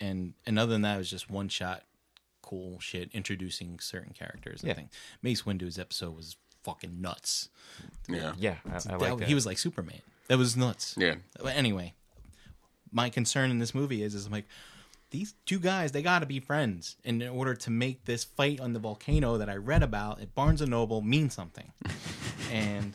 [0.00, 1.82] And and other than that, it was just one shot,
[2.42, 4.62] cool shit, introducing certain characters.
[4.64, 4.74] I Yeah.
[4.74, 4.88] think
[5.22, 7.48] Mace Windu's episode was fucking nuts.
[8.08, 9.28] Yeah, Yeah, I, I That- like that.
[9.28, 10.00] He was like Superman.
[10.28, 10.94] That was nuts.
[10.98, 11.14] yeah.
[11.40, 11.94] But anyway,
[12.90, 14.46] my concern in this movie is, is I'm like,
[15.10, 18.72] these two guys, they got to be friends in order to make this fight on
[18.72, 21.72] the volcano that I read about at Barnes and Noble mean something.
[22.50, 22.92] and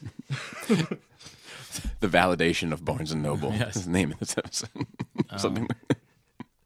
[2.00, 3.86] The validation of Barnes and Noble Yes.
[3.88, 4.70] name of this episode.
[5.38, 5.68] Something.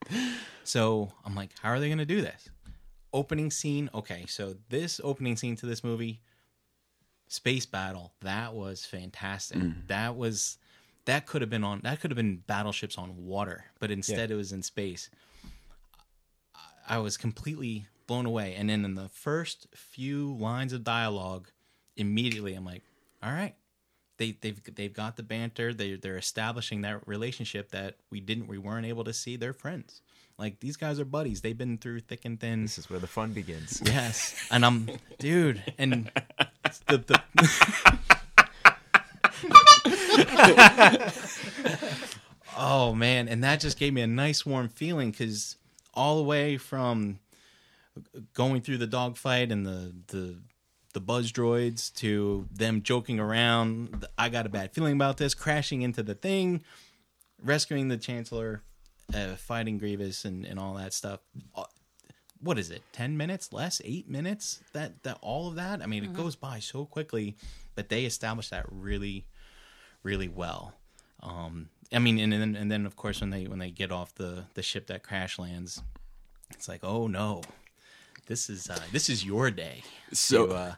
[0.10, 2.50] Um, so I'm like, how are they going to do this?
[3.14, 3.90] Opening scene.
[3.94, 6.22] Okay, so this opening scene to this movie,
[7.28, 8.14] space battle.
[8.22, 9.58] That was fantastic.
[9.60, 9.88] Mm.
[9.88, 10.58] That was
[11.06, 14.36] that could have been on that could have been battleships on water, but instead it
[14.36, 15.10] was in space.
[16.88, 18.56] I was completely blown away.
[18.56, 21.50] And then in the first few lines of dialogue,
[21.96, 22.84] immediately I'm like,
[23.24, 23.56] all right.
[24.18, 25.74] They they've they've got the banter.
[25.74, 29.36] They they're establishing that relationship that we didn't we weren't able to see.
[29.36, 30.02] They're friends.
[30.38, 31.42] Like these guys are buddies.
[31.42, 32.64] They've been through thick and thin.
[32.64, 33.82] this is where the fun begins.
[33.86, 34.90] Yes, and I'm,
[35.20, 36.12] dude, and
[36.88, 37.22] the, the
[42.58, 45.56] oh man, and that just gave me a nice warm feeling because
[45.94, 47.20] all the way from
[48.34, 50.40] going through the dogfight and the the
[50.96, 55.82] the buzz droids to them joking around, I got a bad feeling about this, crashing
[55.82, 56.64] into the thing,
[57.44, 58.64] rescuing the Chancellor,
[59.14, 61.20] uh, fighting Grievous, and and all that stuff.
[62.42, 62.82] What is it?
[62.94, 63.52] 10 minutes?
[63.52, 63.82] Less?
[63.84, 64.62] 8 minutes?
[64.74, 65.82] That that all of that?
[65.82, 67.36] I mean it goes by so quickly
[67.76, 69.26] but they established that really
[70.04, 70.74] really well.
[71.22, 74.14] Um i mean and then and then of course when they when they get off
[74.16, 75.84] the the ship that crash lands
[76.52, 77.42] it's like oh no
[78.28, 79.84] this is uh this is your day
[80.14, 80.76] So- to uh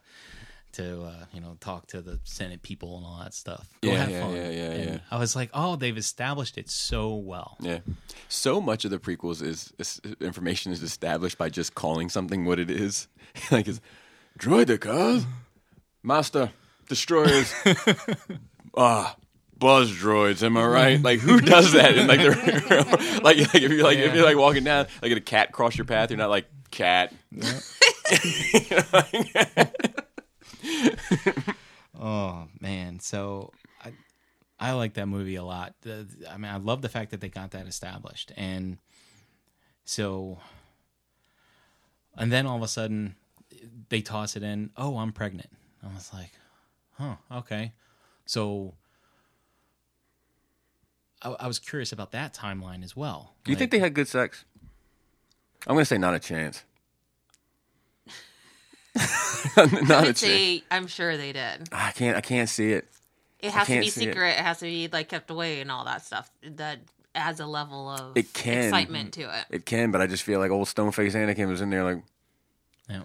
[0.73, 3.67] to uh, you know talk to the Senate people and all that stuff.
[3.81, 4.35] Go Yeah, have yeah, fun.
[4.35, 4.99] yeah, yeah, And yeah.
[5.09, 7.57] I was like, oh, they've established it so well.
[7.59, 7.79] Yeah.
[8.29, 12.59] So much of the prequels is, is information is established by just calling something what
[12.59, 13.07] it is.
[13.51, 13.81] like it's
[14.37, 15.25] droidekas,
[16.03, 16.51] master
[16.87, 17.51] destroyers,
[18.77, 19.15] ah,
[19.59, 20.43] buzz droids.
[20.43, 21.01] Am I right?
[21.07, 21.97] Like who does that?
[21.97, 22.19] And like
[23.23, 25.85] like, like if you're like if you're like walking down, like a cat cross your
[25.85, 27.13] path, you're not like cat.
[31.99, 33.51] Oh man, so
[33.83, 33.93] I
[34.59, 35.73] I like that movie a lot.
[35.81, 38.77] The, I mean, I love the fact that they got that established, and
[39.83, 40.39] so,
[42.15, 43.15] and then all of a sudden,
[43.89, 44.69] they toss it in.
[44.77, 45.49] Oh, I'm pregnant.
[45.83, 46.31] I was like,
[46.93, 47.73] huh, okay.
[48.25, 48.75] So,
[51.21, 53.33] I, I was curious about that timeline as well.
[53.43, 54.45] Do you think they had good sex?
[55.65, 56.63] I'm gonna say not a chance.
[59.55, 59.65] not I a
[60.01, 60.19] would chance.
[60.19, 61.69] say I'm sure they did.
[61.71, 62.17] I can't.
[62.17, 62.87] I can't see it.
[63.39, 64.09] It has to be see it.
[64.13, 64.29] secret.
[64.29, 64.37] It.
[64.39, 66.29] has to be like kept away and all that stuff.
[66.43, 66.79] That
[67.13, 68.65] adds a level of It can.
[68.65, 69.45] excitement to it.
[69.49, 72.01] It can, but I just feel like old Stoneface Anakin was in there like
[72.89, 73.01] Yeah.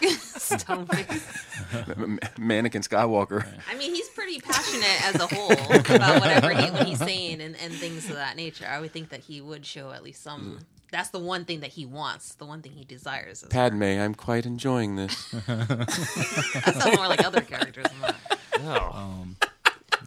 [0.40, 1.96] Stoneface.
[1.96, 3.46] M- Mannequin Skywalker.
[3.70, 5.52] I mean, he's pretty passionate as a whole
[5.96, 8.66] about whatever he, what he's saying and, and things of that nature.
[8.68, 10.58] I would think that he would show at least some.
[10.60, 10.64] Mm.
[10.92, 12.34] That's the one thing that he wants.
[12.34, 13.42] The one thing he desires.
[13.42, 15.30] Is Padme, I'm quite enjoying this.
[15.46, 17.86] that sounds more like other characters.
[17.86, 18.38] Than that.
[18.60, 19.26] Oh,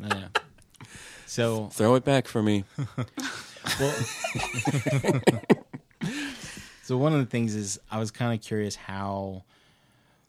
[0.01, 0.27] Yeah.
[1.25, 2.65] So Throw it back for me.
[3.79, 3.95] Well,
[6.83, 9.43] so one of the things is I was kind of curious how,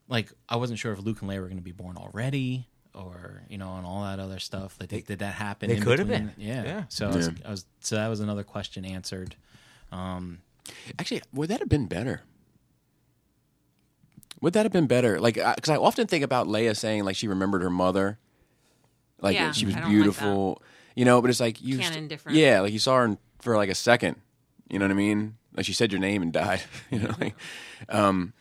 [0.09, 3.43] like, I wasn't sure if Luke and Leia were going to be born already, or
[3.49, 4.77] you know, and all that other stuff.
[4.81, 5.69] Like, did, did that happen?
[5.71, 6.33] they in could have between?
[6.37, 6.47] been.
[6.47, 6.65] Yeah.
[6.65, 6.85] Yeah.
[6.89, 9.37] So I was, I was, so that was another question answered.
[10.99, 12.23] Actually, would that have been better?
[14.41, 15.21] Would that have been better?
[15.21, 18.19] Like, because I often think about Leia saying like she remembered her mother,
[19.21, 20.63] like Yeah, she was I don't like beautiful,
[20.95, 21.21] you know.
[21.23, 22.37] But it's like you, Canon st- different.
[22.39, 24.17] yeah, like you saw her in, for like a second.
[24.69, 25.37] You know what I mean?
[25.57, 26.63] Like she said your name and died.
[26.91, 27.35] You know, like,
[27.89, 28.33] um,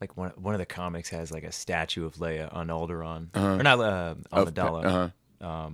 [0.00, 3.62] Like one one of the comics has like a statue of Leia on Alderaan, or
[3.62, 4.84] not uh, Amidala.
[4.84, 5.70] uh-huh.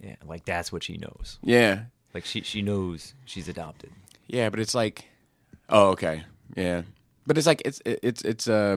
[0.00, 1.38] Yeah, like that's what she knows.
[1.42, 3.90] Yeah, Like she she knows she's adopted.
[4.26, 5.06] yeah, but it's like,
[5.70, 6.82] oh, okay, yeah,
[7.26, 8.76] but it's like it's it's it's uh.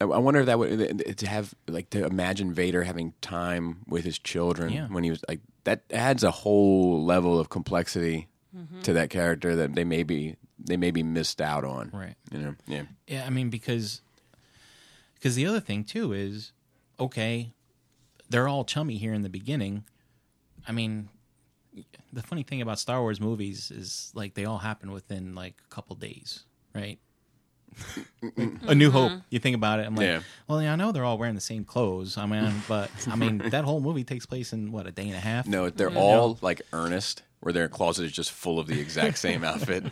[0.00, 4.04] I I wonder if that would to have like to imagine Vader having time with
[4.04, 4.86] his children Yeah.
[4.88, 8.28] when he was like that adds a whole level of complexity
[8.84, 11.90] to that character that they maybe they maybe missed out on.
[11.92, 12.14] Right.
[12.32, 12.54] You know.
[12.66, 12.82] Yeah.
[13.06, 14.00] Yeah, I mean because
[15.14, 16.52] because the other thing too is
[16.98, 17.52] okay,
[18.28, 19.84] they're all chummy here in the beginning.
[20.68, 21.08] I mean,
[22.12, 25.74] the funny thing about Star Wars movies is like they all happen within like a
[25.74, 26.98] couple days, right?
[28.66, 29.12] a New Hope.
[29.12, 29.20] Mm-hmm.
[29.30, 30.20] You think about it, I'm like, Yeah.
[30.48, 32.16] well, yeah, I know they're all wearing the same clothes.
[32.16, 35.14] I mean, but I mean that whole movie takes place in what a day and
[35.14, 35.46] a half.
[35.46, 39.44] No, they're all like earnest, where their closet is just full of the exact same
[39.52, 39.84] outfit.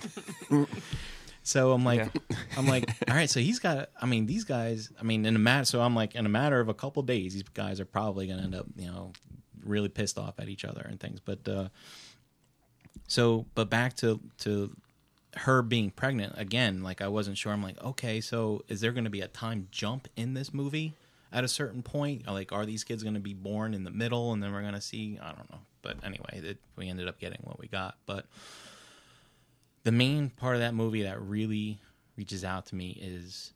[1.45, 2.37] So I'm like, Yeah.
[2.57, 3.31] I'm like, all right.
[3.31, 3.91] So he's got.
[4.03, 4.91] I mean, these guys.
[5.01, 5.65] I mean, in a matter.
[5.65, 8.39] So I'm like, in a matter of a couple days, these guys are probably going
[8.41, 9.13] to end up, you know,
[9.65, 11.21] really pissed off at each other and things.
[11.21, 11.69] But uh
[13.07, 14.75] so, but back to to
[15.37, 16.83] her being pregnant again.
[16.83, 17.53] Like I wasn't sure.
[17.53, 20.95] I'm like, okay, so is there going to be a time jump in this movie
[21.35, 22.27] at a certain point?
[22.27, 24.75] Like, are these kids going to be born in the middle, and then we're going
[24.75, 25.19] to see?
[25.21, 25.59] I don't know.
[25.83, 27.97] But anyway, it, we ended up getting what we got.
[28.07, 28.27] But
[29.83, 31.81] the main part of that movie that really
[32.17, 33.53] reaches out to me is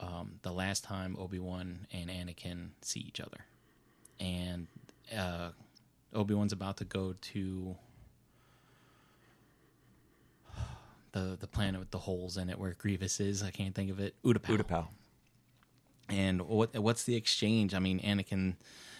[0.00, 3.46] um, the last time Obi Wan and Anakin see each other,
[4.18, 4.66] and
[5.16, 5.50] uh,
[6.12, 7.76] Obi Wan's about to go to
[11.12, 13.44] the the planet with the holes in it where Grievous is.
[13.44, 14.16] I can't think of it.
[14.24, 14.58] Utapau.
[14.58, 14.86] Utapau.
[16.08, 17.74] And what what's the exchange?
[17.74, 18.56] I mean, Anakin,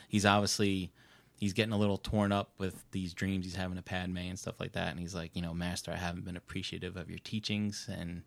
[0.08, 0.92] he's obviously
[1.38, 4.60] he's getting a little torn up with these dreams he's having of Padme and stuff
[4.60, 4.90] like that.
[4.90, 7.88] And he's like, you know, Master, I haven't been appreciative of your teachings.
[7.90, 8.22] And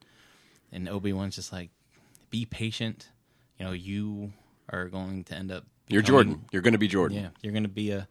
[0.72, 1.70] and Obi Wan's just like,
[2.30, 3.10] be patient.
[3.58, 4.34] You know, you
[4.70, 5.66] are going to end up.
[5.88, 6.44] You're Jordan.
[6.52, 7.18] You're going to be Jordan.
[7.18, 8.08] Yeah, you're going to be a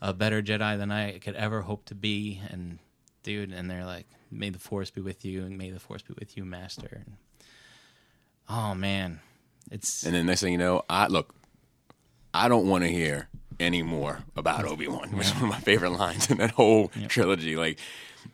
[0.00, 2.40] a better Jedi than I could ever hope to be.
[2.50, 2.78] And
[3.22, 6.14] dude, and they're like, may the Force be with you, and may the Force be
[6.18, 7.02] with you, Master.
[7.06, 7.16] And,
[8.48, 9.20] oh man,
[9.70, 11.34] it's And then next thing you know, I look.
[12.34, 13.28] I don't want to hear
[13.58, 16.88] any more about Obi Wan, which is one of my favorite lines in that whole
[17.08, 17.56] trilogy.
[17.56, 17.78] Like,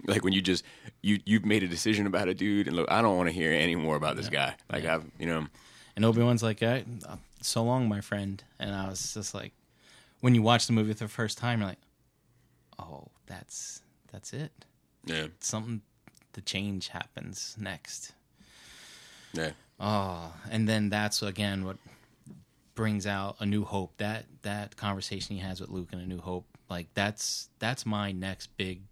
[0.06, 0.64] like when you just
[1.02, 3.52] you you've made a decision about a dude, and look, I don't want to hear
[3.52, 4.56] any more about this guy.
[4.70, 5.46] Like I've you know,
[5.96, 6.82] And Obi Wan's like, "Eh,
[7.40, 9.52] "So long, my friend." And I was just like,
[10.20, 11.78] when you watch the movie for the first time, you're like,
[12.78, 14.50] "Oh, that's that's it.
[15.04, 15.82] yeah, Something,
[16.32, 18.12] the change happens next."
[19.34, 19.52] yeah,
[19.82, 21.76] Oh, and then that's again what
[22.76, 23.96] brings out a new hope.
[23.98, 28.12] That that conversation he has with Luke in a new hope, like that's that's my
[28.12, 28.82] next big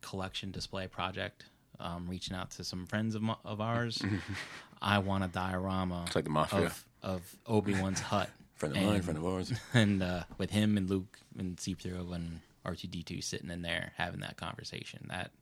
[0.00, 1.44] collection display project.
[1.78, 4.00] Um, reaching out to some friends of, of ours,
[4.82, 6.04] I want a diorama.
[6.06, 6.66] It's like the Mafia.
[6.66, 9.52] of, of Obi Wan's hut, friend of mine, and, friend of ours.
[9.74, 14.36] and uh, with him and Luke and C-3PO and R2D2 sitting in there having that
[14.36, 15.06] conversation.
[15.08, 15.32] That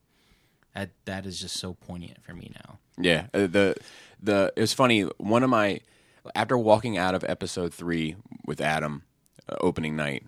[0.74, 2.78] that that is just so poignant for me now.
[2.98, 3.76] Yeah, uh, the
[4.22, 5.02] the it was funny.
[5.18, 5.80] One of my
[6.34, 8.16] after walking out of episode three
[8.47, 9.02] with Adam
[9.48, 10.26] uh, opening night,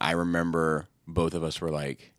[0.00, 2.12] I remember both of us were like,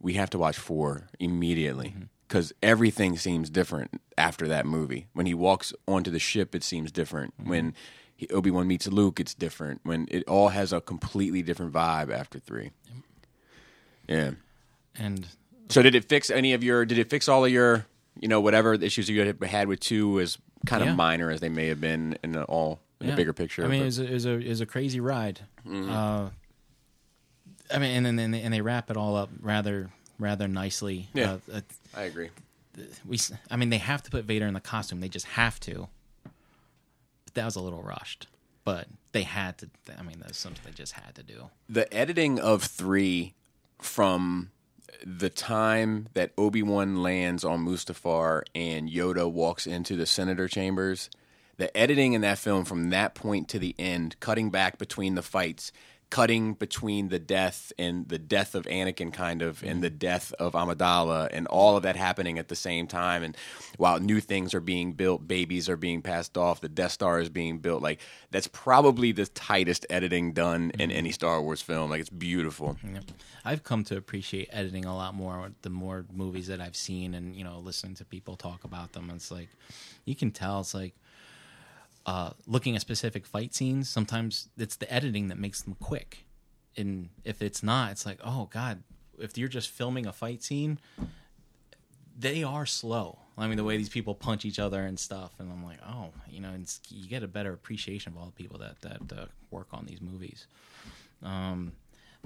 [0.00, 1.94] "We have to watch four immediately."
[2.26, 5.06] Because everything seems different after that movie.
[5.14, 7.32] When he walks onto the ship, it seems different.
[7.42, 7.72] When
[8.30, 9.80] Obi Wan meets Luke, it's different.
[9.84, 12.70] When it all has a completely different vibe after three.
[14.06, 14.32] Yeah.
[14.94, 15.26] And
[15.68, 16.84] So did it fix any of your?
[16.84, 17.86] Did it fix all of your?
[18.20, 20.94] You know, whatever issues you had with two, as kind of Yeah.
[20.94, 23.64] minor as they may have been in the all in the bigger picture.
[23.64, 25.40] I mean, but- it was, a, it was a it was a crazy ride.
[25.66, 25.90] Mm-hmm.
[25.90, 26.30] Uh,
[27.72, 31.08] I mean, and then and they, and they wrap it all up rather rather nicely.
[31.14, 31.36] Yeah.
[31.52, 31.60] Uh, uh,
[31.94, 32.30] I agree.
[33.06, 33.18] we,
[33.50, 35.00] I mean, they have to put Vader in the costume.
[35.00, 35.88] They just have to.
[37.24, 38.26] But that was a little rushed.
[38.64, 39.68] But they had to.
[39.98, 41.50] I mean, that's something they just had to do.
[41.68, 43.34] The editing of three
[43.80, 44.50] from
[45.04, 51.10] the time that Obi Wan lands on Mustafar and Yoda walks into the senator chambers,
[51.56, 55.22] the editing in that film from that point to the end, cutting back between the
[55.22, 55.72] fights,
[56.10, 59.98] cutting between the death and the death of Anakin, kind of, and the mm.
[59.98, 63.22] death of Amidala, and all of that happening at the same time.
[63.22, 63.36] And
[63.76, 67.28] while new things are being built, babies are being passed off, the Death Star is
[67.28, 67.82] being built.
[67.82, 70.94] Like that's probably the tightest editing done in mm.
[70.94, 71.90] any Star Wars film.
[71.90, 72.76] Like it's beautiful.
[72.82, 73.04] Yep.
[73.44, 77.36] I've come to appreciate editing a lot more the more movies that I've seen and
[77.36, 79.10] you know listening to people talk about them.
[79.14, 79.48] It's like
[80.04, 80.94] you can tell it's like
[82.08, 83.86] uh, looking at specific fight scenes.
[83.86, 86.24] Sometimes it's the editing that makes them quick,
[86.74, 88.82] and if it's not, it's like oh god.
[89.18, 90.78] If you're just filming a fight scene,
[92.18, 93.18] they are slow.
[93.36, 96.10] I mean, the way these people punch each other and stuff, and I'm like, oh,
[96.30, 96.52] you know,
[96.88, 100.00] you get a better appreciation of all the people that that uh, work on these
[100.00, 100.46] movies.
[101.22, 101.72] Um,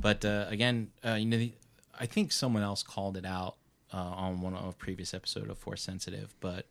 [0.01, 1.55] but uh, again, uh, you know, the,
[1.99, 3.57] I think someone else called it out
[3.93, 6.67] uh, on one of a previous episode of Force Sensitive, but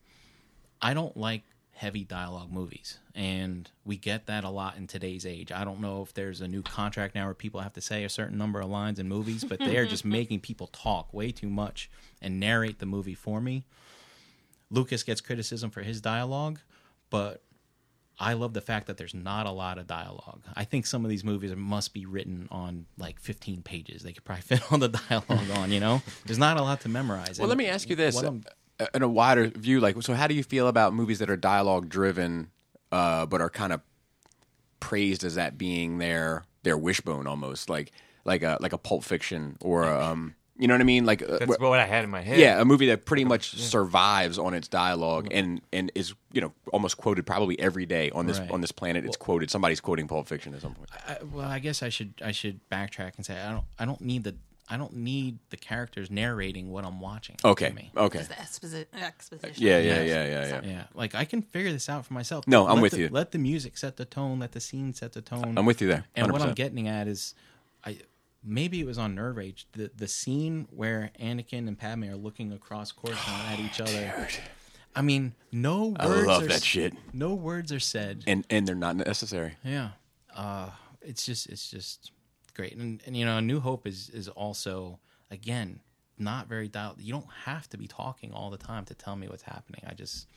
[0.82, 1.44] I don't like
[1.82, 5.52] heavy dialogue movies, and we get that a lot in today's age.
[5.52, 8.10] I don't know if there's a new contract now where people have to say a
[8.10, 11.50] certain number of lines in movies, but they are just making people talk way too
[11.50, 11.90] much
[12.22, 13.66] and narrate the movie for me.
[14.70, 16.60] Lucas gets criticism for his dialogue,
[17.10, 17.42] but
[18.20, 20.44] I love the fact that there's not a lot of dialogue.
[20.56, 24.04] I think some of these movies must be written on like 15 pages.
[24.04, 26.04] They could probably fit all the dialogue on, you know?
[26.28, 27.40] There's not a lot to memorize.
[27.40, 28.44] Well, And let me ask you this: what I'm-
[28.94, 31.90] in a wider view, like, so how do you feel about movies that are dialogue
[31.90, 32.50] driven,
[32.92, 33.82] uh, but are kind of
[34.80, 37.92] praised as that being their their wishbone almost, like
[38.26, 41.24] like a like a Pulp Fiction or a, um, you know what I mean, like
[41.24, 42.38] uh, That's what I had in my head.
[42.38, 46.54] yeah, a movie that pretty much survives on its dialogue and and is you know
[46.72, 48.52] almost quoted probably every day on this Right.
[48.52, 49.04] on this planet.
[49.06, 49.50] It's quoted.
[49.50, 50.90] Somebody's quoting Pulp Fiction at some point.
[51.08, 54.02] I, well, I guess I should I should backtrack and say I don't I don't
[54.02, 54.36] need the
[54.72, 57.36] I don't need the characters narrating what I'm watching.
[57.44, 57.92] Okay, me.
[57.96, 59.54] okay, Just the exposi- exposition.
[59.64, 60.62] yeah, yeah, yeah, yeah, yeah.
[60.64, 62.48] Yeah, like I can figure this out for myself.
[62.48, 63.10] No, I'm Let with the- you.
[63.12, 64.40] Let the music set the tone.
[64.40, 65.58] Let the scene set the tone.
[65.58, 66.06] I'm with you there.
[66.16, 67.36] And what I'm getting at is,
[67.84, 67.98] I
[68.44, 72.54] maybe it was on Nerve Age the the scene where Anakin and Padme are looking
[72.54, 74.28] across Coruscant at each other.
[74.96, 76.28] I mean, no I words.
[76.28, 76.94] love are that shit.
[77.14, 78.24] No words are said.
[78.26, 79.58] and and they're not necessary.
[79.64, 79.90] Yeah,
[80.36, 80.70] uh,
[81.02, 82.12] it's just it's just
[82.54, 85.00] great, and and you know, A New Hope is is also
[85.30, 85.80] again
[86.18, 87.02] not very dialed.
[87.02, 89.82] You don't have to be talking all the time to tell me what's happening.
[89.88, 90.28] I just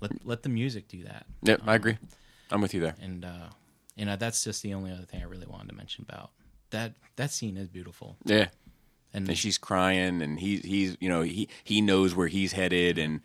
[0.00, 1.26] let let the music do that.
[1.42, 1.98] Yep, I agree.
[2.50, 2.94] I'm with you there.
[3.00, 3.48] and uh,
[3.96, 6.30] you know that's just the only other thing I really wanted to mention about
[6.70, 6.94] that.
[7.16, 8.48] That scene is beautiful, Yeah.
[9.12, 12.98] and, and she's crying and he's he's you know he he knows where he's headed
[12.98, 13.20] and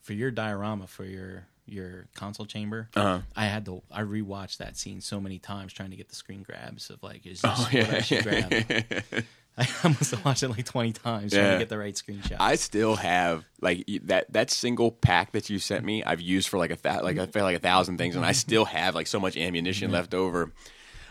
[0.00, 3.20] for your diorama for your your console chamber, Uh-huh.
[3.34, 6.42] I had to I rewatched that scene so many times trying to get the screen
[6.42, 8.52] grabs of like is this Oh, what I should grab.
[9.58, 12.36] I must have watched it like twenty times trying to get the right screenshot.
[12.40, 16.56] I still have like that that single pack that you sent me I've used for
[16.58, 19.06] like a th- like I feel like a thousand things and I still have like
[19.06, 20.52] so much ammunition left over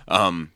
[0.08, 0.52] um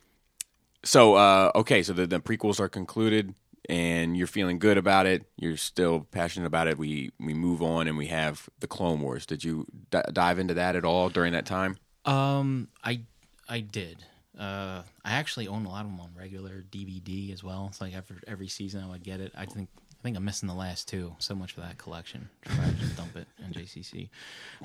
[0.83, 3.33] so uh okay so the, the prequels are concluded
[3.69, 7.87] and you're feeling good about it you're still passionate about it we we move on
[7.87, 11.33] and we have the clone wars did you d- dive into that at all during
[11.33, 13.01] that time Um, I
[13.49, 14.03] I did.
[14.37, 17.67] Uh, I actually own a lot of them on regular DVD as well.
[17.69, 19.31] It's like every every season I would get it.
[19.35, 21.15] I think I think I'm missing the last two.
[21.19, 22.29] So much for that collection.
[22.45, 24.09] Should probably just dump it in JCC.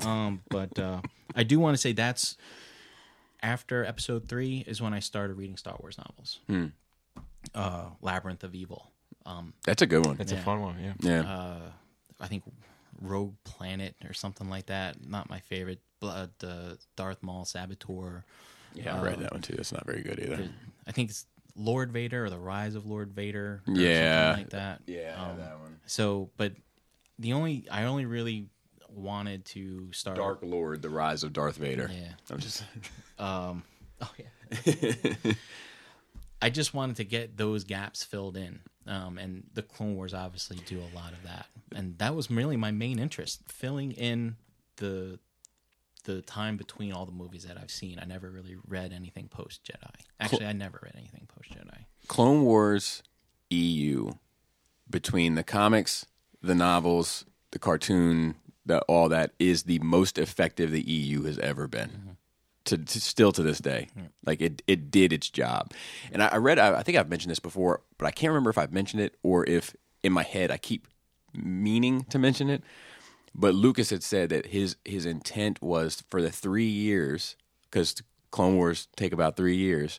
[0.04, 1.00] Um, but uh,
[1.36, 2.36] I do want to say that's
[3.42, 6.38] after Episode Three is when I started reading Star Wars novels.
[6.46, 6.66] Hmm.
[7.54, 8.89] Uh, Labyrinth of Evil.
[9.26, 10.38] Um, that's a good one That's Yeah.
[10.38, 10.76] a fun one.
[10.82, 10.92] Yeah.
[11.00, 11.70] yeah uh,
[12.20, 12.42] I think
[13.00, 14.96] Rogue Planet or something like that.
[15.06, 15.80] Not my favorite.
[16.00, 18.24] Blood, uh, Darth Maul Saboteur.
[18.74, 20.48] yeah I read that one too that's not very good either
[20.86, 21.26] I think it's
[21.56, 23.62] Lord Vader or the Rise of Lord Vader.
[23.66, 24.28] Or Yeah.
[24.30, 24.80] something like that.
[24.86, 26.54] yeah Um, that one So, but
[27.18, 28.46] the only I only really
[28.88, 30.16] wanted to start.
[30.16, 31.90] Dark Lord, the rise of Darth Vader.
[31.92, 32.12] Yeah.
[32.30, 32.64] I'm just
[33.18, 33.62] Um.
[34.00, 35.32] Oh yeah.
[36.42, 38.60] I just wanted to get those gaps filled in.
[38.86, 42.56] Um, and the Clone Wars obviously do a lot of that, and that was really
[42.56, 44.36] my main interest, filling in
[44.76, 45.18] the
[46.04, 47.98] the time between all the movies that I've seen.
[48.00, 49.94] I never really read anything post Jedi.
[50.18, 51.84] Actually, I never read anything post Jedi.
[52.08, 53.02] Clone Wars
[53.50, 54.12] EU
[54.88, 56.06] between the comics,
[56.42, 58.34] the novels, the cartoon,
[58.64, 62.16] the all that is the most effective the EU has ever been.
[62.66, 63.88] To, to still to this day,
[64.24, 65.72] like it, it did its job.
[66.12, 68.50] And I, I read, I, I think I've mentioned this before, but I can't remember
[68.50, 70.86] if I've mentioned it or if in my head I keep
[71.32, 72.62] meaning to mention it.
[73.34, 77.34] But Lucas had said that his his intent was for the three years,
[77.64, 77.94] because
[78.30, 79.98] Clone Wars take about three years,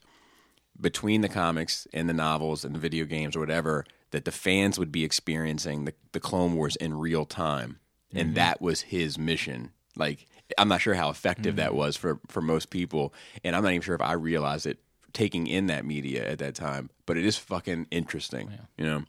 [0.80, 4.78] between the comics and the novels and the video games or whatever, that the fans
[4.78, 7.80] would be experiencing the, the Clone Wars in real time.
[8.14, 8.36] And mm-hmm.
[8.36, 9.72] that was his mission.
[9.96, 13.14] Like, I'm not sure how effective that was for, for most people.
[13.44, 14.80] And I'm not even sure if I realized it
[15.14, 18.52] taking in that media at that time, but it is fucking interesting.
[18.78, 19.04] You know,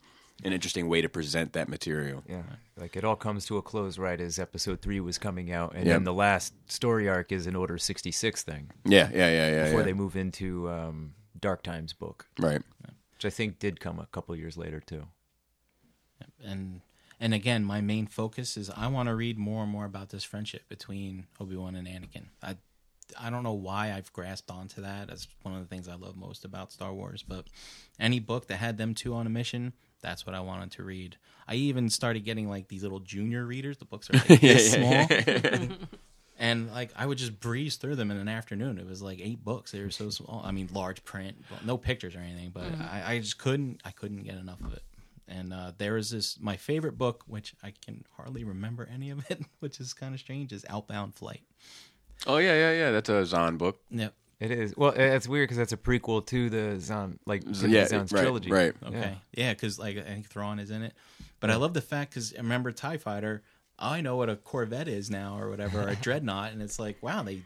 [0.44, 2.24] an interesting way to present that material.
[2.28, 2.42] Yeah,
[2.76, 5.86] like it all comes to a close right as episode three was coming out, and
[5.86, 5.94] Yep.
[5.94, 9.64] then the last story arc is an Order sixty six thing Yeah, yeah, yeah, yeah.
[9.64, 9.86] before yeah.
[9.86, 12.60] they move into um, Dark Times book, right.
[13.14, 15.06] which I think did come a couple years later too.
[16.44, 16.80] and
[17.22, 20.24] and again, my main focus is I want to read more and more about this
[20.24, 22.24] friendship between Obi Wan and Anakin.
[22.42, 22.56] I
[23.16, 25.06] I don't know why I've grasped onto that.
[25.06, 27.22] That's one of the things I love most about Star Wars.
[27.22, 27.46] But
[28.00, 31.16] any book that had them two on a mission, that's what I wanted to read.
[31.46, 33.78] I even started getting like these little junior readers.
[33.78, 35.06] The books are like this small.
[36.38, 38.76] And like I would just breeze through them in an afternoon.
[38.78, 39.70] It was like eight books.
[39.70, 40.42] They were so small.
[40.44, 42.50] I mean, large print, no pictures or anything.
[42.52, 42.82] But mm-hmm.
[42.82, 43.80] I, I just couldn't.
[43.84, 44.82] I couldn't get enough of it.
[45.28, 49.24] And uh, there is this my favorite book, which I can hardly remember any of
[49.30, 50.52] it, which is kind of strange.
[50.52, 51.42] Is Outbound Flight.
[52.26, 52.90] Oh yeah, yeah, yeah.
[52.90, 53.80] That's a Zahn book.
[53.90, 54.14] Yep.
[54.40, 54.90] It is well.
[54.90, 58.50] It's weird because that's a prequel to the Zahn, like So, yeah, Zahn's right, trilogy.
[58.50, 58.74] right.
[58.84, 59.16] Okay.
[59.32, 60.94] Yeah, because like I think Thrawn is in it.
[61.38, 63.42] But I love the fact because I remember Tie Fighter.
[63.78, 67.00] I know what a Corvette is now, or whatever, or a dreadnought, and it's like,
[67.02, 67.42] wow, they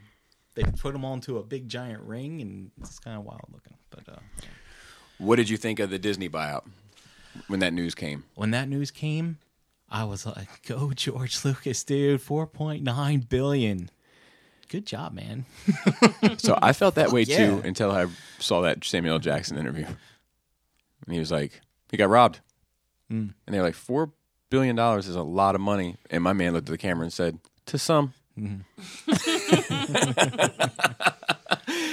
[0.54, 3.74] they put them all into a big giant ring, and it's kind of wild looking.
[3.90, 4.18] But uh,
[5.18, 6.64] What did you think of the Disney buyout
[7.48, 8.24] when that news came?
[8.34, 9.38] when that news came,
[9.90, 12.20] I was like, "Go George Lucas, dude!
[12.20, 13.90] Four point nine billion.
[14.68, 15.44] Good job, man."
[16.38, 17.36] So I felt that way yeah.
[17.36, 18.06] too until I
[18.38, 19.18] saw that Samuel L.
[19.20, 21.60] Jackson interview, and he was like,
[21.90, 22.40] "He got robbed,"
[23.10, 23.32] Mm.
[23.46, 24.10] and they're like, four
[24.50, 27.12] billion dollars is a lot of money." And my man looked at the camera and
[27.12, 28.12] said, "To some."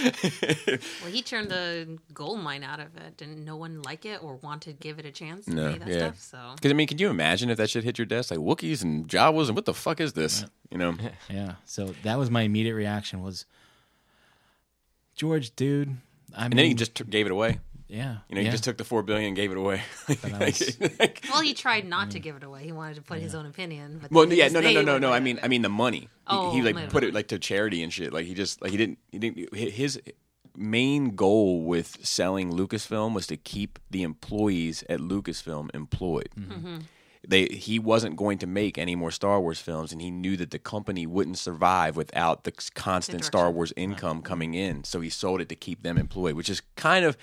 [0.04, 3.18] Well, he turned a gold mine out of it.
[3.18, 5.78] Didn't no one like it or want to give it a chance to No, pay
[5.80, 5.98] that yeah.
[5.98, 6.20] stuff?
[6.20, 8.84] So Because I mean, can you imagine if that shit hit your desk, like Wookiees
[8.84, 10.46] and Jawas, and what the fuck is this?
[10.70, 10.96] You know?
[11.30, 11.54] Yeah.
[11.66, 13.46] So that was my immediate reaction was,
[15.16, 15.90] George, dude.
[16.36, 17.60] I mean, And then he just t- gave it away.
[17.88, 18.46] Yeah, You know, yeah.
[18.48, 19.82] he just took the four billion and gave it away.
[20.08, 20.78] But I was-
[21.30, 22.64] well, he tried not to give it away.
[22.64, 24.00] He wanted to put his own opinion.
[24.02, 25.12] But Well, yeah, no, no, no, no, no.
[25.14, 25.40] I mean.
[25.44, 26.00] I mean the money.
[26.00, 28.14] He, Oh, he like put it like to charity and shit.
[28.14, 30.00] Like he just like he didn't he didn't his
[30.56, 36.30] main goal with selling Lucasfilm was to keep the employees at Lucasfilm employed.
[36.40, 36.78] Mm-hmm.
[37.26, 40.52] They he wasn't going to make any more Star Wars films, and he knew that
[40.52, 43.24] the company wouldn't survive without the constant.
[43.24, 44.84] Star Wars income coming in.
[44.84, 47.18] So he sold it to keep them employed, which is kind of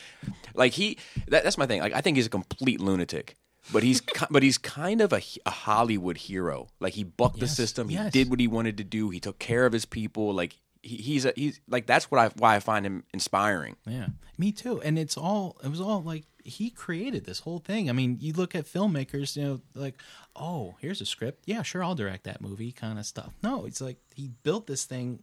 [0.55, 0.97] like he.
[1.29, 1.81] That, that's my thing.
[1.81, 3.37] Like I think he's a complete lunatic.
[3.73, 6.69] But he's but he's kind of a, a Hollywood hero.
[6.81, 7.89] Like he bucked the system.
[7.89, 8.13] He yes.
[8.13, 9.11] did what he wanted to do.
[9.11, 10.33] He took care of his people.
[10.33, 13.77] Like he, he's a, he's like that's what I why I find him inspiring.
[13.87, 14.09] Yeah,
[14.39, 14.81] me too.
[14.81, 17.89] And it's all it was all like he created this whole thing.
[17.89, 19.95] I mean, you look at filmmakers, you know, like,
[20.37, 21.45] oh, here's a script.
[21.47, 23.33] Yeah, sure, I'll direct that movie, kind of stuff.
[23.43, 25.21] No, it's like he built this thing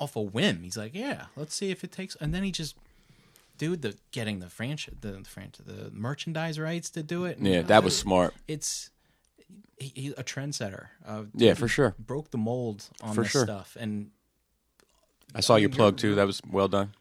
[0.00, 0.62] off a whim.
[0.62, 2.16] He's like, yeah, let's see if it takes.
[2.16, 2.76] And then he just,
[3.58, 7.38] dude, the getting the franchise, the, the franchise, the merchandise rights to do it.
[7.40, 8.34] Yeah, that was smart.
[8.46, 8.90] It's
[9.78, 10.86] he, he's a trendsetter.
[11.06, 11.94] Uh, Yeah, for sure.
[11.98, 13.44] broke the mold on For this sure.
[13.44, 14.10] stuff, and
[15.34, 16.14] I saw your plug too.
[16.14, 16.92] That was well done.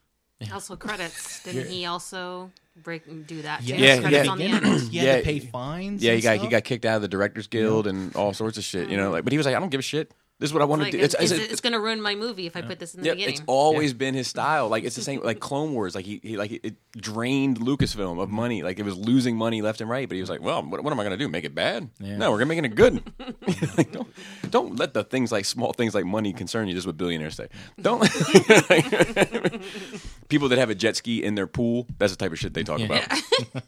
[0.53, 1.43] also credits.
[1.43, 3.61] Didn't he also break do that?
[3.61, 3.75] Too?
[3.75, 4.29] yeah, Yeah, yeah.
[4.31, 4.65] on the end.
[4.89, 5.17] he had Yeah.
[5.17, 6.03] to pay fines.
[6.03, 8.57] Yeah, he and got he got kicked out of the Directors Guild and all sorts
[8.57, 8.89] of shit.
[8.89, 9.11] You know, uh-huh.
[9.13, 10.13] like but he was like, I don't give a shit.
[10.37, 11.03] This is what I want Like, to do.
[11.03, 12.99] It's, it's, it's, it's, it's going to ruin my movie if I put this in
[13.01, 13.35] the Yep, beginning.
[13.35, 14.67] it's always been his style.
[14.67, 15.95] Like it's the same like Clone Wars.
[15.95, 18.61] Like he, he like it drained Lucasfilm of money.
[18.61, 20.09] Like it was losing money left and right.
[20.09, 21.29] But he was like, well, what, what am I going to do?
[21.29, 21.89] Make it bad?
[22.01, 22.17] Yeah.
[22.17, 23.01] No, we're gonna make it good.
[23.77, 24.07] Like, don't,
[24.51, 26.73] don't let the things like small things like money concern you.
[26.73, 27.47] This is what billionaires say.
[27.81, 28.01] Don't.
[30.29, 31.87] People that have a jet ski in their pool.
[31.97, 32.85] That's the type of shit they talk Yeah.
[32.85, 33.63] about.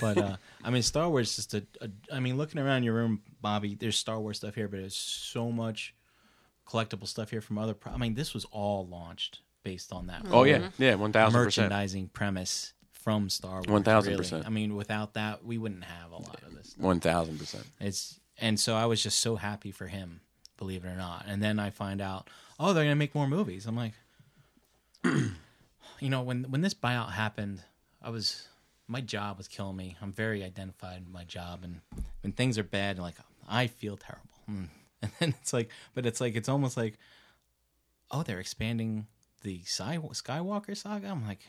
[0.00, 1.88] but uh, I mean, Star Wars is just a, a.
[2.14, 5.50] I mean, looking around your room, Bobby, there's Star Wars stuff here, but there's so
[5.50, 5.94] much
[6.66, 7.74] collectible stuff here from other.
[7.74, 10.24] Pro- I mean, this was all launched based on that.
[10.30, 11.66] Oh yeah, yeah, one thousand percent.
[11.66, 13.84] merchandising premise from Star Wars.
[13.84, 14.46] 1000%.
[14.46, 16.74] I mean, without that, we wouldn't have a lot of this.
[16.78, 17.64] One thousand percent.
[17.80, 20.20] It's and so I was just so happy for him,
[20.56, 21.24] believe it or not.
[21.26, 23.66] And then I find out, oh, they're gonna make more movies.
[23.66, 23.92] I'm like,
[25.04, 27.62] you know, when when this buyout happened,
[28.00, 28.48] I was
[28.88, 29.96] my job was killing me.
[30.00, 31.80] I'm very identified with my job, and
[32.22, 33.16] when things are bad, like
[33.52, 34.28] I feel terrible.
[34.50, 34.68] Mm.
[35.02, 36.96] And then it's like, but it's like it's almost like,
[38.12, 39.06] oh, they're expanding
[39.42, 41.08] the Skywalker saga.
[41.08, 41.40] I'm like.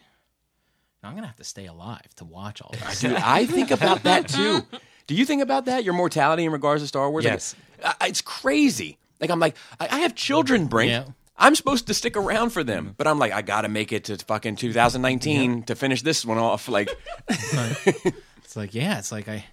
[1.06, 3.00] I'm gonna have to stay alive to watch all this.
[3.02, 4.66] Dude, I think about that too.
[5.06, 5.84] Do you think about that?
[5.84, 7.26] Your mortality in regards to Star Wars?
[7.26, 7.56] Yes.
[7.84, 8.98] I- it's crazy.
[9.20, 10.92] Like I'm like, I, have children, Brink.
[10.92, 11.06] Yeah.
[11.38, 14.18] I'm supposed to stick around for them, but I'm like, I gotta make it to
[14.18, 16.70] fucking 2019 to finish this one off.
[16.70, 16.90] Like,
[17.28, 19.44] It's like, yeah, it's like I,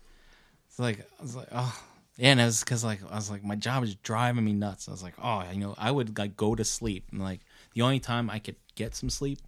[0.69, 1.83] it's like I was like, oh,
[2.21, 4.89] yeah, and it was because like I was like, my job is driving me nuts.
[4.89, 7.41] I was like, oh, you know, I would like go to sleep, and like
[7.75, 9.39] the only time I could get some sleep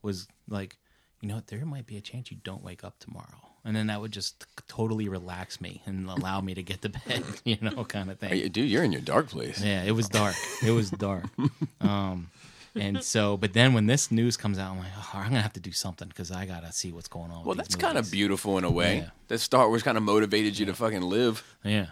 [0.00, 0.78] was like,
[1.20, 4.00] you know, there might be a chance you don't wake up tomorrow, and then that
[4.00, 8.10] would just totally relax me and allow me to get to bed, you know, kind
[8.10, 8.30] of thing.
[8.30, 9.62] Hey, Dude, you're in your dark place.
[9.62, 10.34] Yeah, it was dark.
[10.66, 11.26] It was dark.
[11.80, 12.30] Um,
[12.74, 15.52] and so, but then when this news comes out, I'm like, oh, I'm gonna have
[15.52, 17.44] to do something because I gotta see what's going on.
[17.44, 18.96] Well, that's kind of beautiful in a way.
[18.96, 19.10] Yeah.
[19.28, 21.44] That Star Wars kind of motivated you to fucking live.
[21.62, 21.88] Yeah.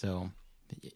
[0.00, 0.30] So,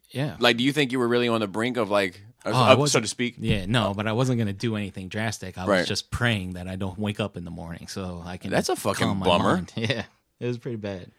[0.09, 0.35] yeah.
[0.39, 2.99] Like, do you think you were really on the brink of like, Oh, up, so
[2.99, 3.35] to speak?
[3.39, 5.57] Yeah, no, but I wasn't gonna do anything drastic.
[5.57, 8.51] I was just praying that I don't wake up in the morning so I can.
[8.51, 9.55] That's a fucking bummer.
[9.55, 9.73] mind.
[9.75, 10.03] Yeah,
[10.39, 11.11] it was pretty bad.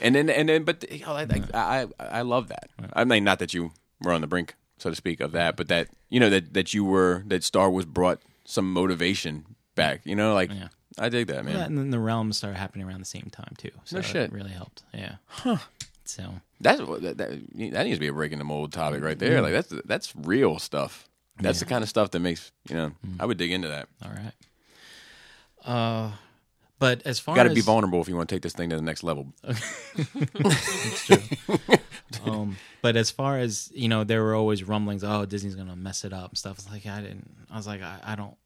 [0.00, 2.70] And then, and then, but you know, I, I, I, I love that.
[2.94, 3.70] I mean, not that you
[4.00, 6.74] were on the brink, so to speak, of that, but that you know that that
[6.74, 9.44] you were that Star Wars brought some motivation
[9.76, 10.00] back.
[10.04, 10.68] You know, like Yeah.
[10.98, 11.54] I dig that, man.
[11.54, 13.70] That, and then the realms started happening around the same time too.
[13.84, 14.24] So No shit.
[14.24, 14.82] It really helped.
[14.92, 15.14] Yeah.
[15.26, 15.58] Huh.
[16.12, 19.40] So That's that, that, that needs to be a breaking the mold topic right there.
[19.40, 21.08] Like that's that's real stuff.
[21.40, 22.92] That's the kind of stuff that makes you know.
[23.18, 23.88] I would dig into that.
[24.04, 24.32] all right.
[25.64, 26.12] Uh,
[26.78, 28.76] but as far Got to be vulnerable if you want to take this thing to
[28.76, 29.32] the next level.
[29.44, 31.18] It's true.
[32.26, 35.04] um, but as far as you know, there were always rumblings.
[35.04, 36.58] Oh, Disney's gonna mess it up and stuff.
[36.58, 37.30] It's like I didn't.
[37.50, 38.36] I was like, I, I don't.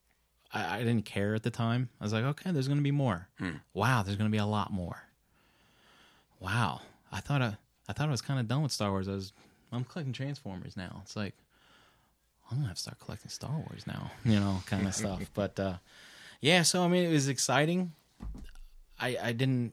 [0.52, 1.88] I, I didn't care at the time.
[2.01, 3.28] I was like, okay, there's gonna be more.
[3.74, 5.02] Wow, there's gonna be a lot more.
[6.38, 6.82] Wow,
[7.16, 7.56] I thought I,
[7.88, 9.09] I thought I was kind of done with Star Wars.
[9.09, 9.32] I was.
[9.72, 11.01] I'm collecting Transformers now.
[11.02, 11.34] It's like
[12.51, 14.10] I'm gonna have to start collecting Star Wars now.
[14.24, 15.22] You know, kind of stuff.
[15.34, 15.76] But uh,
[16.40, 17.93] yeah, so I mean, it was exciting.
[19.01, 19.72] I I didn't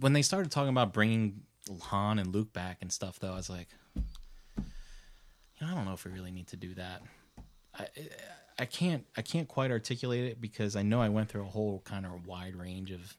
[0.00, 1.42] when they started talking about bringing
[1.82, 4.62] Han and Luke back and stuff, though, I was like, you
[5.60, 7.02] know, I don't know if we really need to do that.
[7.74, 7.88] I
[8.58, 11.82] I can't I can't quite articulate it because I know I went through a whole
[11.84, 13.16] kind of wide range of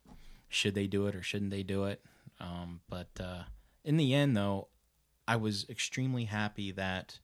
[0.49, 2.01] should they do it or shouldn't they do it.
[2.39, 3.43] Um, but uh,
[3.84, 4.68] in the end, though,
[5.27, 7.19] I was extremely happy that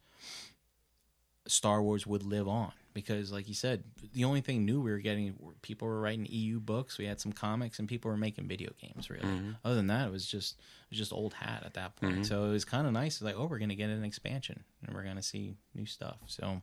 [1.47, 3.83] Star Wars would live on because, like you said,
[4.13, 6.97] the only thing new we were getting were people were writing EU books.
[6.97, 9.09] We had some comics, and people were making video games.
[9.09, 9.23] Really,
[9.63, 12.17] other than that, it was just it was just old hat at that point.
[12.25, 13.21] So it was kind of nice.
[13.21, 16.17] Like, oh, we're gonna get an expansion, and we're gonna see new stuff.
[16.27, 16.61] So,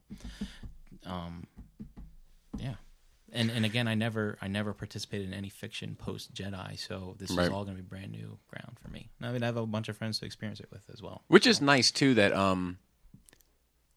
[1.06, 1.46] um,
[2.58, 2.74] yeah.
[3.32, 7.30] And and again, I never I never participated in any fiction post Jedi, so this
[7.30, 7.44] Right.
[7.46, 9.08] is all going to be brand new ground for me.
[9.20, 11.22] And I mean, I have a bunch of friends to experience it with as well.
[11.28, 12.78] Which is nice too that um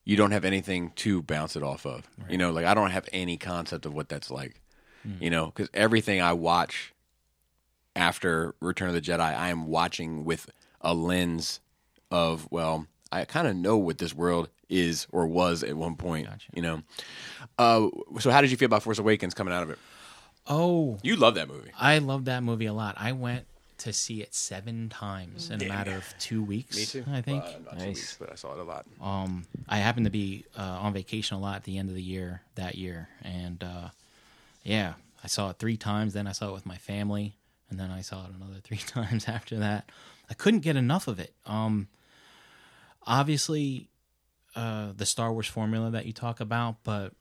[0.05, 2.07] you don't have anything to bounce it off of.
[2.29, 4.59] You know, like I don't have any concept of what that's like.
[5.19, 6.93] You know, cuz everything I watch
[7.95, 10.49] after Return of the Jedi, I am watching with
[10.81, 11.59] a lens
[12.11, 12.87] of well,
[13.21, 16.49] I kind of know what this world is or was at one point, Gotcha.
[16.53, 16.81] you know.
[17.57, 17.87] Uh
[18.19, 19.77] so how did you feel about Force Awakens coming out of it?
[20.47, 21.71] Oh, You love that movie.
[21.79, 22.95] I love that movie a lot.
[22.97, 23.45] I went
[23.79, 26.77] to see it seven times in a matter of two weeks.
[26.77, 27.05] Me too.
[27.11, 27.43] I think.
[27.77, 28.15] Nice.
[28.19, 28.85] but I saw it a lot.
[29.01, 32.01] Um, I happened to be uh, on vacation a lot at the end of the
[32.01, 33.89] year that year, and uh,
[34.63, 36.13] yeah, I saw it three times.
[36.13, 37.35] Then I saw it with my family,
[37.69, 39.89] and then I saw it another three times after that.
[40.29, 41.33] I couldn't get enough of it.
[41.45, 41.87] Um,
[43.05, 43.89] obviously,
[44.55, 47.13] uh, the Star Wars formula that you talk about, but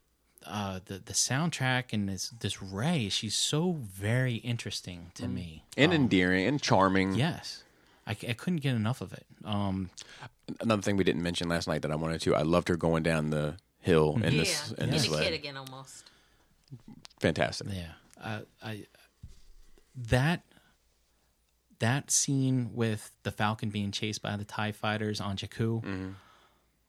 [0.46, 5.64] uh, the the soundtrack and this this Rey, she's so very interesting to me.
[5.76, 7.14] And endearing and charming.
[7.14, 7.62] Yes,
[8.06, 9.26] I couldn't get enough of it.
[9.44, 9.90] Um,
[10.60, 12.34] another thing we didn't mention last night that I wanted to.
[12.34, 15.34] I loved her going down the hill in Yeah, this in being this a kid
[15.34, 16.04] again almost.
[17.20, 17.68] Fantastic.
[17.70, 17.92] Yeah,
[18.22, 18.86] I, I
[20.08, 20.42] that
[21.82, 25.82] that scene with the Falcon being chased by the Tie Fighters on Jakku.
[25.82, 26.10] Mm-hmm.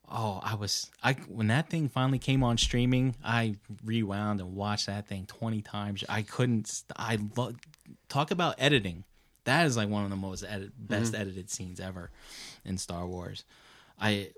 [0.07, 4.85] Oh, I was I when that thing finally came on streaming, I rewound and watched
[4.85, 6.03] that thing twenty times.
[6.07, 6.83] I couldn't.
[6.95, 7.53] I lo-
[8.07, 9.03] talk about editing.
[9.45, 11.21] That is like one of the most edit, best mm-hmm.
[11.21, 12.11] edited scenes ever
[12.63, 13.45] in Star Wars.
[13.99, 14.29] I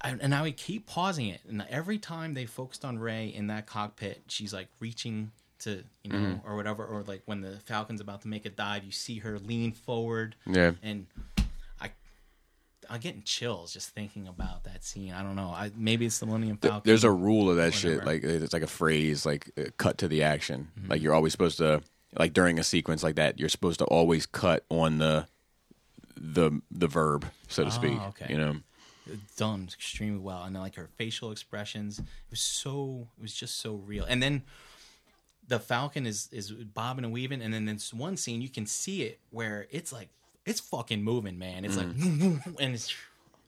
[0.00, 3.48] I, and I would keep pausing it, and every time they focused on Rey in
[3.48, 8.00] that cockpit, she's like reaching to you know or whatever, or like when the Falcon's
[8.00, 10.72] about to make a dive, you see her lean forward, Yeah.
[10.82, 11.06] and
[11.80, 11.90] I
[12.88, 15.12] I'm getting chills just thinking about that scene.
[15.12, 16.82] I don't know, I maybe it's the Millennium Falcon.
[16.84, 18.04] There's a rule of that shit.
[18.04, 20.68] Like it's like a phrase, like uh, cut to the action.
[20.88, 21.82] Like you're always supposed to,
[22.18, 25.26] like during a sequence like that, you're supposed to always cut on the
[26.16, 27.98] the the verb, so to speak.
[28.08, 28.26] okay.
[28.28, 28.56] You know.
[29.36, 33.58] done extremely well, and then, like her facial expressions, it was so it was just
[33.60, 34.04] so real.
[34.04, 34.42] And then
[35.50, 39.02] the Falcon is is bobbing and weaving, and then there's one scene you can see
[39.02, 40.08] it where it's like
[40.46, 41.64] it's fucking moving, man.
[41.64, 42.40] It's like mm.
[42.60, 42.94] and it's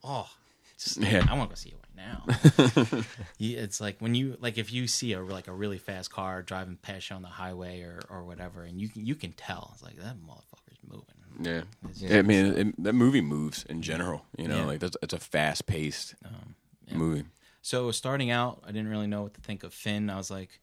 [0.03, 0.29] oh,
[0.77, 1.25] just, Yeah.
[1.31, 3.03] I want to go see it right now.
[3.39, 6.43] Yeah, it's like when you like if you see a like a really fast car
[6.43, 9.71] driving past you on the highway or or whatever, and you can you can tell
[9.75, 11.07] it's like that motherfucker's moving.
[11.41, 11.63] Yeah.
[11.95, 12.19] Yeah.
[12.19, 14.27] I mean, it, that movie moves in general.
[14.37, 14.67] You know, Yeah.
[14.67, 16.57] like that's it's a fast paced um,
[16.91, 17.25] movie.
[17.63, 20.11] So starting out, I didn't really know what to think of Finn.
[20.11, 20.59] I was like,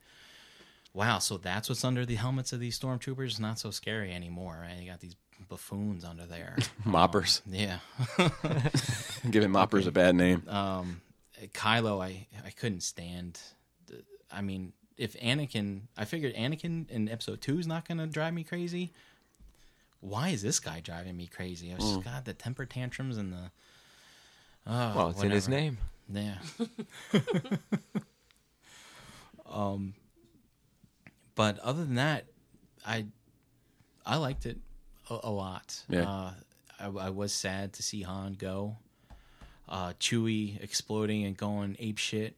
[0.94, 3.40] wow, so that's what's under the helmets of these stormtroopers.
[3.40, 4.80] Not so scary anymore, right?
[4.82, 5.16] You got these
[5.48, 6.58] buffoons under there.
[6.86, 7.42] Moppers.
[7.50, 7.80] yeah.
[9.30, 10.44] Giving moppers a bad name.
[10.48, 11.02] um,
[11.54, 13.40] Kylo, I I couldn't stand.
[13.88, 18.08] the- I mean, if Anakin, I figured Anakin in Episode Two is not going to
[18.08, 18.92] drive me crazy.
[20.02, 21.72] Why is this guy driving me crazy?
[21.72, 23.52] I was just got the temper tantrums and the.
[24.68, 25.78] Oh, Well, it's in his name.
[26.14, 26.36] Yeah.
[29.46, 29.94] um,
[31.40, 32.26] but other than that,
[32.86, 33.06] I
[34.06, 34.58] I liked it
[35.10, 35.82] a, a lot.
[35.88, 36.02] Yeah.
[36.02, 36.34] Uh,
[36.78, 38.76] I, I was sad to see Han go.
[39.70, 42.38] Uh, Chewie exploding and going ape shit.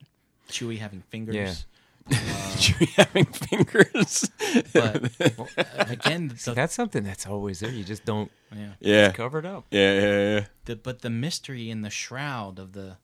[0.49, 1.65] Chewie having fingers.
[2.11, 2.15] Yeah.
[2.57, 4.29] Chewie having fingers.
[4.71, 5.09] But
[5.89, 7.71] again, the, That's something that's always there.
[7.71, 8.73] You just don't yeah.
[8.79, 9.11] yeah.
[9.13, 9.65] cover it up.
[9.71, 10.45] Yeah, yeah, yeah.
[10.65, 12.97] the but the mystery in the shroud of the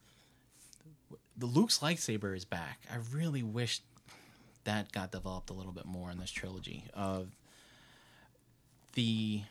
[1.36, 2.82] the Luke's lightsaber is back.
[2.88, 3.80] I really wish
[4.64, 6.84] that got developed a little bit more in this trilogy.
[6.94, 7.28] Of
[8.94, 9.42] the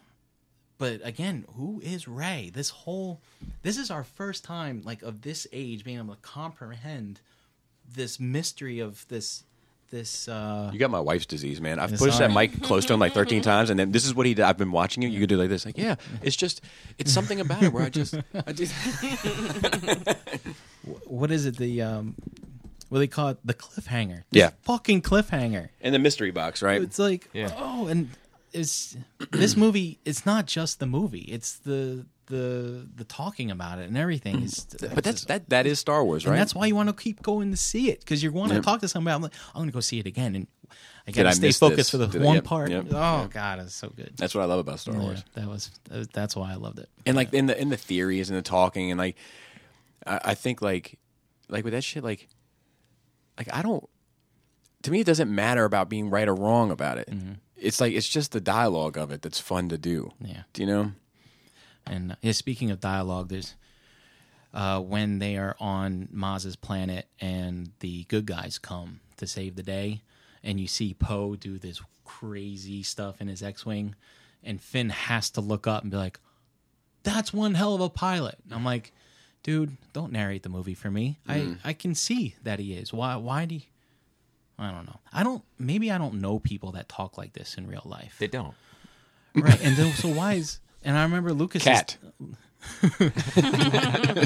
[0.78, 2.52] but again, who is Rey?
[2.54, 3.22] This whole
[3.64, 7.22] this is our first time like of this age being able to comprehend
[7.96, 9.44] this mystery of this
[9.90, 11.80] this uh You got my wife's disease, man.
[11.80, 14.26] I've pushed that mic close to him like 13 times, and then this is what
[14.26, 14.44] he did.
[14.44, 15.10] I've been watching you.
[15.10, 16.62] You could do like this, like, yeah, it's just,
[16.98, 18.16] it's something about it where I just,
[18.46, 18.74] I just
[21.06, 22.16] what is it the um
[22.90, 24.24] what they call it the cliffhanger.
[24.32, 24.50] This Yeah.
[24.64, 25.70] fucking cliffhanger.
[25.82, 26.82] in the mystery box, right?
[26.82, 27.52] It's like, Yeah.
[27.58, 28.10] oh, and
[28.54, 28.96] it's
[29.32, 30.00] this movie.
[30.06, 31.22] It's not just the movie.
[31.22, 34.42] It's the the the talking about it and everything.
[34.44, 35.50] Is But that's that.
[35.50, 36.38] That is Star Wars, and right?
[36.38, 38.62] that's why you want to keep going to see it because you want to Yeah.
[38.62, 39.16] talk to somebody.
[39.16, 40.48] I'm like, I'm going to go see it again, and
[41.08, 41.90] I Did got I to stay miss focused this?
[41.92, 42.70] for the Did I- one yep, part.
[42.70, 43.32] yep, oh yep.
[43.32, 44.12] god, it's so good.
[44.18, 45.24] That's what I love about Star Yeah, Wars.
[45.36, 46.90] that was uh, that's why I loved it.
[47.06, 49.16] and like in the in the theories and the talking and like
[50.06, 51.00] I, I think like
[51.48, 52.28] like with that shit like
[53.38, 53.88] like I don't
[54.84, 57.10] to me it doesn't matter about being right or wrong about it.
[57.56, 60.12] It's like it's just the dialogue of it that's fun to do.
[60.20, 60.44] Yeah.
[60.54, 60.92] Do you know?
[61.86, 63.56] And uh, yeah, speaking of dialogue, there's
[64.54, 69.64] uh, when they are on Maz's planet and the good guys come to save the
[69.64, 70.04] day,
[70.44, 73.96] and you see Poe do this crazy stuff in his X-wing,
[74.44, 76.20] and Finn has to look up and be like,
[77.04, 78.94] "That's one hell of a pilot." And I'm like,
[79.48, 81.18] "Dude, don't narrate the movie for me.
[81.28, 81.58] I mm.
[81.64, 82.94] I can see that he is.
[82.94, 83.62] Why why do?" You,
[84.60, 85.00] I don't know.
[85.14, 85.44] I don't.
[85.58, 88.18] Maybe I don't know people that talk like this in real life.
[88.20, 88.54] They don't.
[89.36, 89.60] right.
[89.64, 90.60] And then, so why is?
[90.84, 91.64] And I remember Lucas.
[91.64, 91.98] Cat.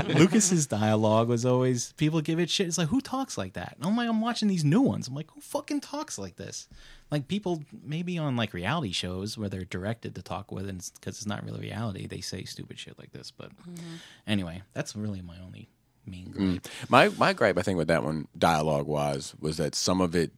[0.07, 2.67] Lucas's dialogue was always people give it shit.
[2.67, 3.75] It's like who talks like that?
[3.77, 5.07] And I'm like, I'm watching these new ones.
[5.07, 6.67] I'm like, who fucking talks like this?
[7.09, 11.17] Like people maybe on like reality shows where they're directed to talk with, and because
[11.17, 13.31] it's not really reality, they say stupid shit like this.
[13.31, 13.95] But mm-hmm.
[14.25, 15.69] anyway, that's really my only
[16.05, 16.33] main mm.
[16.33, 16.67] gripe.
[16.89, 20.31] My my gripe, I think, with that one dialogue wise was that some of it,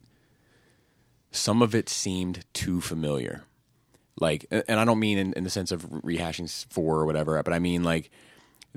[1.31, 3.43] some of it seemed too familiar.
[4.19, 7.53] Like, and I don't mean in, in the sense of rehashing four or whatever, but
[7.53, 8.11] I mean like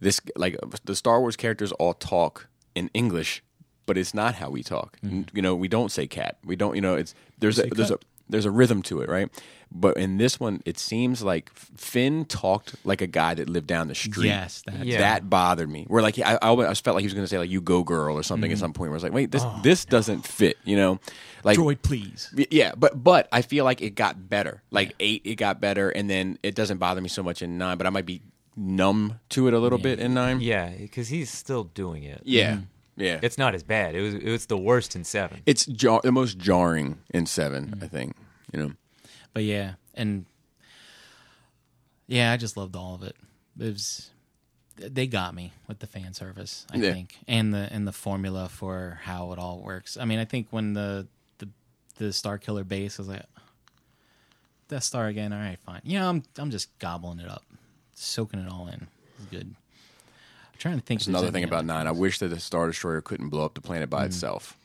[0.01, 3.43] this, like the Star Wars characters all talk in English,
[3.87, 4.97] but it's not how we talk.
[5.05, 6.39] N- You know, we don't say cat.
[6.45, 6.75] We don't.
[6.75, 7.99] You know, it's there's a, there's a.
[8.29, 9.31] there's a rhythm to it, right?
[9.73, 13.89] But in this one, it seems like Finn talked like a guy that lived down
[13.89, 14.29] the street.
[14.29, 14.99] Yes, that's Yeah.
[14.99, 15.85] That bothered me.
[15.89, 17.83] Where like I, I always felt like he was going to say like "you go
[17.83, 18.61] girl" or something at mm-hmm.
[18.61, 18.91] some point.
[18.91, 20.57] Where I was like, wait, this oh, this doesn't fit.
[20.65, 21.01] You know,
[21.43, 22.33] like droid, please.
[22.51, 24.63] yeah, but but I feel like it got better.
[24.71, 27.77] Like eight, it got better, and then it doesn't bother me so much in nine.
[27.77, 28.23] But I might be
[28.57, 30.41] numb to it a little bit in nine.
[30.41, 32.23] Yeah, because he's still doing it.
[32.25, 32.65] yeah, mm-hmm.
[32.97, 33.19] Yeah.
[33.23, 33.95] It's not as bad.
[33.95, 35.43] It was it was the worst in seven.
[35.47, 37.83] it's jar- the most jarring in 7 mm.
[37.83, 38.17] I think.
[38.53, 38.73] You know,
[39.35, 40.25] But yeah, and
[42.07, 43.17] yeah, I just loved all of it.
[43.59, 44.11] It was
[44.77, 46.93] they got me with the fan service, I Yeah.
[46.93, 49.97] think, and the and the formula for how it all works.
[49.97, 51.07] I mean, I think when the
[51.39, 51.49] the
[51.97, 53.23] the Star Killer base was like
[54.69, 55.81] Death Star again, all right, fine.
[55.85, 57.43] You know, I'm I'm just gobbling it up,
[57.95, 58.87] soaking it all in.
[59.19, 59.55] It's good.
[60.57, 61.01] I'm trying to think.
[61.01, 61.87] That's if there's another thing about other nine.
[61.87, 64.57] I wish that the Star Destroyer couldn't blow up the planet by itself.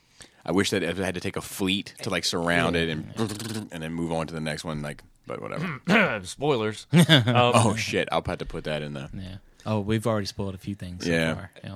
[0.45, 3.13] I wish that it had to take a fleet to like surround it and
[3.71, 4.81] and then move on to the next one.
[4.81, 6.21] Like, but whatever.
[6.23, 6.87] Spoilers.
[6.93, 8.07] Um, oh shit!
[8.09, 9.09] I'll have to put that in there.
[9.13, 9.35] Yeah.
[9.65, 11.03] Oh, we've already spoiled a few things.
[11.03, 11.33] So Yeah.
[11.35, 11.51] Far.
[11.63, 11.75] Yeah.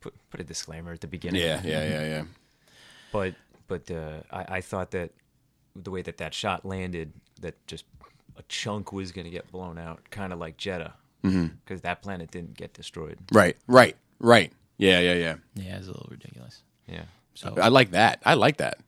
[0.00, 1.42] put, put a disclaimer at the beginning.
[1.42, 2.22] Yeah, yeah, yeah, yeah.
[3.12, 3.34] But
[3.66, 5.10] but uh, I, I thought that
[5.74, 7.84] the way that that shot landed, that just
[8.38, 10.92] a chunk was going to get blown out, kind of like Jedha,
[11.24, 11.46] Mm-hmm.
[11.64, 13.18] because that planet didn't get destroyed.
[13.32, 14.52] Right, right, right.
[14.78, 15.34] Yeah, yeah, yeah.
[15.54, 16.62] Yeah, it's a little ridiculous.
[16.86, 17.02] Yeah.
[17.34, 18.20] So I like that.
[18.24, 18.78] I like that.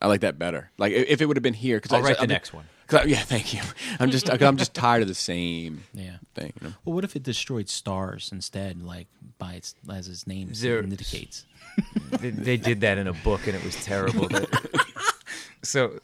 [0.00, 0.70] I like that better.
[0.78, 2.64] Like if it would have been here, because I'll write the next one.
[2.92, 3.60] I, yeah, thank you.
[4.00, 6.16] I'm just, I'm just tired of the same yeah.
[6.34, 6.52] thing.
[6.60, 6.74] You know?
[6.84, 9.06] Well, what if it destroyed stars instead, like
[9.38, 11.46] by its as its name There- indicates?
[12.10, 14.28] they, they did that in a book, and it was terrible.
[14.28, 14.48] That-
[15.64, 16.00] So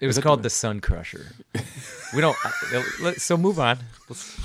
[0.00, 1.26] it was called the Sun Crusher.
[2.12, 2.36] We don't.
[2.44, 3.78] Uh, let- so move on.
[4.08, 4.36] Let's,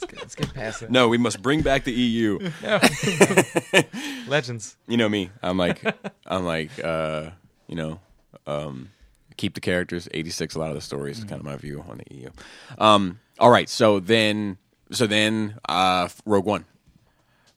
[0.00, 0.90] let's, get, let's get past it.
[0.92, 2.38] No, we must bring back the EU.
[4.28, 4.76] Legends.
[4.86, 5.30] You know me.
[5.42, 5.82] I'm like,
[6.26, 7.30] I'm like, uh,
[7.66, 7.98] you know,
[8.46, 8.90] um,
[9.36, 10.08] keep the characters.
[10.14, 10.54] 86.
[10.54, 12.30] A lot of the stories is kind of my view on the EU.
[12.78, 13.68] Um, all right.
[13.68, 14.58] So then,
[14.92, 16.66] so then, uh, Rogue One.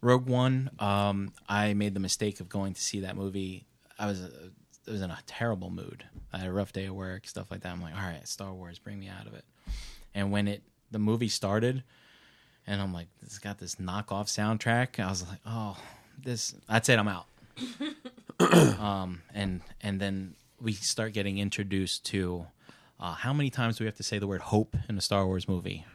[0.02, 0.72] Rogue One.
[0.80, 3.68] Um, I made the mistake of going to see that movie.
[4.00, 4.30] I was, uh,
[4.88, 6.06] I was in a terrible mood.
[6.34, 7.72] I had a rough day at work, stuff like that.
[7.72, 9.46] I'm like, all right, Star Wars, bring me out of it.
[10.14, 11.84] And when it, the movie started,
[12.68, 15.04] and I'm like, it's got this knockoff soundtrack.
[15.04, 15.78] I was like, oh,
[16.22, 16.54] this.
[16.70, 17.00] That's it.
[17.00, 17.26] I'm out.
[18.80, 22.46] um, and and then we start getting introduced to
[23.00, 25.26] uh, how many times do we have to say the word hope in a Star
[25.26, 25.86] Wars movie?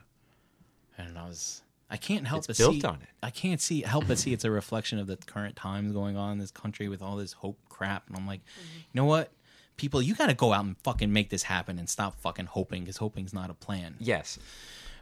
[0.98, 3.08] And I was, I can't help It's but built see, on it.
[3.22, 6.32] I can't see help but see it's a reflection of the current times going on
[6.32, 8.08] in this country with all this hope crap.
[8.08, 9.30] And I'm like, you know what?
[9.76, 12.82] People, you got to go out and fucking make this happen and stop fucking hoping
[12.82, 13.94] because hoping's not a plan.
[14.00, 14.38] Yes.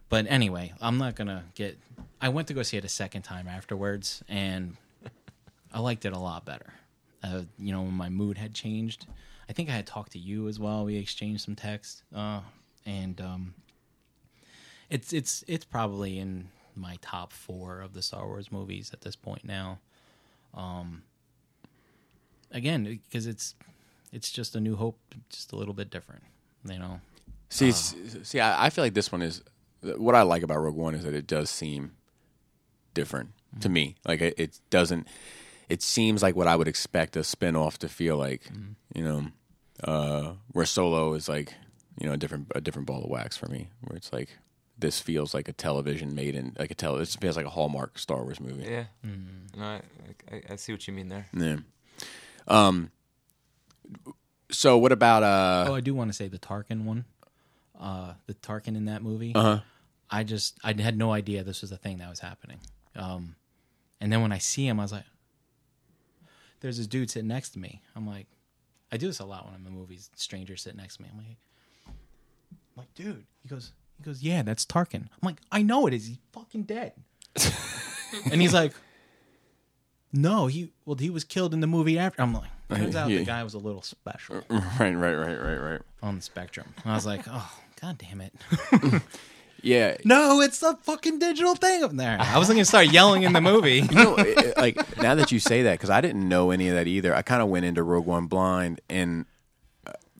[0.09, 1.79] But anyway, I'm not gonna get.
[2.21, 4.77] I went to go see it a second time afterwards, and
[5.73, 6.75] I liked it a lot better.
[7.23, 9.07] Uh, you know, when my mood had changed.
[9.49, 10.85] I think I had talked to you as well.
[10.85, 12.41] We exchanged some text, uh,
[12.87, 13.55] and um,
[14.91, 19.17] it's it's it's probably in my top four of the Star Wars movies at this
[19.17, 19.79] point now.
[20.55, 21.03] Um,
[22.51, 23.55] again, because it's
[24.13, 24.99] it's just a New Hope,
[25.29, 26.23] just a little bit different.
[26.65, 27.01] You know,
[27.51, 29.43] See, s- see, I, I feel like this one is
[29.83, 31.93] what I like about Rogue One is that it does seem
[32.95, 33.31] different
[33.61, 33.97] to me.
[34.07, 35.07] Like it, it doesn't.
[35.69, 38.43] It seems like what I would expect a spin-off to feel like.
[38.95, 39.27] You know,
[39.83, 41.55] uh, where Solo is like,
[42.01, 43.69] you know, a different a different ball of wax for me.
[43.83, 44.29] Where it's like
[44.79, 46.99] this feels like a television made in like a tele.
[46.99, 48.65] This feels like a Hallmark Star Wars movie.
[48.69, 48.85] Yeah.
[49.57, 49.81] No, I,
[50.31, 51.27] I, I see what you mean there.
[51.33, 51.57] Yeah.
[52.49, 52.91] Um.
[54.51, 55.67] So what about uh?
[55.69, 57.05] Oh, I do want to say the Tarkin one.
[57.79, 59.35] Uh, the Tarkin in that movie.
[59.35, 59.61] Uh huh.
[60.11, 62.59] I just I had no idea this was a thing that was happening.
[62.95, 63.37] Um,
[64.01, 65.05] and then when I see him, I was like,
[66.61, 68.27] "There's this dude sitting next to me." I'm like,
[68.93, 70.11] I do this a lot when I'm in movies.
[70.15, 71.09] Stranger sitting next to me.
[71.11, 71.37] I'm like,
[71.87, 71.95] I'm
[72.77, 73.25] like, dude.
[73.43, 73.73] He goes,
[74.05, 75.03] he goes, yeah, that's Tarkin.
[75.03, 76.07] I'm like, I know it is.
[76.07, 76.93] He's fucking dead.
[78.31, 78.73] and he's like,
[80.13, 82.23] no, he well he was killed in the movie after.
[82.23, 84.95] I'm like, turns out the guy was a little special Right.
[84.95, 85.15] Right.
[85.15, 85.41] Right.
[85.41, 85.57] Right.
[85.57, 85.81] Right.
[86.03, 86.73] on the spectrum.
[86.85, 88.33] And I was like, oh god damn it.
[89.63, 89.97] Yeah.
[90.05, 92.19] No, it's a fucking digital thing up there.
[92.21, 93.77] I was gonna start yelling in the movie.
[93.81, 96.69] you know, it- it- like now that you say that, because I didn't know any
[96.69, 97.15] of that either.
[97.15, 99.25] I kind of went into Rogue One blind, and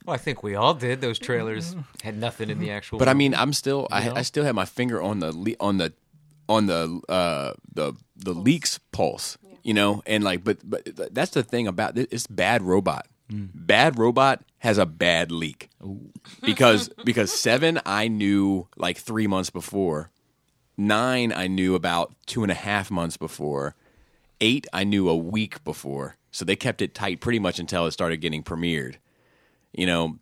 [0.05, 1.01] Well, I think we all did.
[1.01, 2.99] Those trailers had nothing in the actual.
[2.99, 5.77] but I mean, I'm still, I, I still have my finger on the le- on
[5.77, 5.93] the
[6.47, 11.41] on the uh the the leaks pulse, you know, and like, but but that's the
[11.43, 13.07] thing about it, it's bad robot.
[13.27, 15.69] Bad robot has a bad leak
[16.43, 20.11] because because seven I knew like three months before,
[20.77, 23.75] nine I knew about two and a half months before,
[24.39, 26.17] eight I knew a week before.
[26.29, 28.97] So they kept it tight pretty much until it started getting premiered.
[29.77, 30.19] You know,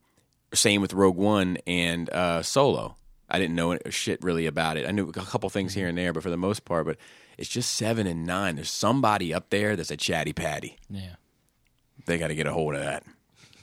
[0.54, 2.96] same with Rogue One and uh, Solo.
[3.30, 4.88] I didn't know shit really about it.
[4.88, 6.98] I knew a couple things here and there, but for the most part, but
[7.38, 8.56] it's just seven and nine.
[8.56, 10.78] There's somebody up there that's a chatty patty.
[10.90, 11.16] Yeah.
[12.06, 13.04] They got to get a hold of that.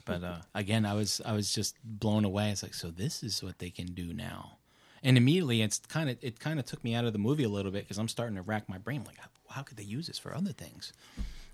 [0.03, 2.49] But uh, again, I was I was just blown away.
[2.49, 4.57] It's like, so this is what they can do now,
[5.03, 7.49] and immediately it's kind of it kind of took me out of the movie a
[7.49, 10.07] little bit because I'm starting to rack my brain like, how, how could they use
[10.07, 10.91] this for other things,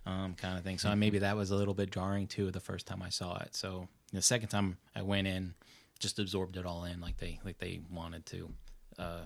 [0.08, 0.78] um, kind of thing.
[0.78, 3.56] So maybe that was a little bit jarring too the first time I saw it.
[3.56, 5.54] So the second time I went in,
[6.00, 8.50] just absorbed it all in like they like they wanted to,
[8.98, 9.22] uh,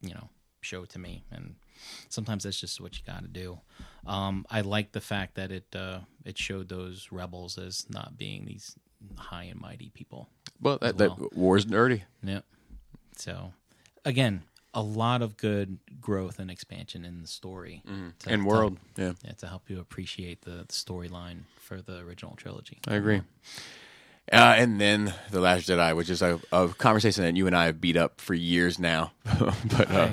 [0.00, 0.28] you know,
[0.60, 1.22] show it to me.
[1.30, 1.54] And
[2.08, 3.60] sometimes that's just what you got to do.
[4.06, 8.44] Um, I like the fact that it uh, it showed those rebels as not being
[8.46, 8.74] these
[9.16, 10.28] high and mighty people.
[10.60, 11.16] Well, that, Well.
[11.16, 12.02] that war's nerdy.
[12.22, 12.44] Yep.
[13.16, 13.52] So
[14.04, 14.42] again,
[14.74, 19.12] a lot of good growth and expansion in the story to- And to- world, yeah,
[19.24, 22.78] yeah, to help you appreciate the, the storyline for the original trilogy.
[22.88, 23.20] I agree.
[24.32, 27.66] Uh, and then the Last Jedi, which is a, a conversation that you and I
[27.66, 30.10] have beat up for years now, but uh,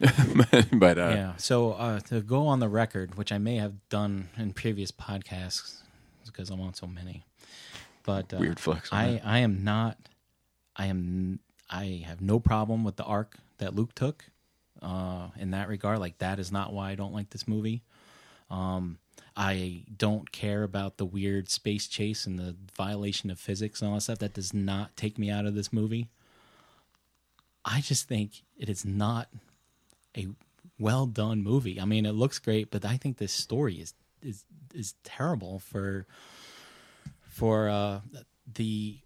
[0.72, 1.36] but uh, yeah.
[1.36, 5.78] So uh, to go on the record, which I may have done in previous podcasts
[6.26, 7.24] because I'm on so many,
[8.02, 9.22] but uh, Weird flex I that.
[9.26, 9.98] I am not.
[10.76, 11.38] I am.
[11.70, 14.24] I have no problem with the arc that Luke took.
[14.82, 17.82] Uh, in that regard, like that is not why I don't like this movie.
[18.50, 18.98] Um,
[19.36, 23.96] I don't care about the weird space chase and the violation of physics and all
[23.96, 24.18] that stuff.
[24.18, 26.08] That does not take me out of this movie.
[27.64, 29.28] I just think it is not
[30.16, 30.28] a
[30.78, 31.80] well done movie.
[31.80, 34.44] I mean, it looks great, but I think this story is is
[34.74, 36.06] is terrible for
[37.22, 38.00] for uh,
[38.52, 38.98] the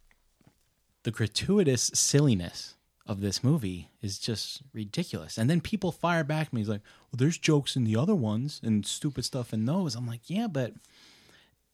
[1.04, 2.74] the gratuitous silliness
[3.08, 5.38] of this movie is just ridiculous.
[5.38, 6.60] And then people fire back at me.
[6.60, 10.06] He's like, "Well, there's jokes in the other ones and stupid stuff in those." I'm
[10.06, 10.74] like, "Yeah, but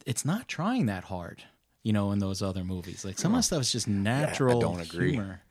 [0.06, 1.42] it's not trying that hard."
[1.82, 4.80] You know, in those other movies, like some of the stuff is just natural don't
[4.80, 5.12] agree.
[5.12, 5.42] humor.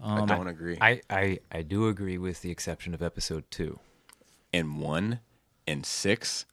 [0.00, 0.78] I um, don't agree.
[0.80, 3.78] I, I, I do agree with the exception of episode two.
[4.52, 5.20] and one
[5.66, 6.46] and six,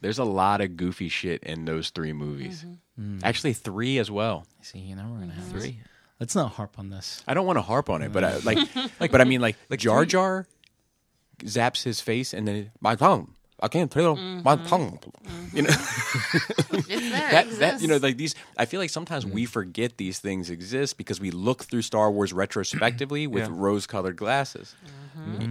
[0.00, 2.64] there's a lot of goofy shit in those three movies.
[2.98, 3.24] Mm-hmm.
[3.24, 4.46] Actually, three as well.
[4.62, 5.80] See, you know, we're gonna have Three.
[6.20, 7.24] Let's not harp on this.
[7.26, 8.44] I don't want to harp on it, but I, mm.
[8.44, 10.46] like, like, but I mean, like, like Jar Jar
[11.42, 13.34] zaps his face, and then my tongue.
[13.62, 14.42] I can't feel mm-hmm.
[14.42, 14.98] my tongue.
[14.98, 15.56] Mm-hmm.
[15.56, 15.68] You know
[16.88, 17.30] It's there.
[17.30, 18.34] that it that you know like these.
[18.56, 19.50] I feel like sometimes we mm-hmm.
[19.50, 23.52] forget these things exist because we look through Star Wars retrospectively with Yeah.
[23.52, 24.74] rose-colored glasses.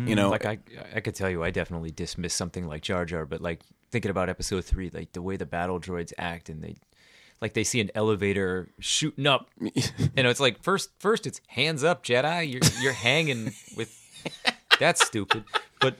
[0.06, 0.58] You know, like I,
[0.96, 4.28] I could tell you, I definitely dismiss something like Jar Jar, but like thinking about
[4.30, 6.78] Episode Three, like the way the battle droids act, and they,
[7.42, 9.72] like they see an elevator shooting up, you
[10.18, 13.96] know, it's like first, first it's hands up, Jedi, you're you're hanging with,
[14.80, 15.44] that's stupid,
[15.80, 15.96] but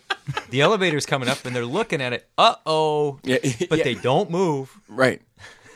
[0.50, 3.38] the elevator's coming up and they're looking at it, uh oh, Yeah,
[3.70, 3.84] but yeah.
[3.84, 5.22] they don't move, right,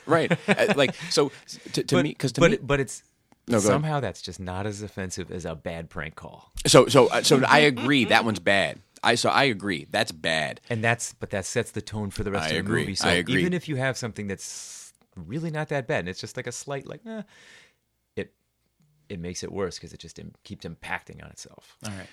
[0.05, 0.37] right.
[0.47, 1.31] Uh, like so
[1.73, 3.03] to, to but, me, because to but me, but it's.
[3.45, 6.49] No, somehow that's just not as offensive as a bad prank call.
[6.65, 8.79] so so uh, so I agree that one's bad.
[9.03, 10.61] I so I agree that's bad.
[10.69, 12.81] and that's but that sets the tone for the rest I of the agree.
[12.81, 12.95] movie.
[12.95, 13.41] So I agree.
[13.41, 14.82] even if you have something that's
[15.15, 17.23] really not that bad, and it's just like a slight like, eh,
[18.15, 18.33] it
[19.09, 21.77] it makes it worse because it just Im- keeps impacting on itself.
[21.85, 22.07] All right.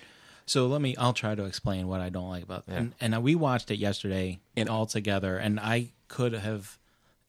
[0.45, 0.95] So let me.
[0.97, 2.73] I'll try to explain what I don't like about it.
[2.73, 6.77] And, and we watched it yesterday and all together, and I could have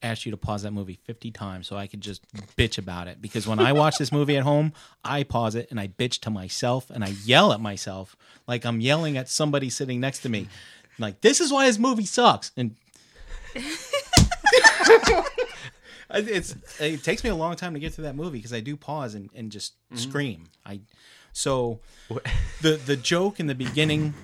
[0.02, 2.26] asked you to pause that movie 50 times so I could just
[2.56, 3.22] bitch about it.
[3.22, 4.72] Because when I watch this movie at home,
[5.04, 8.16] I pause it and I bitch to myself and I yell at myself
[8.48, 10.48] like I'm yelling at somebody sitting next to me.
[10.98, 12.50] Like, this is why this movie sucks.
[12.56, 12.76] And
[16.12, 18.76] it's it takes me a long time to get through that movie because I do
[18.76, 19.96] pause and, and just mm-hmm.
[19.96, 20.44] scream.
[20.64, 20.80] I
[21.32, 21.80] so
[22.60, 24.14] the the joke in the beginning,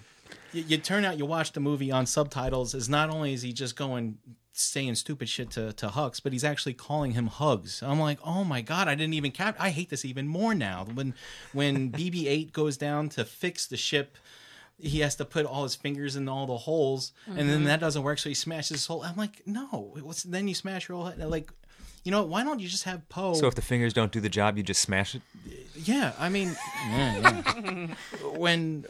[0.53, 3.53] you, you turn out you watch the movie on subtitles is not only is he
[3.53, 4.19] just going
[4.53, 7.83] saying stupid shit to to Hux, but he's actually calling him Hugs.
[7.83, 9.57] I'm like, oh my god, I didn't even cap.
[9.59, 10.87] I hate this even more now.
[10.93, 11.15] When
[11.53, 14.17] when BB-8 goes down to fix the ship.
[14.81, 17.65] He has to put all his fingers in all the holes, and then mm-hmm.
[17.65, 18.21] that doesn't work.
[18.21, 19.03] So he smashes his hole.
[19.03, 19.93] I'm like, no.
[20.01, 21.19] What's then you smash your whole head?
[21.19, 21.51] Like,
[22.05, 23.35] you know, why don't you just have Poe?
[23.35, 25.23] So if the fingers don't do the job, you just smash it.
[25.75, 26.57] Yeah, I mean,
[26.89, 27.87] yeah, yeah.
[28.37, 28.85] when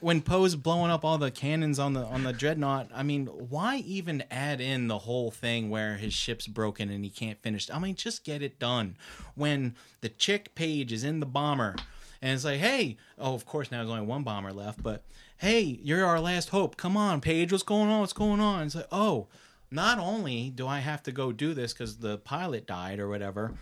[0.00, 3.76] when Poe's blowing up all the cannons on the on the dreadnought, I mean, why
[3.78, 7.68] even add in the whole thing where his ship's broken and he can't finish?
[7.70, 8.96] I mean, just get it done.
[9.34, 11.76] When the chick Paige is in the bomber
[12.22, 15.04] and it's like, hey, oh, of course now there's only one bomber left, but
[15.38, 16.76] hey, you're our last hope.
[16.76, 18.00] Come on, Paige, what's going on?
[18.00, 18.66] What's going on?
[18.66, 19.28] It's like, oh.
[19.70, 23.52] Not only do I have to go do this because the pilot died or whatever,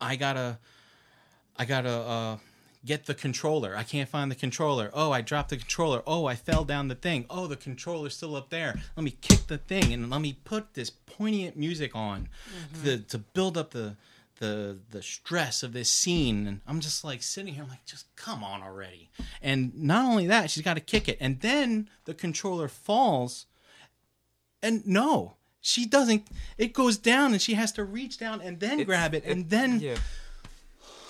[0.00, 0.58] I gotta
[1.56, 2.36] I gotta uh,
[2.84, 3.76] get the controller.
[3.76, 4.90] I can't find the controller.
[4.94, 6.02] Oh, I dropped the controller.
[6.06, 7.26] Oh, I fell down the thing.
[7.28, 8.80] Oh, the controller's still up there.
[8.96, 12.28] Let me kick the thing and let me put this poignant music on
[12.84, 13.96] to, to build up the
[14.38, 16.46] the the stress of this scene.
[16.46, 17.64] And I'm just like sitting here.
[17.64, 19.10] I'm like, just come on already.
[19.42, 21.18] And not only that, she's got to kick it.
[21.20, 23.46] And then the controller falls.
[24.62, 26.26] And no, she doesn't.
[26.56, 29.80] It goes down, and she has to reach down and then grab it, and then
[29.80, 29.96] Yeah.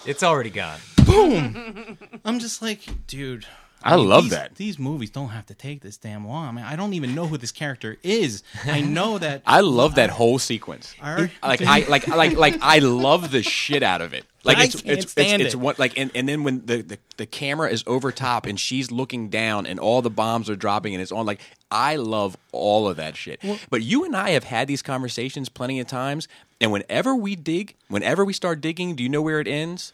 [0.06, 0.78] It's already gone.
[1.04, 1.98] boom.
[2.24, 3.46] I'm just like, dude.
[3.82, 4.54] I love these, that.
[4.56, 6.48] These movies don't have to take this damn long.
[6.48, 8.42] I mean, I don't even know who this character is.
[8.64, 9.42] I know that.
[9.46, 10.94] I love that whole sequence.
[11.00, 14.24] Like I like like like I love the shit out of it.
[14.44, 15.56] Like I it's it's it's, it's it.
[15.56, 18.90] one like and, and then when the, the the camera is over top and she's
[18.90, 21.40] looking down and all the bombs are dropping and it's on like
[21.70, 23.40] I love all of that shit.
[23.70, 26.28] but you and I have had these conversations plenty of times
[26.60, 29.92] and whenever we dig, whenever we start digging, do you know where it ends?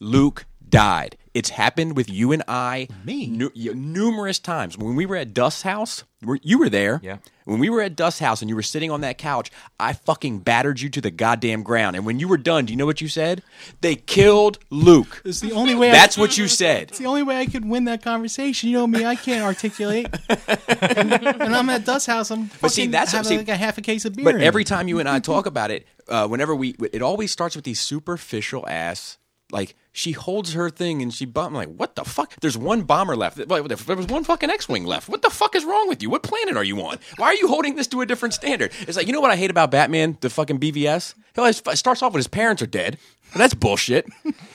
[0.00, 0.44] Luke
[0.74, 1.16] died.
[1.34, 3.26] It's happened with you and I Me?
[3.26, 4.78] nu- numerous times.
[4.78, 6.04] When we were at Dust's house,
[6.42, 7.00] you were there.
[7.02, 7.16] Yeah.
[7.44, 10.38] When we were at Dust's house and you were sitting on that couch, I fucking
[10.40, 11.96] battered you to the goddamn ground.
[11.96, 13.42] And when you were done, do you know what you said?
[13.80, 15.22] They killed Luke.
[15.24, 15.90] It's the only way.
[15.90, 16.82] That's I, what you said.
[16.90, 18.70] It's the only way I could win that conversation.
[18.70, 19.04] You know me.
[19.04, 20.06] I can't articulate.
[20.28, 22.30] and, and I'm at Dust's house.
[22.30, 24.24] I'm But see, fucking that's- having see, like a half a case of beer.
[24.24, 27.56] But every time you and I talk about it, uh, whenever we, it always starts
[27.56, 29.18] with these superficial ass.
[29.52, 31.46] Like she holds her thing and she bum.
[31.46, 32.34] I'm like, what the fuck?
[32.40, 33.36] There's one bomber left.
[33.36, 35.08] There was one fucking X-wing left.
[35.08, 36.10] What the fuck is wrong with you?
[36.10, 36.98] What planet are you on?
[37.16, 38.72] Why are you holding this to a different standard?
[38.80, 41.14] It's like you know what I hate about Batman, the fucking BVS.
[41.36, 42.98] He starts off with his parents are dead.
[43.36, 44.06] That's bullshit.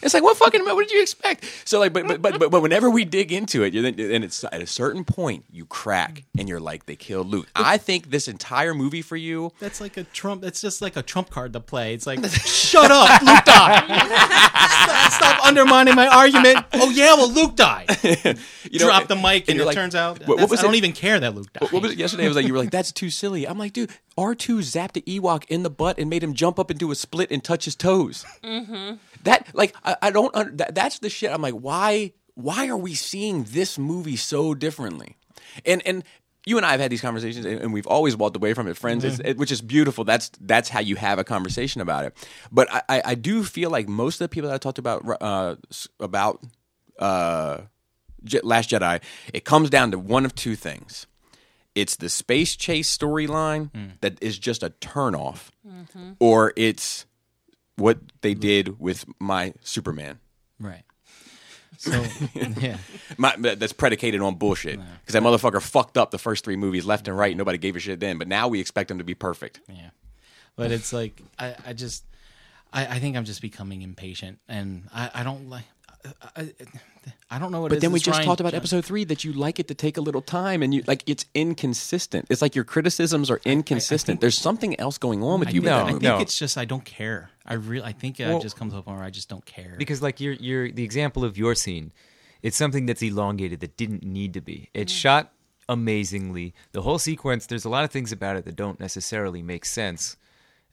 [0.02, 1.46] It's like what fucking what did you expect?
[1.66, 4.24] So like, but but but but, but whenever we dig into it, you then and
[4.24, 7.48] it's at a certain point you crack and you're like, they killed Luke.
[7.56, 10.42] I think this entire movie for you That's like a trump.
[10.42, 11.94] That's just like a trump card to play.
[11.94, 13.84] It's like, shut up, Luke died.
[14.84, 16.66] stop, stop undermining my argument.
[16.74, 17.90] Oh yeah, well Luke died.
[18.04, 20.64] you know, Drop the mic, and, you're it like, turns out what, what was I
[20.64, 20.78] don't it?
[20.78, 21.62] even care that Luke died.
[21.64, 22.26] What, what was it yesterday?
[22.26, 24.94] It was like you were like, "That's too silly." I'm like, dude, R two zapped
[24.94, 27.44] the Ewok in the butt and made him jump up and do a split and
[27.44, 28.26] touch his toes.
[28.44, 28.69] Mm-hmm.
[29.24, 30.58] That like I, I don't.
[30.58, 31.32] That, that's the shit.
[31.32, 32.14] I'm like, why?
[32.36, 35.18] Why are we seeing this movie so differently?
[35.66, 36.04] And and
[36.46, 39.04] you and I have had these conversations, and, we've always walked away from it, friends.
[39.04, 40.04] It's, it, which is beautiful.
[40.06, 42.28] That's that's how you have a conversation about it.
[42.52, 45.04] But I, I, I do feel like most of the people that I talked about
[45.22, 45.56] uh,
[46.00, 46.42] about
[46.98, 47.62] uh,
[48.24, 49.02] Je- Last Jedi,
[49.34, 51.08] it comes down to one of two things.
[51.76, 53.70] It's the space chase storyline
[54.02, 55.50] that is just a turnoff,
[56.20, 57.06] or it's
[57.80, 60.20] what they did with my Superman.
[60.60, 60.84] right.
[61.78, 62.04] So
[62.60, 62.78] yeah,
[63.18, 67.08] My, that's predicated on bullshit because that motherfucker fucked up the first three movies left
[67.08, 67.38] and right.
[67.38, 69.62] Nobody gave a shit then, but now we expect him to be perfect.
[69.70, 69.92] yeah.
[70.58, 72.04] But it's like I, I just,
[72.74, 75.64] I, I think I'm just becoming impatient, and I, I don't like.
[76.04, 76.54] I, I,
[77.32, 77.68] I don't know what.
[77.68, 77.82] it But is.
[77.82, 78.78] then we just Rian talked about Johnson.
[78.78, 81.26] episode three that you like it to take a little time and you like it's
[81.36, 82.26] inconsistent.
[82.30, 84.22] It's like your criticisms are inconsistent.
[84.22, 85.62] There's something else going on with I you.
[85.62, 86.20] think, No, I think no.
[86.20, 87.30] it's just I don't care.
[87.46, 89.76] I really, I think Well- it just comes up where I just don't care.
[89.78, 91.92] because like you're you're the example of your scene
[92.42, 95.34] it's something that's elongated that didn't need to be it's shot
[95.68, 99.66] amazingly the whole sequence there's a lot of things about it that don't necessarily make
[99.66, 100.18] sense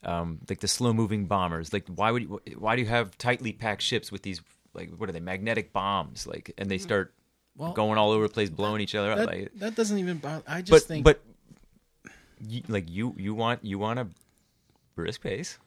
[0.05, 3.53] um, like the slow moving bombers like why would you, why do you have tightly
[3.53, 4.40] packed ships with these
[4.77, 6.82] like what are they magnetic bombs like and they hmm.
[6.82, 7.15] start
[7.57, 10.19] Well, going all over the place blowing each other up that, like that doesn't even
[10.19, 10.44] bother.
[10.47, 11.05] I just but think.
[11.05, 11.20] but
[12.47, 14.07] you, like you you want you want a
[14.94, 15.59] brisk pace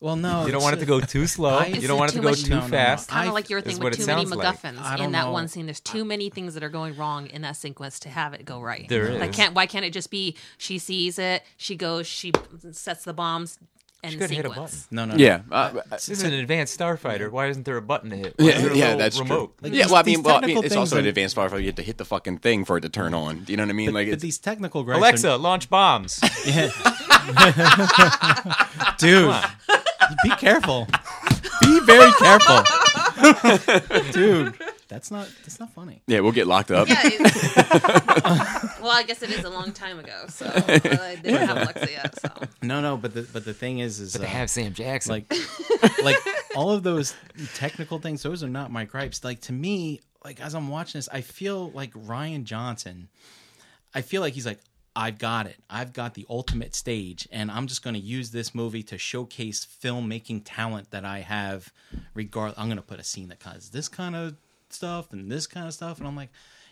[0.00, 2.16] well, no, you don't want it to go too slow I- you don't want it
[2.16, 2.68] to go much- too No, no, no.
[2.68, 4.58] fast Kind of like your thing what with too many sounds like.
[4.60, 5.30] MacGuffins in that know.
[5.32, 5.64] one scene.
[5.64, 8.60] There's too many things that are going wrong in that sequence to have it go
[8.60, 8.86] right.
[8.86, 9.36] There Like, is.
[9.36, 12.32] can't why can't it just be she sees it, she goes, she
[12.72, 13.58] sets the bombs,
[14.04, 14.86] and She could've hit a sequence.
[14.90, 15.18] No, no, no.
[15.24, 17.30] yeah, uh, This is an advanced starfighter.
[17.30, 18.34] Why isn't there a button to hit?
[18.36, 19.58] Why yeah, there a yeah, little that's remote?
[19.58, 19.68] true.
[19.70, 21.06] Like, yeah, these- well, I these mean, well, I mean, technical it's also things an
[21.06, 21.58] are- advanced Firefly.
[21.58, 23.44] You have to hit the fucking thing for it to turn on.
[23.44, 23.88] Do you know what I mean?
[23.88, 26.20] But, like, but it's, these technical gripes, Alexa, launch bombs.
[26.46, 26.70] are,
[28.98, 29.34] dude,
[30.22, 30.86] be careful.
[31.62, 32.62] Be very careful,
[34.12, 34.54] dude.
[34.94, 36.02] That's not that's not funny.
[36.06, 36.88] yeah, we'll get locked up.
[36.88, 37.00] Yeah.
[37.02, 37.20] it-
[38.80, 41.90] well, I guess it is a long time ago, so uh, I didn't have Alexa
[41.90, 42.20] yet.
[42.20, 42.28] So
[42.62, 45.12] No, no, but the but the thing is, is But they uh, have Sam Jackson.
[45.12, 45.32] like
[46.02, 46.16] like
[46.54, 47.14] all of those
[47.54, 51.08] technical things those are not my gripes like to me like as i'm watching this
[51.12, 53.08] i feel like rian johnson
[53.94, 54.60] i feel like he's like
[54.94, 58.54] i've got it i've got the ultimate stage and i'm just going to use this
[58.54, 61.72] movie to showcase filmmaking talent that i have
[62.14, 64.36] regard i'm going to put a scene that has this kind of
[64.74, 66.30] stuff and this kind of stuff and i'm like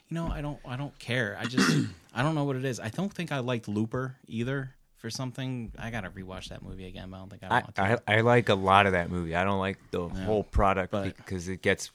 [0.09, 2.81] you know i don't i don't care i just i don't know what it is
[2.81, 7.11] i don't think i liked looper either for something i gotta rewatch that movie again
[7.11, 9.11] but i don't think i, I, want to I, I like a lot of that
[9.11, 9.35] movie.
[9.35, 11.91] I don't like the whole product because it gets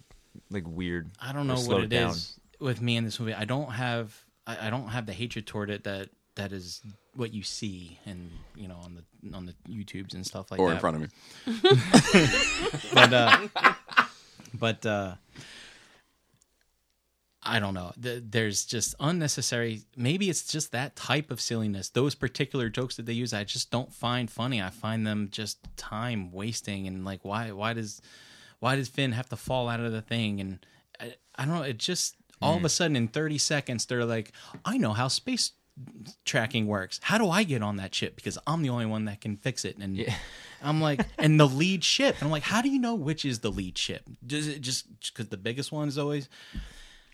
[0.50, 1.10] like weird.
[1.22, 2.68] I don't know what slowed it is down.
[2.68, 3.34] with me in this movie.
[3.34, 6.82] I don't have I, I don't have the hatred toward it that that is
[7.16, 10.70] what you see and you know on the on the YouTubes and stuff like or
[10.70, 10.74] that.
[10.74, 11.10] Or in front of me.
[12.94, 13.48] But uh,
[14.54, 15.16] but uh,
[17.48, 17.94] I don't know.
[18.02, 19.82] Th- There's just unnecessary.
[19.96, 21.90] Maybe it's just that type of silliness.
[21.90, 24.62] Those particular jokes that they use, I just don't find funny.
[24.62, 28.02] I find them just time wasting and like why why does
[28.60, 30.42] why does Finn have to fall out of the thing?
[30.42, 30.66] And
[31.00, 31.64] I, I don't know.
[31.64, 32.68] It just all of a hmm.
[32.68, 34.34] sudden in 30 seconds they're like,
[34.66, 35.54] I know how space
[36.26, 37.00] tracking works.
[37.02, 38.16] How do I get on that ship?
[38.16, 39.78] Because I'm the only one that can fix it.
[39.78, 40.06] And
[40.62, 42.16] I'm like, and the lead ship.
[42.20, 44.04] And I'm like, how do you know which is the lead ship?
[44.26, 46.30] Does it just because the biggest one is always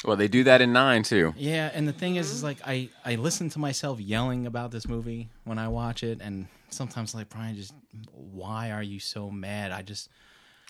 [0.03, 1.33] Well, they do that in nine too.
[1.37, 4.87] yeah, and the thing is, is like I I listen to myself yelling about this
[4.87, 7.73] movie when I watch it, and sometimes like Brian, just
[8.11, 9.71] why are you so mad?
[9.71, 10.09] I just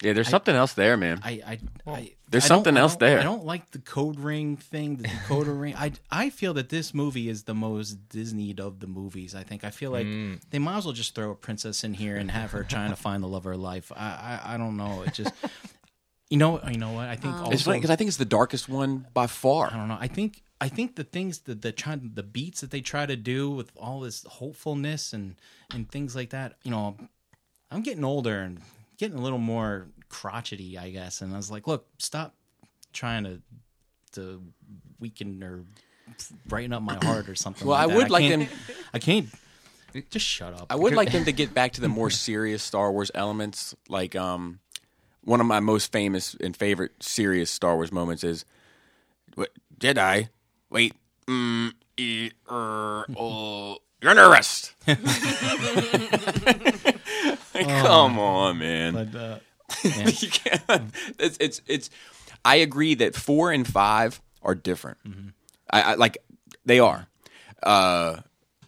[0.02, 1.20] Yeah, there's something else there, man.
[1.24, 3.20] I I, I there's I something else don't- there.
[3.20, 5.76] I don't like the code ring thing, the decoder ring.
[5.78, 9.34] I I feel that this movie is the most Disneyed of the movies.
[9.34, 10.42] I think I feel like Mm.
[10.52, 12.96] they might as well just throw a princess in here and have her trying to
[12.98, 13.92] find the love of her life.
[13.96, 15.04] I I, I don't know.
[15.08, 15.34] It just.
[16.34, 17.10] You know, you know what?
[17.10, 19.68] I think also, it's funny because I think it's the darkest one by far.
[19.72, 20.00] I don't know.
[20.00, 23.16] I think I think the things that the try the beats that they try to
[23.16, 25.36] do with all this hopefulness and
[25.72, 26.56] and things like that.
[26.64, 26.98] You know,
[27.70, 28.60] I'm getting older and
[28.98, 31.22] getting a little more crotchety, I guess.
[31.22, 32.34] And I was like, look, stop
[32.94, 33.40] trying to
[34.14, 34.42] to
[35.00, 35.66] weaken or
[36.48, 37.68] brighten up my heart or something.
[37.68, 37.96] Well, like I that.
[37.96, 38.60] would like can't- them-
[38.92, 39.30] I can't.
[40.10, 40.66] Just shut up.
[40.72, 44.16] I would like them to get back to the more serious Star Wars elements, like
[44.16, 44.60] um,
[45.24, 48.46] one of my most famous and favorite serious Star Wars moments is
[49.36, 50.30] what, Jedi.
[50.70, 50.94] Wait,
[51.28, 54.74] mm, e, er, oh, you're under arrest.
[57.54, 58.94] Like, Come on, man.
[58.94, 59.38] But uh,
[59.84, 60.92] you can't.
[61.20, 61.90] It's, it's it's.
[62.44, 64.98] I agree that four and five are different.
[65.70, 66.18] I, I like
[66.66, 67.08] they are,
[67.62, 68.22] uh,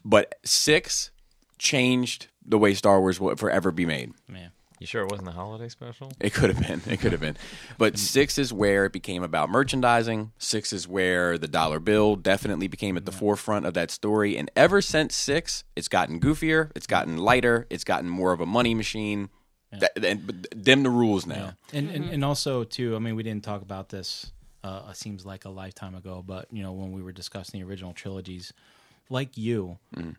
[0.04, 1.12] but six
[1.58, 4.14] changed the way Star Wars will forever be made.
[4.28, 6.12] man, You sure it wasn't a holiday special?
[6.20, 6.82] It could have been.
[6.92, 7.38] It could have been.
[7.78, 10.34] But six is where it became about merchandising.
[10.38, 14.38] Six is where the dollar bill definitely became at the forefront of that story.
[14.38, 16.72] And ever since six, it's gotten goofier.
[16.76, 17.68] It's gotten lighter.
[17.70, 19.30] It's gotten more of a money machine.
[19.72, 21.54] That, and, but them the rules now.
[21.74, 22.96] and, and and also too.
[22.96, 24.32] I mean, we didn't talk about this.
[24.64, 27.68] Uh, it seems like a lifetime ago, but you know when we were discussing the
[27.68, 28.54] original trilogies,
[29.10, 30.12] like you, Mm-hmm.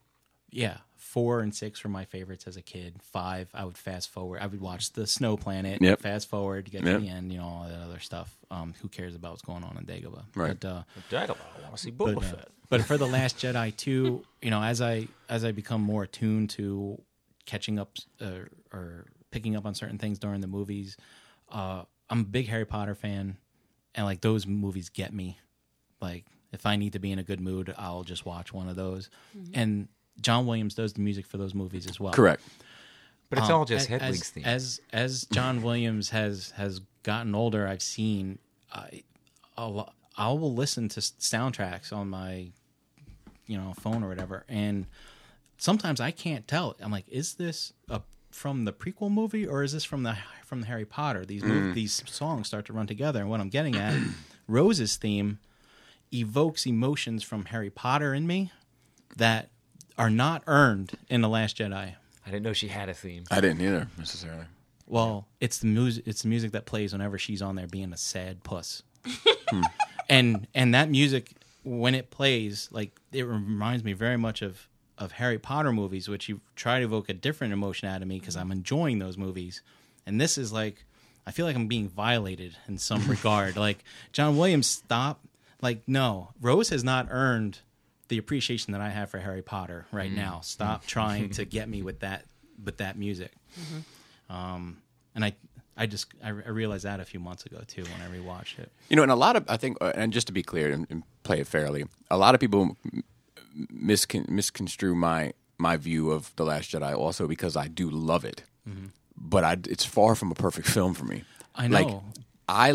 [0.51, 0.77] yeah,
[1.07, 2.97] four and six were my favorites as a kid.
[3.03, 4.41] Five, I would fast forward.
[4.43, 5.81] I would watch the Snow Planet.
[5.81, 6.01] Yep.
[6.01, 6.95] Fast forward to get Yep.
[7.01, 7.33] to the end.
[7.33, 8.35] You know all that other stuff.
[8.51, 10.25] Um, who cares about what's going on in Dagobah?
[10.35, 10.59] Right.
[10.61, 12.49] But, uh, Dagobah, I want to see Boba but, uh, Fett.
[12.69, 16.51] but for the Last Jedi too, you know, as I as I become more attuned
[16.51, 17.01] to
[17.47, 18.41] catching up uh,
[18.73, 20.97] or picking up on certain things during the movies,
[21.51, 23.37] uh, I'm a big Harry Potter fan,
[23.95, 25.39] and like those movies get me.
[26.01, 28.77] Like if I need to be in a good mood, I'll just watch one of
[28.77, 29.11] those.
[29.55, 29.89] And
[30.21, 32.13] John Williams does the music for those movies as well.
[32.13, 32.43] Correct.
[33.29, 34.45] But it's Um, all just as, Hedwig's as, theme.
[34.45, 38.39] As as John Williams has has gotten older, I've seen
[38.73, 39.03] I
[39.57, 42.49] I'll, I will listen to soundtracks on my
[43.47, 44.87] you know phone or whatever, and
[45.59, 46.77] sometimes I can't tell.
[46.81, 50.61] I'm like, is this a from the prequel movie or is this from the from
[50.61, 51.25] the Harry Potter?
[51.25, 53.95] These mov- these songs start to run together, and what I'm getting at,
[54.49, 55.39] Rose's theme
[56.13, 58.53] evokes emotions from Harry Potter in me
[59.17, 59.51] that
[59.99, 61.95] are not earned in the Last Jedi.
[62.27, 63.25] I didn't know she had a theme.
[63.31, 64.45] I didn't either necessarily.
[64.87, 66.05] Well, it's the music.
[66.07, 69.63] It's the music that plays whenever she's on there being a sad puss, hmm.
[70.09, 71.33] and and that music
[71.65, 74.69] when it plays, like it reminds me very much of
[74.99, 78.19] of Harry Potter movies, which you try to evoke a different emotion out of me
[78.19, 79.63] because I'm enjoying those movies,
[80.07, 80.85] and this is like
[81.27, 83.57] I feel like I'm being violated in some regard.
[83.57, 85.21] Like John Williams, stop.
[85.61, 87.61] Like no, Rose has not earned
[88.09, 90.41] the appreciation that I have for Harry Potter right now.
[90.43, 92.25] Stop trying to get me with that
[92.65, 93.33] with that music.
[94.29, 94.79] Um,
[95.15, 95.35] and I,
[95.77, 98.71] I just I, I realized that a few months ago too when I rewatched it.
[98.89, 100.87] You know, and a lot of I think, uh, and just to be clear and,
[100.91, 102.77] and play it fairly, a lot of people
[103.73, 108.43] miscon- misconstrue my my view of the Last Jedi also because I do love it,
[109.17, 111.25] but I, it's far from a perfect film for me.
[111.55, 112.05] I Like know.
[112.49, 112.73] I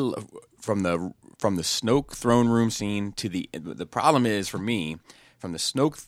[0.59, 4.97] from the from the Snoke throne room scene to the the problem is for me
[5.41, 6.07] from the Snoke th-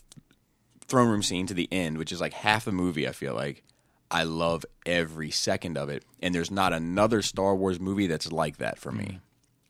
[0.88, 3.08] throne room scene to the end, which is like half the movie.
[3.08, 3.64] I feel like
[4.10, 8.58] I love every second of it, and there's not another Star Wars movie that's like
[8.58, 9.06] that for me.
[9.06, 9.20] Mm.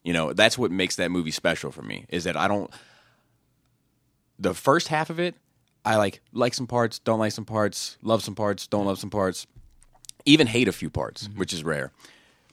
[0.04, 2.06] You know, that's what makes that movie special for me.
[2.10, 2.70] Is that I don't.
[4.38, 5.36] The first half of it,
[5.86, 9.10] I like like some parts, don't like some parts, love some parts, don't love some
[9.10, 9.48] parts,
[10.26, 11.40] even hate a few parts, mm-hmm.
[11.40, 11.92] which is rare.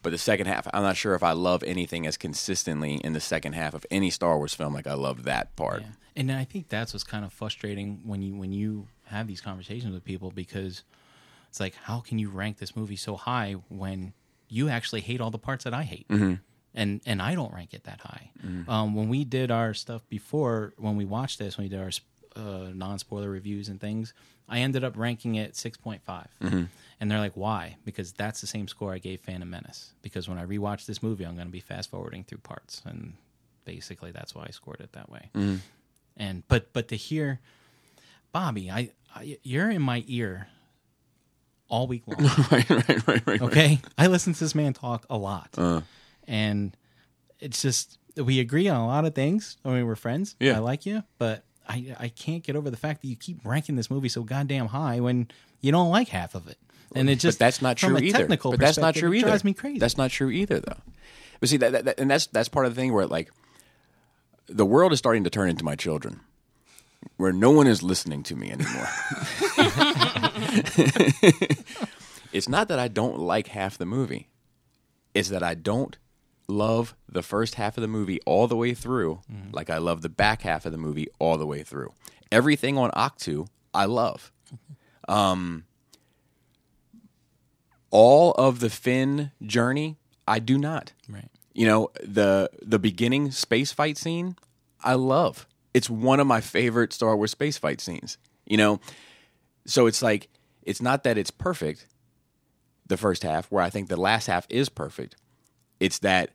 [0.03, 3.21] But the second half, I'm not sure if I love anything as consistently in the
[3.21, 5.83] second half of any Star Wars film like I love that part.
[5.83, 5.89] Yeah.
[6.17, 9.93] And I think that's what's kind of frustrating when you when you have these conversations
[9.93, 10.83] with people because
[11.49, 14.13] it's like how can you rank this movie so high when
[14.49, 16.07] you actually hate all the parts that I hate.
[16.75, 18.31] And and I don't rank it that high.
[18.69, 21.91] Um, when we did our stuff before, when we watched this, when we did our
[22.37, 24.15] uh, non spoiler reviews and things,
[24.49, 25.79] I ended up ranking it six
[27.01, 27.77] And they're like, why?
[27.85, 29.95] Because that's the same score I gave Phantom Menace.
[30.03, 33.15] Because when I rewatch this movie, I'm going to be fast forwarding through parts, and
[33.65, 35.31] basically that's why I scored it that way.
[36.21, 37.41] And but but to hear,
[38.31, 40.49] Bobby, I, I you're in my ear
[41.69, 42.19] all week long.
[42.51, 43.43] right, right, right, right.
[43.43, 45.81] Okay, I listen to this man talk a lot, uh.
[46.29, 46.77] and
[47.39, 49.57] it's just we agree on a lot of things.
[49.65, 50.37] I mean, we're friends.
[50.39, 50.57] Yeah.
[50.57, 53.77] I like you, but I I can't get over the fact that you keep ranking
[53.77, 55.29] this movie so goddamn high when
[55.63, 56.59] you don't like half of it.
[56.95, 58.27] And it just but that's not true either.
[58.27, 59.29] But that's not true it either.
[59.29, 59.79] Drives me crazy.
[59.79, 60.77] That's not true either, though.
[61.39, 63.31] But see, that, that, that- and that's that's part of the thing where like
[64.51, 66.21] the world is starting to turn into my children,
[67.17, 68.89] where no one is listening to me anymore.
[72.33, 74.29] it's not that I don't like half the movie;
[75.15, 75.97] it's that I don't
[76.49, 79.21] love the first half of the movie all the way through,
[79.53, 81.93] like I love the back half of the movie all the way through.
[82.33, 84.33] Everything on Ahch-To, I love.
[85.09, 85.65] Um,
[87.91, 89.97] all of the Finn journey,
[90.27, 90.93] I do not.
[91.09, 91.29] right.
[91.61, 94.35] You know, the the beginning space fight scene,
[94.83, 95.47] I love.
[95.75, 98.17] It's one of my favorite Star Wars space fight scenes.
[98.47, 98.81] You know,
[99.67, 100.31] so it's like
[100.63, 101.87] it's not that it's perfect,
[102.87, 105.17] the first half, where I think the last half is perfect,
[105.81, 106.31] it's that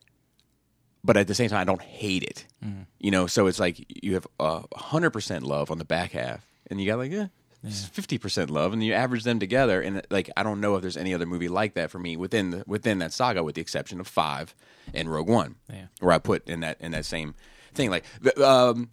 [1.02, 2.46] but at the same time I don't hate it.
[2.64, 2.86] Mm.
[3.00, 6.46] You know, so it's like you have a hundred percent love on the back half,
[6.70, 7.26] and you got like yeah,
[7.70, 10.96] fifty percent love, and you average them together, and like I don't know if there's
[10.96, 14.00] any other movie like that for me within the, within that saga, with the exception
[14.00, 14.54] of five
[14.94, 15.86] and Rogue One, Yeah.
[16.00, 17.34] where I put in that in that same
[17.74, 17.90] thing.
[17.90, 18.04] Like
[18.38, 18.90] um,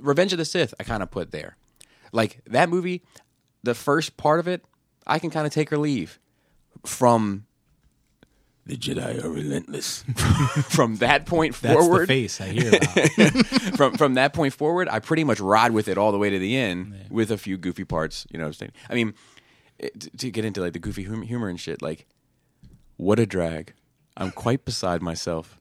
[0.00, 1.56] Revenge of the Sith, I kind of put there.
[2.12, 3.02] Like that movie,
[3.62, 4.64] the first part of it,
[5.06, 6.18] I can kind of take or leave
[6.84, 7.46] from.
[8.66, 10.02] The Jedi are relentless.
[10.70, 12.70] from that point That's forward, the face I hear
[13.76, 16.38] from from that point forward, I pretty much ride with it all the way to
[16.38, 18.26] the end, with a few goofy parts.
[18.30, 18.72] You know, what I'm saying.
[18.88, 19.14] I mean,
[19.80, 22.06] eh, it, to- to get into like the goofy hum- humor and shit, like
[22.96, 23.74] what a drag!
[24.16, 25.60] I'm quite beside myself.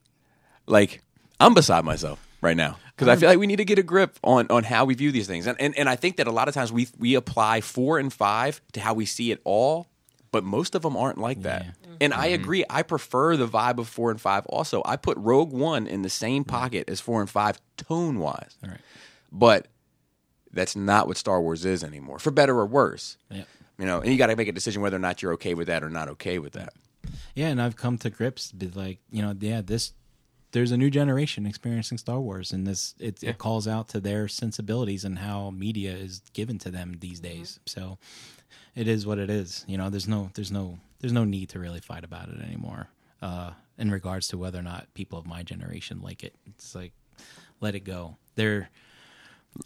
[0.65, 1.01] Like
[1.41, 4.17] I'm beside myself right now because I feel like we need to get a grip
[4.23, 6.47] on on how we view these things, and and, and I think that a lot
[6.47, 9.88] of times we we apply four and five to how we see it all.
[10.31, 11.75] But most of them aren't like that.
[12.03, 12.41] And I mm-hmm.
[12.41, 12.65] agree.
[12.69, 14.81] I prefer the vibe of four and five also.
[14.85, 16.49] I put Rogue One in the same mm-hmm.
[16.49, 18.57] pocket as four and five tone wise.
[18.63, 18.81] All right.
[19.31, 19.67] But
[20.51, 23.17] that's not what Star Wars is anymore, for better or worse.
[23.31, 23.47] Yep.
[23.80, 25.67] You know, and you got to make a decision whether or not you're okay with
[25.67, 26.73] that or not okay with that.
[27.35, 29.93] Yeah, and I've come to grips with like, you know, yeah, this
[30.51, 34.27] there's a new generation experiencing Star Wars and this it, it calls out to their
[34.27, 37.39] sensibilities and how media is given to them these mm-hmm.
[37.39, 37.59] days.
[37.65, 37.97] So
[38.75, 39.65] it is what it is.
[39.67, 42.88] You know, there's no there's no there's no need to really fight about it anymore.
[43.21, 46.34] Uh in regards to whether or not people of my generation like it.
[46.47, 46.93] It's like
[47.59, 48.15] let it go.
[48.35, 48.69] They're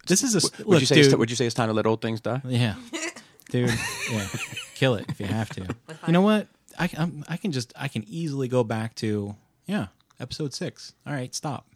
[0.07, 0.95] this is a Would look, you say?
[0.95, 2.41] dude, It's, would you say it's time to let old things die?
[2.45, 2.75] yeah,
[3.51, 3.69] dude.
[4.11, 4.27] Yeah,
[4.75, 5.65] kill it if you have to.
[6.07, 6.47] You know what?
[6.79, 9.35] I I'm, I can just I can easily go back to
[9.65, 9.87] yeah
[10.19, 10.93] episode six.
[11.05, 11.67] All right, stop.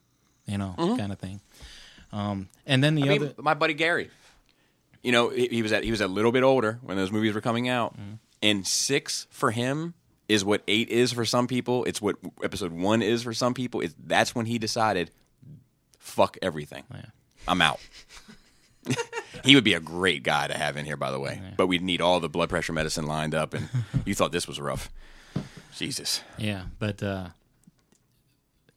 [0.47, 1.39] You know, kind of thing.
[2.11, 4.09] Um, and then the I other mean, my buddy Gary.
[5.03, 7.33] You know, he, he was at he was a little bit older when those movies
[7.33, 8.13] were coming out, Mm-hmm.
[8.41, 9.93] And six for him
[10.27, 11.83] is what eight is for some people.
[11.85, 13.81] It's what episode one is for some people.
[13.81, 15.11] It's, that's when he decided,
[15.99, 16.83] fuck everything.
[16.93, 17.05] Yeah.
[17.47, 17.79] I'm out.
[19.43, 21.41] he would be a great guy to have in here, by the way.
[21.57, 23.67] But we'd need all the blood pressure medicine lined up, and
[24.05, 24.89] you thought this was rough.
[25.75, 26.21] Jesus.
[26.37, 27.29] yeah, but uh,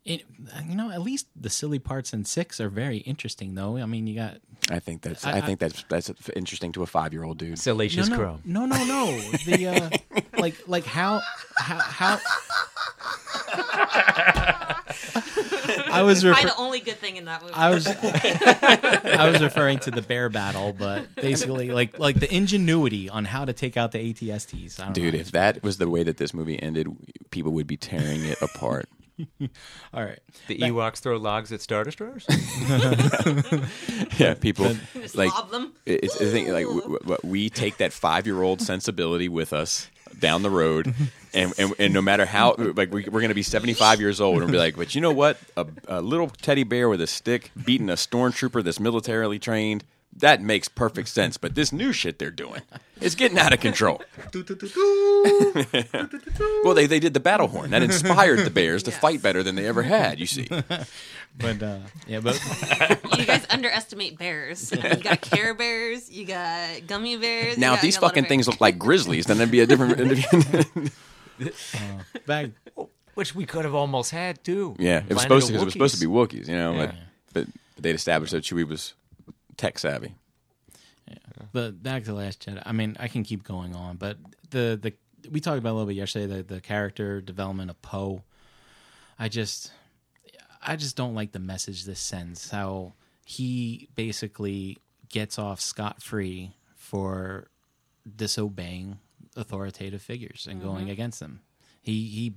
[0.05, 0.25] it,
[0.69, 3.79] you know, at least the silly parts in six are very interesting, though.
[3.79, 4.37] I mean, you got
[4.71, 7.59] I think that's I- I, think that's that's interesting to a five year old dude.
[7.59, 8.39] Salacious no, no, Crow.
[8.45, 9.21] no, no, no.
[9.45, 11.21] The uh, like, like how,
[11.57, 12.19] how, how.
[15.87, 17.55] I was Probably refer- the only good thing in that movie.
[17.55, 23.09] I was I was referring to the bear battle, but basically like like the ingenuity
[23.09, 24.81] on how to take out the ATSTs.
[24.81, 25.21] I don't Dude, know.
[25.21, 26.89] if that was the way that this movie ended,
[27.31, 28.89] people would be tearing it apart.
[29.95, 30.19] all right,
[30.49, 32.27] The Ewoks throw logs at Star Destroyers?
[34.19, 35.73] yeah, people Just like lob them.
[35.87, 36.53] it's the thing.
[36.53, 39.89] Like w- w- we take that five year old sensibility with us
[40.19, 40.95] down the road,
[41.35, 44.37] and and, and no matter how like we, we're gonna be seventy five years old,
[44.37, 45.39] and we'll be like, but you know what?
[45.57, 49.85] A, a little teddy bear with a stick beating a stormtrooper that's militarily trained.
[50.19, 52.63] That makes perfect sense, but this new shit they're doing
[53.01, 54.01] is getting out of control.
[56.65, 57.71] well, they, they did the battle horn.
[57.71, 59.01] That inspired the bears to Yes.
[59.01, 60.47] fight better than they ever had, you see.
[60.49, 62.41] but uh, yeah, but
[63.19, 64.71] You guys underestimate bears.
[64.71, 66.11] You got Care Bears.
[66.11, 67.59] You got gummy bears.
[67.59, 69.51] Now, if these you got a lot of fucking things look like grizzlies, then it'd
[69.51, 69.97] be a different.
[72.27, 72.51] back
[73.15, 74.77] Which we could have almost had, too.
[74.79, 76.43] Yeah, it was supposed to because it was supposed to be Wookiees.
[76.45, 76.87] Wookiees, you know, Yeah.
[76.87, 76.95] but,
[77.33, 78.95] but but they'd established that Chewie was
[79.57, 80.15] tech savvy.
[81.09, 81.17] Yeah.
[81.53, 82.63] but back to the Last Jedi.
[82.65, 84.17] I mean, I can keep going on, but
[84.51, 84.95] the the
[85.31, 88.23] we talked about a little bit yesterday the the character development of Poe.
[89.19, 89.73] I just
[90.63, 92.51] I just don't like the message this sends.
[92.51, 92.95] How
[93.25, 94.79] he basically
[95.09, 97.49] gets off scot free for
[98.17, 98.99] disobeying
[99.37, 100.93] authoritative figures and going mm-hmm.
[100.93, 101.41] against them.
[101.81, 102.35] He he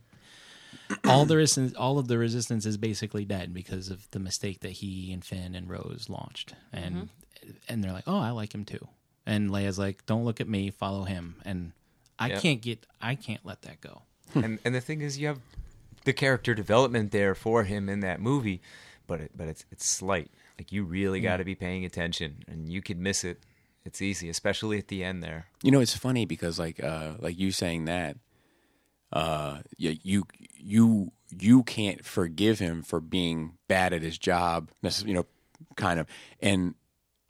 [1.05, 4.71] all the resistance, all of the resistance is basically dead because of the mistake that
[4.71, 7.09] he and Finn and Rose launched, and
[7.67, 8.87] and they're like, oh, I like him too,
[9.25, 11.71] and Leia's like, don't look at me, follow him, and
[12.19, 12.41] I Yep.
[12.41, 14.01] can't get, I can't let that go.
[14.35, 15.39] and and the thing is, you have
[16.05, 18.61] the character development there for him in that movie,
[19.07, 20.31] but it, but it's it's slight.
[20.59, 23.43] Like you really got to be paying attention, and you could miss it.
[23.85, 25.45] It's easy, especially at the end there.
[25.63, 28.17] You know, it's funny because like uh like you saying that,
[29.13, 30.23] uh, you
[30.55, 34.69] you you can't forgive him for being bad at his job,
[35.03, 35.25] you know,
[35.75, 36.07] kind of.
[36.41, 36.75] And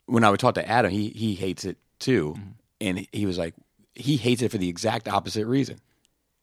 [0.06, 2.50] when I would talk to Adam, he he hates it too, mm-hmm.
[2.80, 3.54] and he was like,
[3.94, 5.80] he hates it for the exact opposite reason.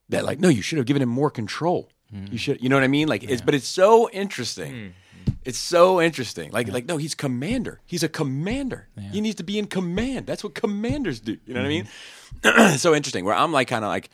[0.09, 1.89] That like, no, you should have given him more control.
[2.13, 2.31] Mm-hmm.
[2.31, 3.07] You should, you know what I mean?
[3.07, 4.73] Like, it's but it's so interesting.
[4.73, 5.31] Mm-hmm.
[5.43, 6.51] It's so interesting.
[6.51, 7.79] Like, like no, he's commander.
[7.85, 8.87] He's a commander.
[9.11, 10.27] He needs to be in command.
[10.27, 11.37] That's what commanders do.
[11.45, 12.77] You know what I mean?
[12.77, 13.25] so interesting.
[13.25, 14.09] Where I'm like, kind of like,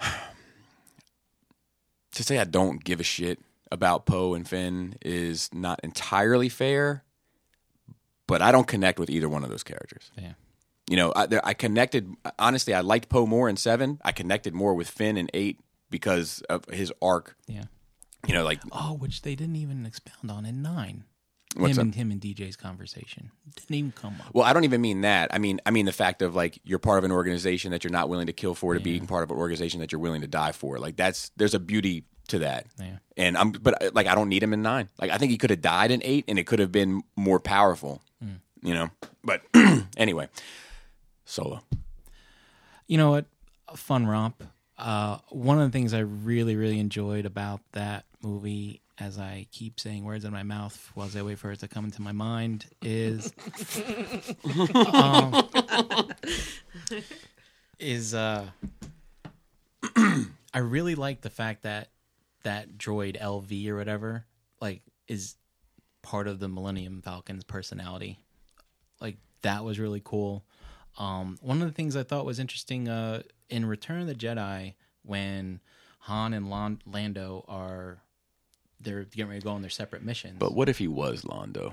[2.12, 3.38] to say I don't give a shit
[3.70, 7.04] about Poe and Finn is not entirely fair,
[8.26, 10.10] but I don't connect with either one of those characters.
[10.16, 10.32] Yeah.
[10.88, 12.14] You know, I, there- I connected.
[12.38, 14.00] Honestly, I liked Poe more in seven.
[14.04, 15.60] I connected more with Finn in eight
[15.90, 17.36] because of his arc.
[17.46, 17.64] Yeah.
[18.26, 21.04] You know, like Oh, which they didn't even expound on in nine.
[21.56, 21.82] What's him that?
[21.82, 24.34] and him and DJ's conversation didn't even come up.
[24.34, 25.32] Well, I don't even mean that.
[25.32, 27.92] I mean, I mean the fact of like you're part of an organization that you're
[27.92, 30.26] not willing to kill for to be part of an organization that you're willing to
[30.26, 30.78] die for.
[30.78, 32.66] Like that's there's a beauty to that.
[32.78, 32.98] Yeah.
[33.16, 34.88] And I'm, but uh, like I don't need him in nine.
[35.00, 37.40] Like I think he could have died in eight, and it could have been more
[37.40, 38.02] powerful.
[38.60, 38.90] You know.
[39.22, 39.42] But
[39.96, 40.28] anyway,
[41.24, 41.62] Solo.
[42.86, 43.26] You know what?
[43.68, 44.42] A fun romp.
[44.76, 49.78] Uh, one of the things I really, really enjoyed about that movie, as I keep
[49.78, 52.66] saying words in my mouth while I wait for it to come into my mind,
[52.82, 53.32] is
[54.92, 55.48] um,
[57.78, 58.46] is uh,
[59.96, 61.90] I really like the fact that
[62.42, 64.24] that droid LV or whatever
[64.60, 65.36] like is
[66.02, 68.18] part of the Millennium Falcon's personality.
[69.00, 70.44] Like that was really cool.
[70.98, 74.74] Um, one of the things I thought was interesting uh, in Return of the Jedi
[75.02, 75.60] when
[76.00, 78.02] Han and Lan- Lando are
[78.80, 80.36] they're getting ready to go on their separate missions.
[80.38, 81.72] But what if he was Londo?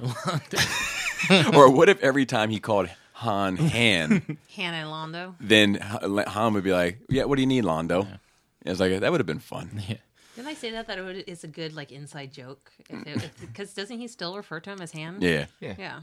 [1.55, 5.35] or what if every time he called Han Han, Han and Londo.
[5.39, 8.07] then Han would be like, "Yeah, what do you need, Londo?"
[8.65, 9.81] It's like that would have been fun.
[9.87, 9.97] yeah.
[10.35, 12.71] Didn't I say that that it would- it's a good like inside joke?
[13.39, 15.17] Because doesn't he still refer to him as Han?
[15.21, 15.45] Yeah.
[15.61, 15.75] Yeah.
[15.77, 15.99] yeah.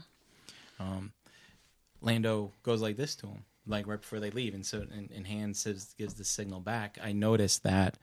[2.01, 5.25] Lando goes like this to him, like right before they leave, and so and, and
[5.27, 6.97] Han says gives the signal back.
[7.01, 7.97] I noticed that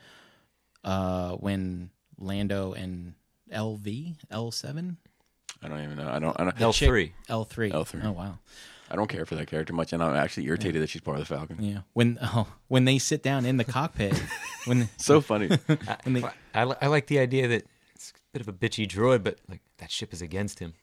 [0.85, 1.90] uh, when
[2.21, 3.15] Lando and
[3.53, 4.99] LV L seven
[5.63, 6.09] I don't even know.
[6.09, 6.39] I don't.
[6.41, 6.61] I don't.
[6.61, 7.13] L three.
[7.29, 8.05] L three L3.
[8.05, 8.39] Oh wow.
[8.91, 11.29] I don't care for that character much, and I'm actually irritated that she's part of
[11.29, 11.63] the Falcon.
[11.63, 11.81] Yeah.
[11.93, 14.21] When oh, when they sit down in the cockpit,
[14.65, 15.49] when So funny.
[16.05, 16.25] when they
[16.55, 19.39] I, li- I like the idea that it's a bit of a bitchy droid, but
[19.49, 20.75] like that ship is against him.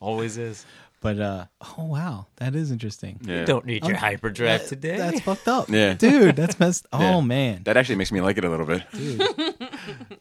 [0.00, 0.66] Always is.
[1.02, 1.44] But uh
[1.76, 3.20] oh wow that is interesting.
[3.24, 3.44] yeah.
[3.44, 4.96] Don't need your hyperdrive That- today.
[4.96, 5.68] That's fucked up.
[5.68, 5.92] Yeah.
[5.98, 6.86] Dude, that's messed.
[6.92, 7.20] Oh Yeah.
[7.20, 7.62] man.
[7.64, 8.82] That actually makes me like it a little bit.
[8.92, 9.20] Dude.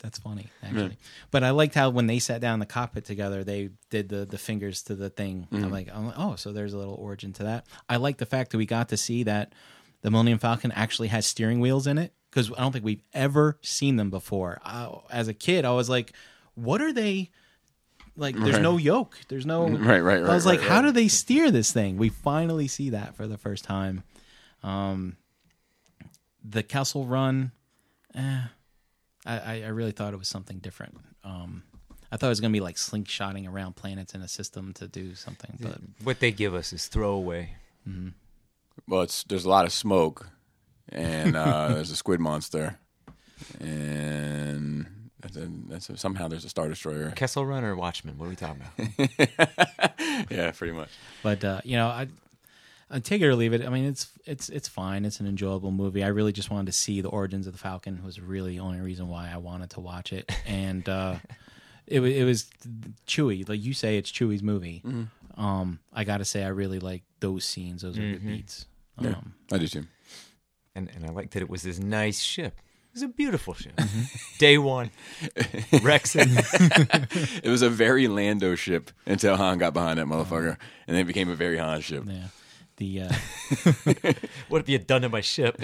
[0.00, 0.98] That's funny, actually.
[1.32, 4.24] But I liked how when they sat down in the cockpit together, they did the
[4.24, 5.48] the fingers to the thing.
[5.50, 7.66] I'm like, I'm like, oh, so there's a little origin to that.
[7.88, 9.52] I like the fact that we got to see that
[10.02, 13.58] the Millennium Falcon actually has steering wheels in it because I don't think we've ever
[13.62, 14.60] seen them before.
[14.64, 16.12] I, as a kid, I was like,
[16.54, 17.30] what are they?
[18.16, 18.62] Like, there's Right.
[18.62, 19.18] no yoke.
[19.28, 19.66] There's no.
[19.68, 20.22] Right, right, right.
[20.24, 20.86] I was right, like, right, how right.
[20.86, 21.96] do they steer this thing?
[21.98, 24.02] We finally see that for the first time.
[24.62, 25.16] Um,
[26.42, 27.52] the Kessel Run,
[28.14, 28.40] eh,
[29.26, 30.96] I, I I really thought it was something different.
[31.24, 31.62] Um,
[32.10, 35.14] I thought it was gonna be like slingshotting around planets in a system to do
[35.14, 37.54] something, but what they give us is throwaway.
[37.86, 38.08] Mm-hmm.
[38.88, 40.28] well, it's there's a lot of smoke,
[40.88, 42.78] and uh, there's a squid monster,
[43.60, 44.86] and
[45.26, 47.10] that's a, that's a, somehow there's a star destroyer.
[47.16, 48.16] Kessel Run or Watchmen?
[48.18, 49.28] What are we talking about?
[50.30, 50.88] Yeah, pretty much.
[51.22, 52.08] but uh, you know, I,
[52.90, 53.64] I take it or leave it.
[53.64, 55.04] I mean, it's it's it's fine.
[55.04, 56.02] It's an enjoyable movie.
[56.02, 58.02] I really just wanted to see the origins of the Falcon.
[58.04, 61.16] Was really the only reason why I wanted to watch it, and uh,
[61.86, 62.48] it wa- it was
[63.06, 63.46] Chewie.
[63.48, 64.82] Like you say, it's Chewie's movie.
[65.36, 67.82] Um, I got to say, I really like those scenes.
[67.82, 68.64] Those are good beats.
[68.98, 69.84] Um, I do too.
[70.74, 72.60] and and I liked that it was this nice ship.
[72.96, 73.78] It was a beautiful ship.
[74.38, 74.90] Day one,
[75.84, 76.30] Rexon.
[77.44, 80.56] It was a very Lando ship until Han got behind that motherfucker,
[80.86, 82.04] and then it became a very Han ship.
[82.06, 82.28] yeah,
[82.78, 83.12] the uh,
[84.48, 85.58] what have you had done to my ship?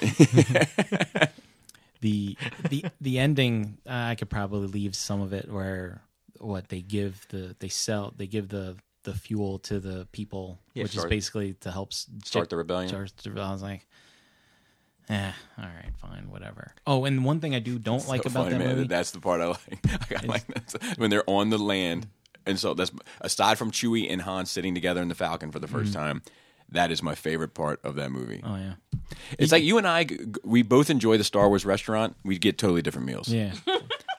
[2.01, 2.37] the
[2.69, 6.03] the the ending uh, I could probably leave some of it where
[6.39, 10.83] what they give the they sell they give the the fuel to the people Yeah,
[10.85, 12.89] which start- is basically to help s- Start the rebellion.
[12.89, 13.51] start the rebellion.
[13.51, 13.87] I was like
[15.09, 18.45] eh all right fine whatever oh and one thing I do don't like So about
[18.45, 18.77] funny, that man.
[18.77, 19.79] movie That's the part I like.
[20.23, 20.95] I like that.
[20.99, 22.07] when they're on the land,
[22.47, 25.67] and so that's aside from Chewie and Han sitting together in the Falcon for the
[25.67, 26.23] 1st time.
[26.71, 28.41] That is my favorite part of that movie.
[28.45, 28.75] oh yeah
[29.39, 30.07] It's like you and I.
[30.45, 32.17] We both enjoy the Star Wars restaurant.
[32.25, 33.29] We get totally different meals.
[33.29, 33.53] yeah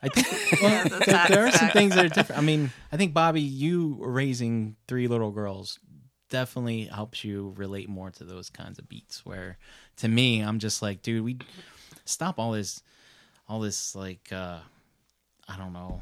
[0.03, 0.27] I think
[0.61, 1.73] well, Yeah, that's there, there are some facts.
[1.73, 5.79] things that are different I mean I think Bobby you raising three little girls
[6.29, 9.57] definitely helps you relate more to those kinds of beats where
[9.97, 11.37] to me i'm just like dude we
[12.05, 12.81] stop all this
[13.47, 14.57] all this like uh
[15.47, 16.01] i don't know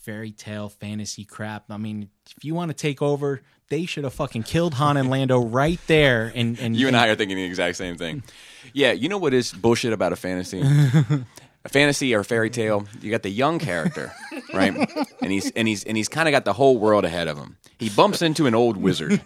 [0.00, 4.14] fairy tale fantasy crap i mean if you want to take over they should have
[4.14, 7.44] fucking killed han and lando right there and and You and I are thinking the
[7.44, 8.24] exact same thing.
[8.72, 10.60] Yeah, you know what is bullshit about a fantasy?
[11.64, 14.12] a fantasy or a fairy tale, you got the young character,
[14.52, 14.74] right?
[15.22, 17.58] And he's and he's and he's kind of got the whole world ahead of him.
[17.78, 19.20] He bumps into an old wizard,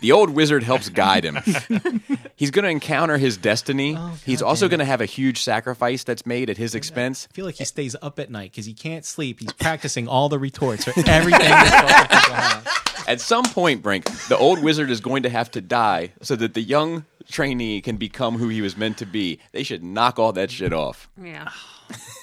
[0.00, 1.36] the old wizard helps guide him.
[2.36, 3.96] He's going to encounter his destiny.
[3.96, 7.28] Oh, He's also going to have a huge sacrifice that's made at his expense.
[7.30, 9.40] I feel like he stays up at night because he can't sleep.
[9.40, 12.64] He's practicing all the retorts for everything that.
[13.08, 16.52] At some point, Brink, the old wizard is going to have to die so that
[16.52, 19.40] the young trainee can become who he was meant to be.
[19.52, 21.08] They should knock all that shit off.
[21.20, 21.48] Yeah,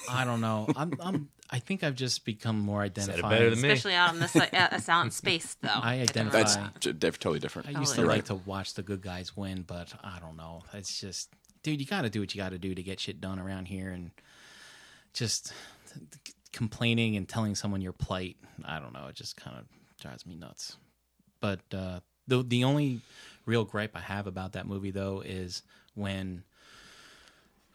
[0.10, 0.68] I don't know.
[0.76, 3.30] I'm, I'm, I think I've just become more Said it identified.
[3.32, 3.70] better than me.
[3.70, 5.70] especially out in the si- uh, out in space, though.
[5.70, 7.02] I identify- That's right.
[7.20, 7.68] totally different.
[7.70, 10.38] I used Oh, to you're like to watch the good guys win, but I don't
[10.38, 10.64] know.
[10.74, 11.30] It's just,
[11.62, 13.68] dude, you got to do what you got to do to get shit done around
[13.68, 14.12] here, and
[15.14, 15.54] just
[16.52, 18.38] complaining and telling someone your plight.
[18.64, 19.08] I don't know.
[19.08, 19.66] It just kind of
[20.02, 20.78] drives me nuts.
[21.42, 23.02] But uh, the the only
[23.46, 25.62] real gripe I have about that movie though is
[25.94, 26.44] when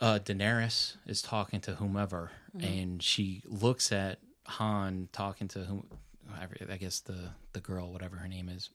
[0.01, 5.87] uh, Daenerys is talking to whomever, and she looks at Han talking to whom,
[6.71, 8.71] I guess the the girl, whatever her name is.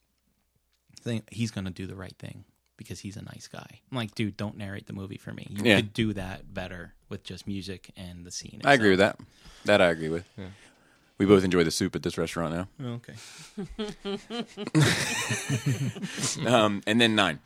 [1.02, 2.46] Think he's going to do the right thing
[2.78, 3.66] because he's a nice guy.
[3.92, 5.48] I'm like, dude, don't narrate the movie for me.
[5.50, 5.76] You Yeah.
[5.78, 8.62] could do that better with just music and the scene.
[8.66, 9.20] I agree with that.
[9.66, 10.26] That I agree with.
[11.18, 12.68] We both enjoy the soup at this restaurant now.
[12.96, 13.14] Okay.
[16.46, 17.40] Um, and then nine.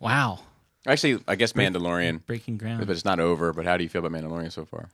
[0.00, 0.40] Wow.
[0.86, 3.52] Actually, I guess Mandalorian, Breaking ground, but it's not over.
[3.52, 4.90] But how do you feel about Mandalorian so far?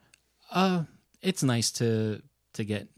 [0.50, 0.84] Uh,
[1.22, 2.22] it's nice to
[2.54, 2.88] to get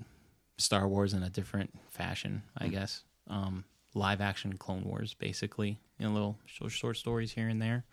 [0.58, 2.70] Star Wars in a different fashion, I Mm.
[2.70, 3.02] guess.
[3.28, 3.64] Um,
[3.94, 7.84] live action Clone Wars, basically, you know, little short, short stories here and there.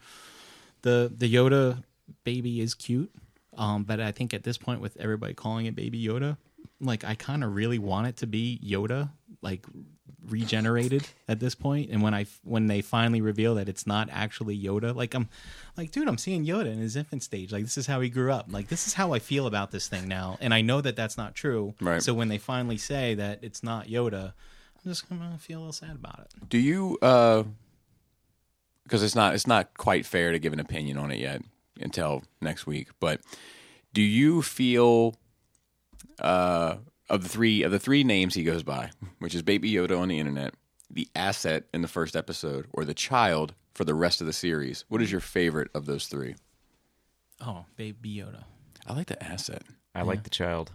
[0.82, 1.84] The the Yoda
[2.24, 3.12] baby is cute,
[3.58, 6.38] um, but I think at this point, with everybody calling it Baby Yoda,
[6.82, 9.12] like I kind of really want it to be Yoda,
[9.42, 9.66] like
[10.28, 14.58] regenerated at this point and when i when they finally reveal that it's not actually
[14.60, 15.28] yoda like i'm
[15.78, 18.32] like dude i'm seeing yoda in his infant stage like this is how he grew
[18.32, 20.96] up like this is how i feel about this thing now and i know that
[20.96, 22.02] that's not true Right.
[22.02, 24.34] so when they finally say that it's not yoda
[24.86, 26.98] i'm just gonna feel a little sad about it Do you?
[27.02, 27.44] uh
[28.84, 29.36] Because it's not.
[29.36, 31.42] It's not quite fair to give an opinion on it yet
[31.80, 32.88] until next week.
[33.00, 33.22] But
[33.94, 35.14] do you feel?
[36.20, 36.78] uh
[37.10, 40.08] of the three of the three names he goes by, which is Baby Yoda on
[40.10, 40.54] the internet,
[40.90, 44.86] the asset in the first episode, or the child for the rest of the series.
[44.90, 46.36] What is your favorite of those three?
[47.42, 48.44] oh baby yoda
[48.86, 49.64] I like the asset.
[49.96, 50.72] I like the child.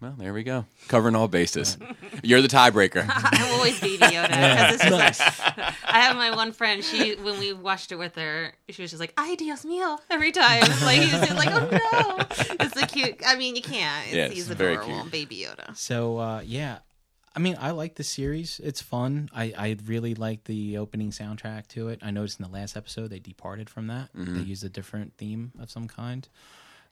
[0.00, 1.76] Well, there we go, covering all bases.
[2.22, 3.04] You're the tiebreaker.
[3.08, 6.84] I'm always Baby Yoda because it's just like I have my one friend.
[6.84, 10.32] She when we watched it with her, she was just like "Ay Dios mío" every
[10.32, 10.62] time.
[10.84, 12.16] Like he was just like, "Oh no!"
[12.60, 13.20] It's the cute.
[13.26, 14.06] I mean, you can't.
[14.06, 15.12] It's, Yeah, it's he's very adorable, cute.
[15.12, 15.76] Baby Yoda.
[15.76, 16.78] So uh, yeah,
[17.34, 18.60] I mean, I like the series.
[18.62, 19.28] It's fun.
[19.34, 22.00] I, I really like the opening soundtrack to it.
[22.02, 24.10] I noticed in the last episode they departed from that.
[24.14, 26.28] They used a different theme of some kind.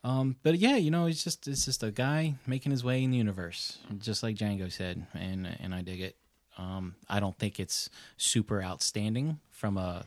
[0.05, 3.11] Um, but yeah, you know, it's just it's just a guy making his way in
[3.13, 6.17] the universe, just like Jango said, and and I dig it.
[6.59, 10.05] Um, I don't think it's super outstanding from a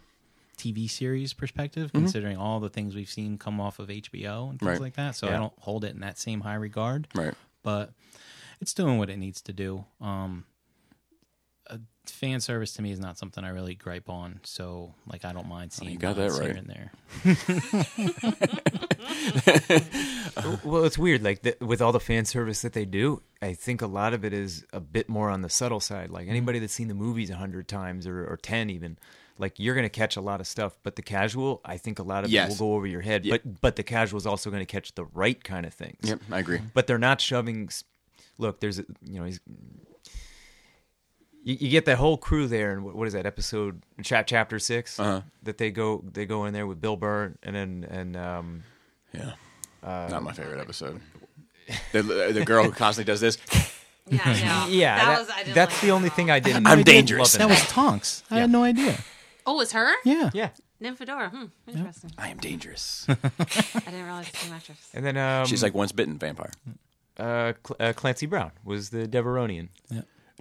[0.58, 4.70] TV series perspective, considering all the things we've seen come off of HBO and things
[4.70, 4.80] Right.
[4.82, 5.16] like that.
[5.16, 7.34] So I don't hold it in that same high regard right.
[7.64, 7.92] but
[8.62, 9.86] it's doing what it needs to do.
[10.00, 10.46] Um,
[12.10, 15.48] fan service to me is not something I really gripe on, so like I don't
[15.48, 15.90] mind seeing.
[15.90, 16.50] Oh, you got that nods right.
[16.50, 16.92] here and there.
[20.64, 21.24] Well, it's weird.
[21.24, 24.26] Like the, with all the fan service that they do, I think a lot of
[24.26, 26.10] it is a bit more on the subtle side.
[26.10, 26.32] Like mm-hmm.
[26.32, 28.98] anybody that's seen the movies a hundred times or, or ten even,
[29.38, 30.78] like you're gonna catch a lot of stuff.
[30.84, 32.48] But the casual, I think a lot of Yes.
[32.48, 33.26] it will go over your head.
[33.26, 33.34] Yeah.
[33.34, 36.00] But but the casual is also gonna catch the right kind of things.
[36.04, 36.60] Yep, I agree.
[36.74, 37.70] But they're not shoving.
[38.38, 39.40] Look, there's a you know he's.
[41.46, 43.82] You, you get that whole crew there, and what, what is that episode?
[44.04, 45.22] Chap chapter 6 Uh-huh.
[45.44, 48.64] that they go they go in there with Bill Burr and then and um
[49.14, 49.32] Yeah,
[49.84, 51.00] not my favorite episode.
[51.94, 52.02] The,
[52.34, 53.38] the girl who constantly does this.
[54.08, 54.68] Yeah, I know.
[54.70, 55.30] Yeah, that, that- was.
[55.32, 56.30] I that's like the that only thing.
[56.30, 56.68] I didn't.
[56.68, 57.40] I'm I didn't dangerous.
[57.40, 58.22] love That was Tonks.
[58.30, 59.00] I had no idea.
[59.48, 59.92] Oh, it's her.
[60.04, 60.50] Yeah, yeah.
[60.80, 61.32] Nymphadora.
[61.32, 61.46] Hmm.
[61.68, 62.12] Interesting.
[62.16, 63.08] I am dangerous.
[63.10, 64.92] I didn't realize it's an actress.
[64.94, 66.52] And then um, She's like once bitten vampire.
[67.18, 69.70] uh, Cl- uh, Clancy Brown was the Devaronian.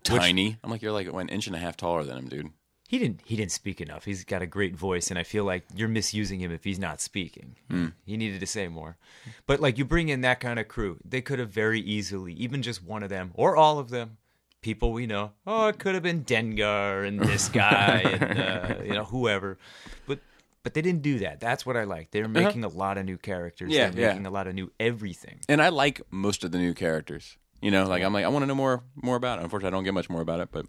[0.05, 0.59] Tiny.
[0.63, 2.51] I'm like you're like an inch and a half taller than him, dude.
[2.87, 4.05] He didn't he didn't speak enough.
[4.05, 7.01] He's got a great voice, and I feel like you're misusing him if he's not
[7.01, 7.57] speaking.
[8.05, 8.97] He needed to say more.
[9.47, 12.63] But like you bring in that kind of crew, they could have very easily, even
[12.63, 14.19] just one of them or all of them,
[14.61, 15.33] people we know.
[15.47, 19.59] Oh, it could have been Dengar and this guy and uh, you know whoever,
[20.07, 20.21] but.
[20.63, 21.41] But they didn't do that.
[21.41, 22.11] That's what I like.
[22.11, 23.71] They're making a lot of new characters.
[23.71, 24.09] Yeah, They're yeah.
[24.13, 25.41] making a lot of new everything.
[25.47, 27.37] And I like most of the new characters.
[27.65, 29.43] You know, like I'm like I want to know more more about it.
[29.43, 30.67] Unfortunately, I don't get much more about it, but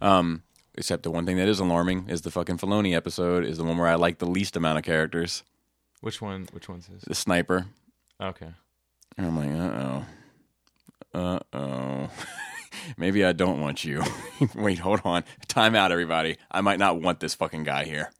[0.00, 0.44] um
[0.76, 3.76] except the one thing that is alarming is the fucking Filoni episode is the one
[3.76, 5.42] where I like the least amount of characters.
[6.02, 6.46] Which one?
[6.52, 7.02] Which one's this?
[7.02, 7.66] The sniper.
[8.20, 8.46] Okay.
[9.16, 10.04] And I'm like, uh
[11.14, 11.20] oh.
[11.20, 12.10] Uh oh.
[12.96, 14.04] Maybe I don't want you.
[14.54, 15.24] Wait, hold on.
[15.48, 16.36] Time out, everybody.
[16.48, 18.12] I might not want this fucking guy here.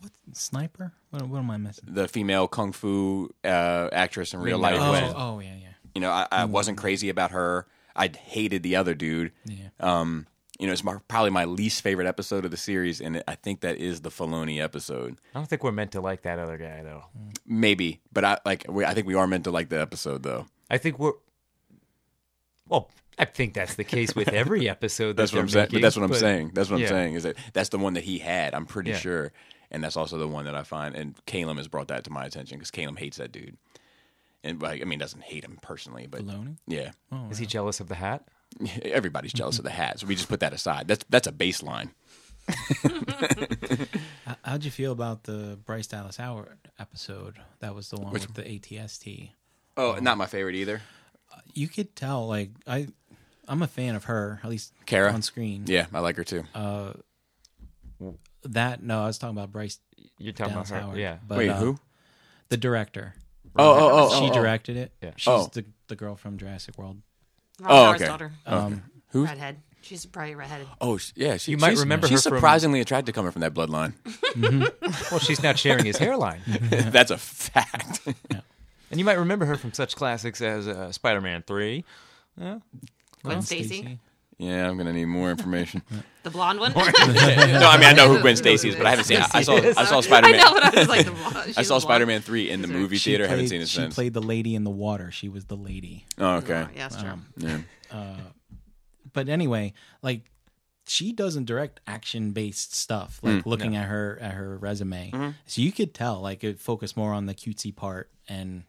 [0.00, 0.92] What sniper?
[1.10, 1.88] What, what am I missing?
[1.88, 4.78] The female kung fu uh, actress in real life.
[4.78, 5.67] Oh, oh yeah, yeah.
[5.98, 7.66] You know, I, I wasn't crazy about her.
[7.96, 9.32] I hated the other dude.
[9.46, 9.56] Yeah.
[9.80, 10.28] Um,
[10.60, 13.62] you know, it's my, probably my least favorite episode of the series, and I think
[13.62, 15.18] that is the Filoni episode.
[15.34, 17.02] I don't think we're meant to like that other guy though.
[17.44, 18.64] Maybe, but I like.
[18.68, 20.46] We, I think we are meant to like the episode, though.
[20.70, 21.14] I think we're.
[22.68, 22.88] Well,
[23.18, 25.16] I think that's the case with every episode.
[25.16, 25.68] That's that what I'm saying.
[25.72, 26.50] But that's what I'm but- saying.
[26.54, 26.88] That's what I'm yeah.
[26.88, 27.14] saying.
[27.14, 28.54] Is that that's the one that he had?
[28.54, 28.98] I'm pretty Yeah.
[28.98, 29.32] sure,
[29.72, 30.94] and that's also the one that I find.
[30.94, 33.56] And Caleb has brought that to my attention because Caleb hates that dude,
[34.44, 36.56] and like, I mean, doesn't hate him personally, but Filoni?
[36.66, 36.90] yeah,
[37.30, 38.24] Is he jealous of the hat?
[38.82, 40.00] everybody's jealous of the hat.
[40.00, 40.88] So we just put that aside.
[40.88, 41.90] That's that's a baseline.
[44.24, 47.36] How- How'd you feel about the Bryce Dallas Howard episode?
[47.60, 49.30] That was the one with the ATST.
[49.76, 50.80] Oh, not my favorite either.
[51.52, 52.88] You could tell, like I,
[53.46, 55.12] I'm a fan of her, at least Cara?
[55.12, 55.64] on screen.
[55.66, 56.44] Yeah, I like her too.
[58.44, 59.78] That no, I was talking about Bryce
[60.18, 60.98] You're talking Dallas about her, Howard.
[60.98, 61.18] yeah.
[61.26, 61.78] But, Wait, uh, who?
[62.48, 63.14] The director.
[63.58, 64.32] Oh, oh, oh, she oh, oh.
[64.32, 64.92] directed it.
[65.02, 65.10] Yeah.
[65.16, 65.50] She's Oh.
[65.52, 66.98] the the girl from Jurassic World.
[67.60, 68.04] Ron Oh, okay.
[68.06, 68.32] daughter.
[68.46, 69.24] Um, Who?
[69.24, 69.56] Redhead.
[69.80, 70.66] She's bright redheaded.
[70.80, 71.36] Oh, yeah.
[71.38, 73.94] She, You might remember She's her from- surprisingly attractive coming from that bloodline.
[75.10, 76.40] Well, she's not sharing his hairline.
[76.46, 78.00] That's a fact.
[78.90, 81.84] And you might remember her from such classics as uh, Spider-Man Three.
[82.38, 82.62] Gwen
[83.22, 83.98] Gwen Stacy.
[84.38, 85.82] Yeah, I'm gonna need more information.
[86.24, 86.72] The blonde one.
[86.76, 89.18] no, I mean I know who Gwen Stacy is, but I haven't seen.
[89.18, 89.34] it.
[89.34, 89.54] I saw.
[89.54, 90.40] I saw Spider I Man.
[90.40, 91.54] know, but I was like, the blonde.
[91.56, 91.78] I saw.
[91.78, 93.26] Spider Man three in the movie she theater.
[93.26, 93.70] haven't played- seen it since.
[93.70, 93.94] she since.
[93.94, 95.10] played the lady in the water.
[95.10, 96.04] She was the lady.
[96.18, 96.66] oh, okay.
[96.74, 97.08] Yeah, that's true.
[97.08, 97.58] Um, yeah.
[97.90, 98.16] Uh,
[99.14, 100.30] but anyway, like
[100.86, 103.20] she doesn't direct action based stuff.
[103.20, 103.36] Hmm.
[103.36, 105.30] Like looking at her at her resume, mm-hmm.
[105.46, 108.64] so you could tell like it focused more on the cutesy part, and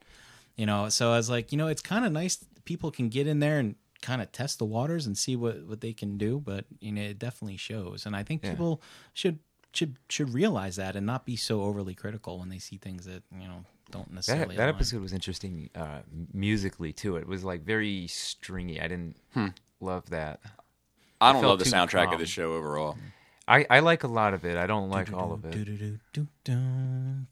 [0.56, 0.88] you know.
[0.88, 3.60] So I was like, you know, it's kind of nice people can get in there
[3.60, 6.40] and kind of test the waters and see what what they can do.
[6.40, 8.82] But you know, it definitely shows, and I think people
[9.14, 9.40] should
[9.74, 13.24] should should realize that and not be so overly critical when they see things that
[13.32, 14.56] you know don't necessarily.
[14.56, 14.76] That, that align.
[14.76, 16.00] episode was interesting uh,
[16.34, 17.18] musically too.
[17.18, 18.80] It was like very stringy.
[18.80, 19.18] I didn't
[19.80, 20.40] love that.
[21.22, 22.14] I don't love the soundtrack calm.
[22.14, 22.98] of the show overall.
[23.46, 24.58] I, I like a lot of it.
[24.58, 25.68] I don't like all of it.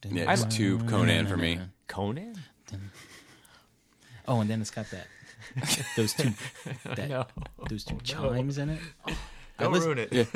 [0.04, 1.60] Yeah, it's too Conan for me.
[1.88, 2.36] Conan?
[4.28, 5.08] Oh, and then it's got that
[5.98, 6.32] those two
[6.96, 7.26] that, No.
[7.70, 8.80] those two chimes in it.
[9.60, 10.28] Don't ruin it.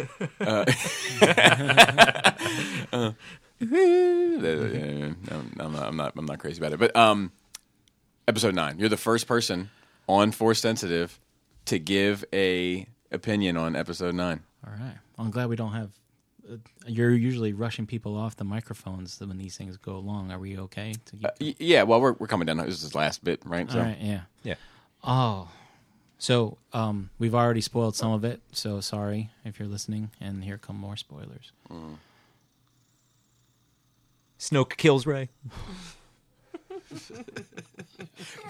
[3.60, 5.84] Yeah, no, I'm not.
[5.84, 6.14] I'm not.
[6.18, 6.80] I'm not crazy about it.
[6.80, 7.32] But um,
[8.28, 8.80] episode nine.
[8.80, 9.70] You're the first person
[10.08, 11.20] on Force Sensitive
[11.66, 14.42] to give a opinion on episode nine.
[14.66, 14.96] All right.
[15.18, 15.90] I'm glad we don't have.
[16.52, 16.56] Uh,
[16.88, 20.32] you're usually rushing people off the microphones when these things go along.
[20.32, 20.94] Are we okay?
[21.06, 21.84] To keep, Y- yeah.
[21.84, 22.58] Well, we're we're coming down.
[22.58, 23.70] This is the last bit, right?
[23.70, 23.98] So All right.
[24.02, 24.22] Yeah.
[24.44, 24.56] Yeah.
[25.04, 25.50] Oh.
[26.18, 28.42] So um, we've already spoiled some of it.
[28.52, 30.12] So sorry if you're listening.
[30.20, 31.52] And here come more spoilers.
[34.40, 35.30] Snoke kills Rey.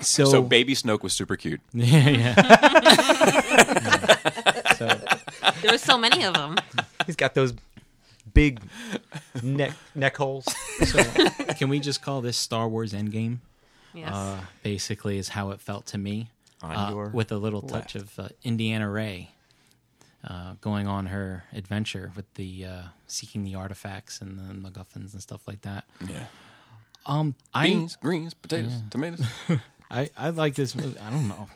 [0.01, 1.61] So, so baby Snoke was super cute.
[1.73, 2.33] yeah, yeah.
[4.75, 4.87] so
[5.61, 6.57] There were so many of them.
[7.05, 7.53] He's got those
[8.33, 8.59] big
[9.43, 10.45] neck neck holes.
[10.85, 11.03] so
[11.55, 13.37] can we just call this Star Wars Endgame?
[13.93, 14.09] Yes.
[14.11, 16.27] uh, basically is how it felt to me, On
[16.63, 19.31] uh, with a little touch of uh, Indiana Rey
[20.27, 25.21] uh, going on her adventure with the uh, seeking the artifacts and the MacGuffins and
[25.21, 25.85] stuff like that.
[26.07, 26.25] Yeah.
[27.05, 29.25] Um, I, Beans, greens, potatoes, tomatoes.
[29.91, 30.99] I I like this movie.
[30.99, 31.49] I don't know.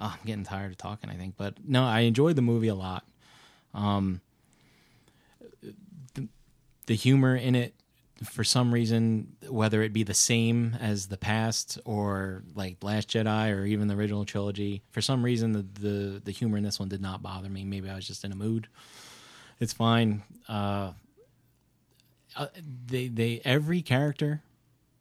[0.00, 1.08] Oh, I'm getting tired of talking.
[1.08, 3.04] I think, but no, I enjoyed the movie a lot.
[3.72, 4.20] Um,
[6.14, 6.28] the,
[6.86, 7.74] the humor in it,
[8.24, 13.54] for some reason, whether it be the same as the past or like Last Jedi
[13.54, 16.88] or even the original trilogy, for some reason the the, the humor in this one
[16.88, 17.64] did not bother me.
[17.64, 18.68] Maybe I was just in a mood.
[19.60, 20.22] It's fine.
[20.48, 20.92] Uh,
[22.36, 22.46] uh,
[22.86, 24.42] they they every character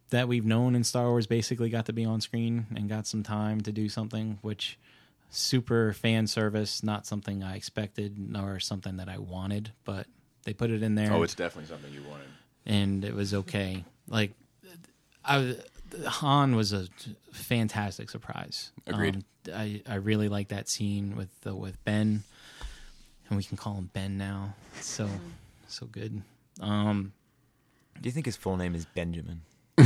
[0.09, 3.23] that we've known in Star Wars basically got to be on screen and got some
[3.23, 4.77] time to do something, which
[5.31, 10.05] super fan service, not something I expected nor something that I wanted, but
[10.43, 12.27] they put it in there oh, it's definitely something you wanted.
[12.65, 13.83] And it was okay.
[14.07, 14.31] Like
[15.25, 15.55] I
[16.05, 16.87] Han was a
[17.31, 18.71] fantastic surprise.
[18.87, 19.15] Agreed.
[19.15, 22.23] Um, I I really like that scene with uh, with Ben,
[23.29, 24.55] and we can call him Ben now.
[24.81, 25.09] So
[25.67, 26.21] so good.
[26.61, 27.13] Um,
[28.01, 29.41] Do you think his full name is Benjamin?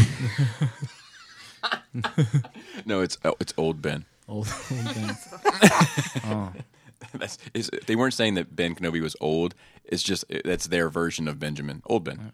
[2.85, 4.06] No, it's oh, it's old Ben.
[4.27, 5.17] old, old Ben.
[6.25, 6.53] oh.
[7.14, 9.56] That's, is, they weren't saying that Ben Kenobi was old.
[9.85, 12.33] It's just that's their version of Benjamin, old Ben.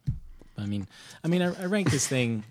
[0.58, 0.88] I mean,
[1.24, 2.44] I mean, I, I rank this thing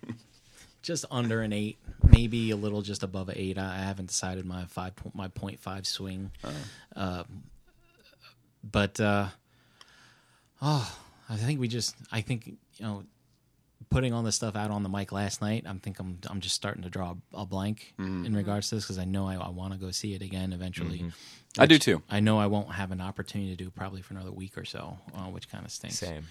[0.82, 1.78] just under an eight,
[2.10, 3.58] maybe a little just above an eight.
[3.58, 6.30] I, I haven't decided my five my point five swing,
[6.96, 7.24] uh,
[8.64, 9.28] but uh,
[10.60, 10.98] oh,
[11.28, 13.04] I think we just I think you know
[13.90, 15.64] putting all this stuff out on the mic last night.
[15.68, 18.98] I think I'm I'm just starting to draw a blank in regards to this because
[18.98, 20.98] I know I, I want to go see it again eventually.
[21.58, 22.02] I do too.
[22.10, 24.96] I know I won't have an opportunity to do probably for another week or so,
[25.14, 25.98] uh, which kind of stinks.
[25.98, 26.24] Same.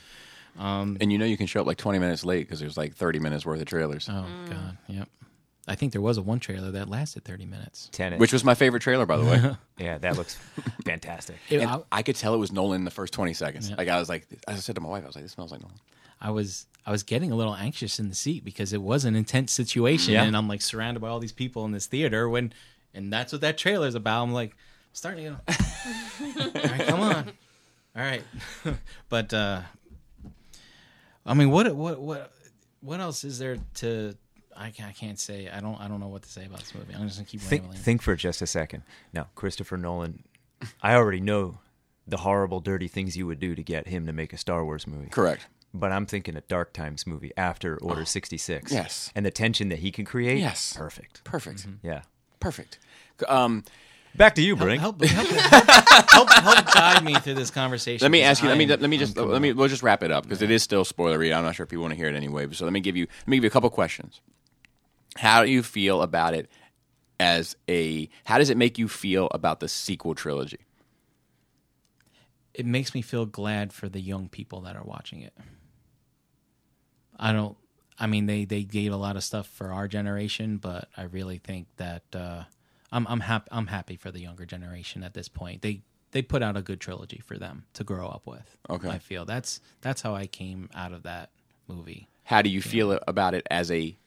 [0.60, 3.20] And you know you can show up like 20 minutes late because there's like 30
[3.20, 5.08] minutes worth of trailers, Oh god, yep.
[5.68, 7.88] I think there was a one trailer that lasted 30 minutes.
[7.92, 8.20] Tenet.
[8.20, 9.56] which was my favorite trailer, by the way.
[9.78, 10.36] yeah, that looks
[10.86, 11.38] fantastic.
[11.50, 13.70] It- And I, I could tell it was Nolan in the first 20 seconds.
[13.70, 13.76] Yeah.
[13.78, 15.62] Like I was like, I said to my wife, I was like, this smells like
[15.62, 15.78] Nolan.
[16.20, 19.16] I was I was getting a little anxious in the seat because it was an
[19.16, 20.24] intense situation, Yeah.
[20.24, 22.28] and I'm like surrounded by all these people in this theater.
[22.28, 22.54] When
[22.94, 24.24] and that's what that trailer is about.
[24.24, 24.56] I'm like
[24.94, 25.32] starting to.
[25.32, 27.32] go, all right, come on,
[27.96, 28.24] all right,
[29.10, 29.62] but uh
[31.25, 32.32] I mean, what what what
[32.82, 34.16] what else is there to?
[34.56, 35.50] I can't, I can't say.
[35.50, 35.80] I don't.
[35.80, 36.93] I don't know what to say about this movie.
[36.93, 37.80] I'm just gonna keep Think, rambling.
[37.82, 38.83] think for just a second.
[39.14, 40.24] Now, Christopher Nolan,
[40.82, 41.59] I already know
[42.08, 44.88] the horrible, dirty things you would do to get him to make a Star Wars
[44.88, 45.09] movie.
[45.09, 45.48] Correct.
[45.74, 48.72] But I'm thinking a Dark Times movie after Order 66.
[48.74, 49.09] yes.
[49.16, 50.40] And the tension that he can create.
[50.40, 50.74] Yes.
[50.75, 51.24] Perfect.
[51.24, 51.66] Perfect.
[51.82, 52.01] Yeah.
[52.41, 52.77] Perfect.
[53.30, 53.64] Um,
[54.15, 54.81] Back to you, Brink.
[54.81, 58.03] help, help, help, help, help guide me through this conversation.
[58.03, 58.49] let me ask you.
[58.49, 60.41] I Let me let me just I'm let me we'll just wrap it up because
[60.41, 61.35] it is still spoilery.
[61.35, 62.48] I'm not sure if people want to hear it anyway.
[62.51, 64.22] So let me give you let me give you a couple questions.
[65.17, 66.49] How do you feel about it
[67.19, 68.09] as a?
[68.25, 70.59] How does it make you feel about the sequel trilogy?
[72.53, 75.33] it makes me feel glad for the young people that are watching it.
[77.17, 77.57] I don't.
[77.98, 81.38] I mean, they they gave a lot of stuff for our generation, but I really
[81.38, 82.43] think that uh,
[82.92, 85.61] I'm I'm happy I'm happy for the younger generation at this point.
[85.61, 88.58] They they put out a good trilogy for them to grow up with.
[88.70, 88.90] Okay.
[88.90, 91.32] I feel that's that's how I came out of that
[91.68, 92.08] movie.
[92.24, 93.98] How do you feel about it as a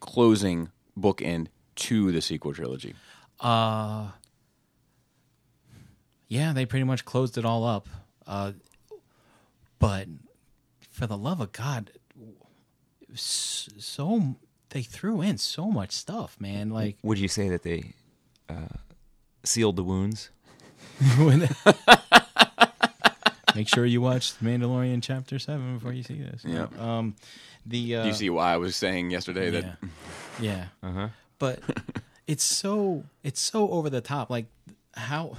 [0.00, 2.94] closing bookend to the sequel trilogy?
[3.40, 4.08] Uh
[6.32, 7.86] yeah, they pretty much closed it all up.
[8.26, 8.52] Uh,
[9.78, 10.08] but
[10.90, 11.90] for the love of God,
[13.14, 14.36] so
[14.70, 16.70] they threw in so much stuff, man.
[16.70, 17.92] Like Would you say that they
[18.52, 18.68] uh,
[19.44, 20.30] sealed the wounds?
[23.54, 26.44] make sure you watch Mandalorian chapter seven before you see this.
[26.44, 26.66] Yeah.
[26.78, 27.16] Um,
[27.66, 29.74] the uh, Do you see why I was saying yesterday that yeah,
[30.40, 30.64] yeah.
[30.82, 31.08] Uh-huh.
[31.38, 31.60] But
[32.26, 34.30] it's so it's so over the top.
[34.30, 34.46] Like
[34.94, 35.36] how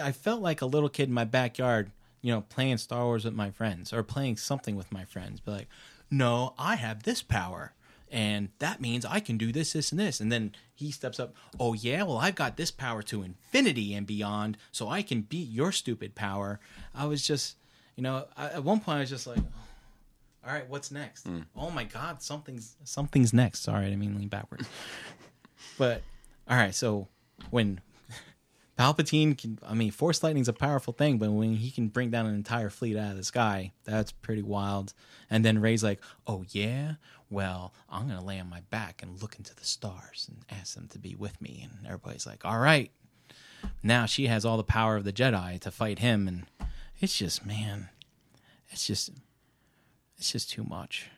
[0.00, 1.90] I felt like a little kid in my backyard,
[2.22, 5.40] you know, playing Star Wars with my friends or playing something with my friends.
[5.40, 5.68] But like,
[6.10, 7.72] no, I have this power.
[8.10, 10.20] And that means I can do this, this, and this.
[10.20, 11.34] And then he steps up.
[11.58, 15.48] Oh yeah, well I've got this power to infinity and beyond, so I can beat
[15.50, 16.60] your stupid power.
[16.94, 17.56] I was just,
[17.96, 19.38] you know, I, at one point I was just like,
[20.46, 21.26] all right, what's next?
[21.26, 21.40] Hmm.
[21.56, 23.62] Oh my God, something's something's next.
[23.62, 24.68] Sorry, I didn't mean lean backwards.
[25.78, 26.02] but
[26.48, 27.08] all right, so
[27.50, 27.80] when
[28.78, 32.26] Palpatine can, I mean, Force lightning's a powerful thing, but when he can bring down
[32.26, 34.92] an entire fleet out of the sky, that's pretty wild.
[35.30, 36.94] And then Rey's like, "Oh yeah,
[37.34, 40.88] well, I'm gonna lay on my back and look into the stars and ask them
[40.88, 42.90] to be with me." And everybody's like, "All right."
[43.82, 46.46] Now she has all the power of the Jedi to fight him, and
[47.00, 47.88] it's just, man,
[48.70, 49.10] it's just
[50.18, 51.08] it's just too much.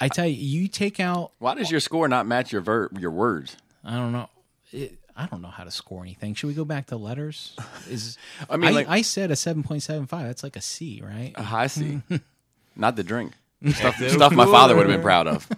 [0.00, 1.32] I tell you, you take out.
[1.38, 3.56] why does your score not match your ver- your words?
[3.84, 4.28] I don't know.
[4.72, 6.34] It, I don't know how to score anything.
[6.34, 7.54] Should we go back to letters?
[7.88, 8.18] Is
[8.50, 10.26] I mean, I, like- I said a seven point seven five.
[10.26, 11.32] That's like a C, right?
[11.36, 12.00] A high C,
[12.76, 13.32] not the drink.
[13.70, 15.48] Stuff, stuff my father would have been proud of.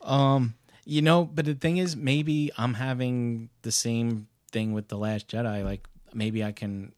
[0.02, 0.54] um,
[0.84, 5.28] You know, but the thing is, maybe I'm having the same thing with the Last
[5.28, 5.64] Jedi.
[5.64, 6.92] Like maybe I can.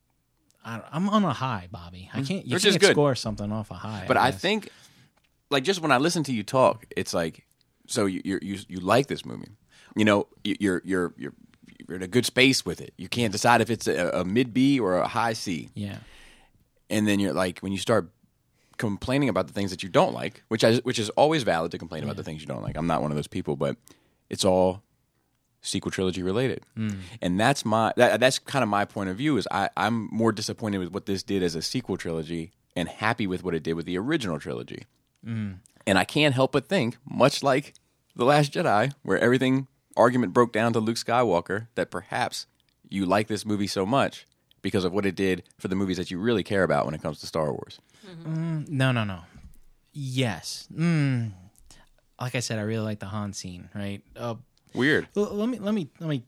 [0.64, 2.10] I, I'm on a high, Bobby.
[2.12, 2.44] I can't.
[2.46, 2.66] You Mm-hmm.
[2.74, 4.04] Which can't score something off a high.
[4.06, 4.40] But I guess.
[4.40, 4.68] think,
[5.50, 7.46] like, just when I listen to you talk, it's like,
[7.86, 9.52] so you you you, like this movie,
[9.96, 11.32] you know, you- you're you're you're
[11.88, 12.92] you're in a good space with it.
[12.98, 15.96] You can't decide if it's a, a mid B or a high C, yeah,
[16.90, 18.10] and then you're like, when you start
[18.78, 21.78] complaining about the things that you don't like, which I, which is always valid to
[21.78, 22.76] complain about the things you don't like.
[22.76, 23.76] I'm not one of those people, but
[24.30, 24.82] it's all
[25.60, 26.90] sequel trilogy related, hmm.
[27.20, 29.36] and that's my that, that's kind of my point of view.
[29.36, 33.26] Is I I'm more disappointed with what this did as a sequel trilogy, and happy
[33.26, 34.84] with what it did with the original trilogy.
[35.24, 35.54] Hmm.
[35.86, 37.72] And I can't help but think, much like
[38.14, 42.46] The Last Jedi, where everything argument broke down to Luke Skywalker, that perhaps
[42.90, 44.26] you like this movie so much
[44.68, 47.02] because of what it did for the movies that you really care about when it
[47.02, 47.80] comes to Star Wars.
[48.26, 49.20] no, no, no.
[49.92, 50.68] Yes.
[50.72, 51.32] Mm.
[52.20, 53.68] Like I said, I really like the Han scene.
[53.74, 54.02] Right.
[54.16, 54.34] Uh,
[54.74, 55.08] Weird.
[55.16, 56.22] L- let me let me let me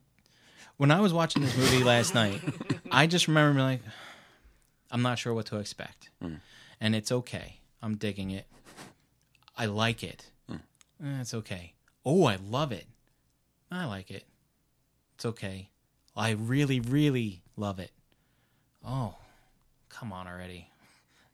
[0.79, 2.41] when i was watching this movie last night
[2.91, 3.83] i just remember being like
[4.91, 6.37] i'm not sure what to expect Hmm.
[6.81, 8.47] and it's okay i'm digging it
[9.59, 10.31] I like it.
[10.51, 11.75] Eh, it's okay.
[12.03, 12.87] Oh, I love it.
[13.71, 14.25] I like it.
[15.17, 15.69] It's okay.
[16.17, 17.91] I really, really love it.
[18.87, 19.15] Oh,
[19.89, 20.69] come on already.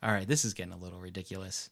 [0.03, 1.71] All right, this is getting a little ridiculous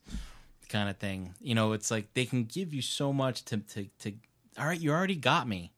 [0.69, 1.33] kind of thing.
[1.39, 4.13] You know, it's like they can give you so much to to to
[4.57, 5.71] all right, you already got me.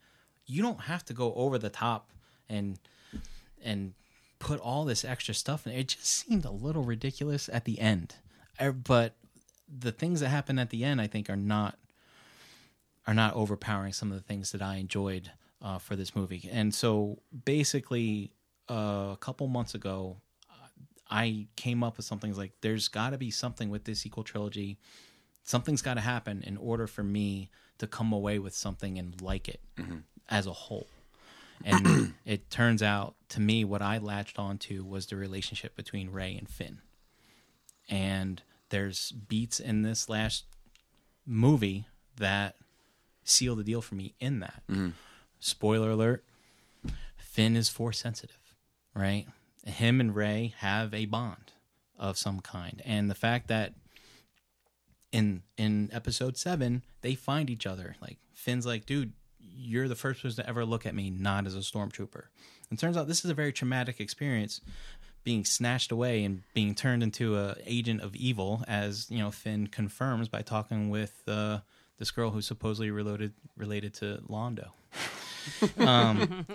[0.45, 2.09] You don't have to go over the top
[2.49, 2.79] and
[3.63, 3.93] and
[4.39, 5.73] put all this extra stuff in.
[5.73, 8.15] It just seemed a little ridiculous at the end.
[8.59, 9.15] I- But
[9.67, 11.77] the things that happen at the end I think are not
[13.07, 16.47] are not overpowering some of the things that I enjoyed uh, for this movie.
[16.51, 18.31] And so basically,
[18.69, 20.17] Uh, a couple months ago,
[21.09, 24.77] I came up with something like there's got to be something with this sequel trilogy.
[25.43, 29.47] Something's got to happen in order for me to come away with something and like
[29.47, 29.99] it mm-hmm.
[30.29, 30.87] as a whole.
[31.63, 36.35] And it turns out to me, what I latched onto was the relationship between Rey
[36.35, 36.79] and Finn.
[37.89, 40.43] And there's beats in this last
[41.25, 41.87] movie
[42.17, 42.55] that
[43.23, 44.61] seal the deal for me in that.
[44.69, 44.89] Mm-hmm.
[45.39, 46.25] Spoiler alert
[47.37, 48.36] Finn is force sensitive,
[48.97, 49.27] right?
[49.65, 51.53] Him and Rey have a bond
[51.97, 52.81] of some kind.
[52.85, 53.73] And the fact that
[55.11, 60.21] in in episode 7 they find each other like Finn's like, "Dude, you're the first
[60.21, 62.25] person to ever look at me not as a stormtrooper."
[62.69, 64.61] And turns out this is a very traumatic experience
[65.23, 69.67] being snatched away and being turned into a agent of evil as, you know, Finn
[69.67, 71.59] confirms by talking with uh
[71.97, 74.69] this girl who's supposedly related related to Londo.
[75.79, 76.45] um,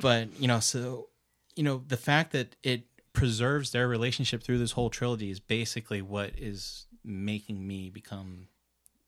[0.00, 1.08] but you know, so
[1.56, 6.02] you know, the fact that it preserves their relationship through this whole trilogy is basically
[6.02, 8.48] what is making me become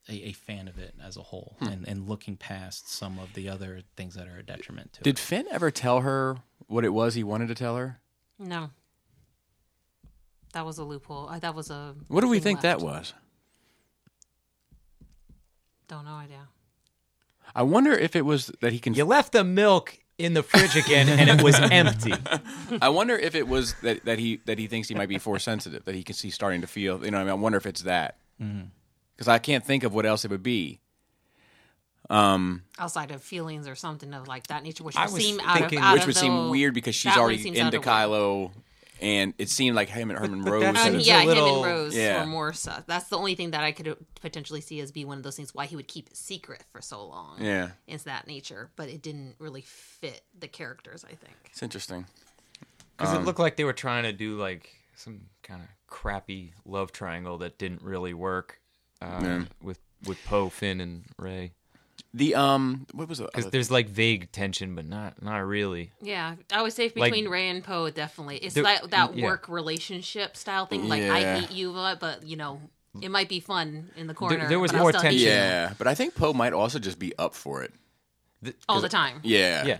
[0.08, 3.48] a, a fan of it as a whole, and, and looking past some of the
[3.48, 5.16] other things that are a detriment to Did it.
[5.16, 8.00] Did Finn ever tell her what it was he wanted to tell her?
[8.38, 8.70] No.
[10.54, 11.28] That was a loophole.
[11.28, 11.94] Uh, that was a.
[12.08, 12.82] What do we thing think that left.
[12.82, 13.14] was?
[15.88, 16.48] Don't know idea.
[17.54, 18.94] I wonder if it was that he can.
[18.94, 22.12] You left the milk in the fridge again, and it was empty.
[22.82, 25.44] I wonder if it was that, that he that he thinks he might be force
[25.44, 27.04] sensitive, that he can see starting to feel.
[27.04, 30.04] You know, I mean, I wonder if it's that because I can't think of what
[30.06, 30.80] else it would be.
[32.10, 35.40] Um, Outside of feelings or something of like that nature, which I would was seem
[35.40, 37.82] out of out which of would the- seem weird because she's already into out of
[37.82, 38.50] Kylo,
[39.00, 40.64] and it seemed like him and Herman Rose.
[40.64, 42.20] Um, had a- It's a yeah, him and Rose Yeah.
[42.20, 42.52] were more.
[42.52, 42.72] So.
[42.86, 45.54] That's the only thing that I could potentially see as be one of those things
[45.54, 47.36] why he would keep it secret for so long.
[47.42, 51.04] yeah, it's that nature, but it didn't really fit the characters.
[51.04, 51.34] I think.
[51.46, 52.06] it's interesting.
[52.96, 56.90] Because it looked like they were trying to do like some kind of crappy love
[56.92, 58.60] triangle that didn't really work
[59.00, 59.44] uh, Yeah.
[59.62, 61.52] with with Poe, Finn, and Rey.
[62.14, 63.28] The um, what was it?
[63.34, 65.90] Because there's like vague tension, but not not really.
[66.00, 68.38] Yeah, I would say Like- between Rey and Poe, definitely.
[68.38, 69.24] It's There- that that yeah.
[69.26, 70.88] work relationship style thing.
[70.88, 71.14] Like Yeah.
[71.14, 72.60] I hate you, but, but you know,
[73.02, 74.48] it might be fun in the corner.
[74.48, 75.20] there was more tension.
[75.28, 77.74] yeah, but I think Poe might also just be up for it.
[78.42, 79.20] Th- all the time.
[79.22, 79.78] Yeah, Yeah,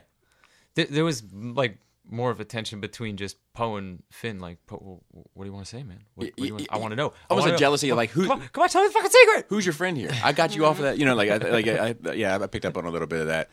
[0.76, 1.78] Th- there was like
[2.11, 4.41] more of a tension between just Poe and Finn.
[4.41, 6.01] Like, Poe, what do you want to say, man?
[6.15, 6.67] What, what you want?
[6.70, 7.09] I want to know.
[7.09, 7.57] I Almost a know.
[7.57, 9.47] jealousy of like who Come on, come on, tell me the fucking secret.
[9.49, 10.11] who's your friend here?
[10.23, 10.99] I got you off of that.
[10.99, 13.20] You know, like I, like I, I, yeah, I picked up on a little bit
[13.20, 13.51] of that.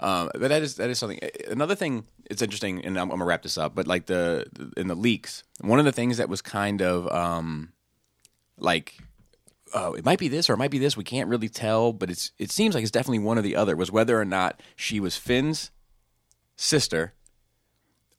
[0.00, 1.18] Um, but that is that is something.
[1.48, 3.74] Another thing, it's interesting, and I'm, I'm gonna wrap this up.
[3.74, 4.46] But like the
[4.76, 7.72] in the leaks, one of the things that was kind of um,
[8.58, 8.94] like.
[9.74, 10.96] Oh, it might be this or it might be this.
[10.96, 13.76] We can't really tell, but it's it seems like it's definitely one or the other.
[13.76, 15.70] Was whether or not she was Finn's
[16.56, 17.12] sister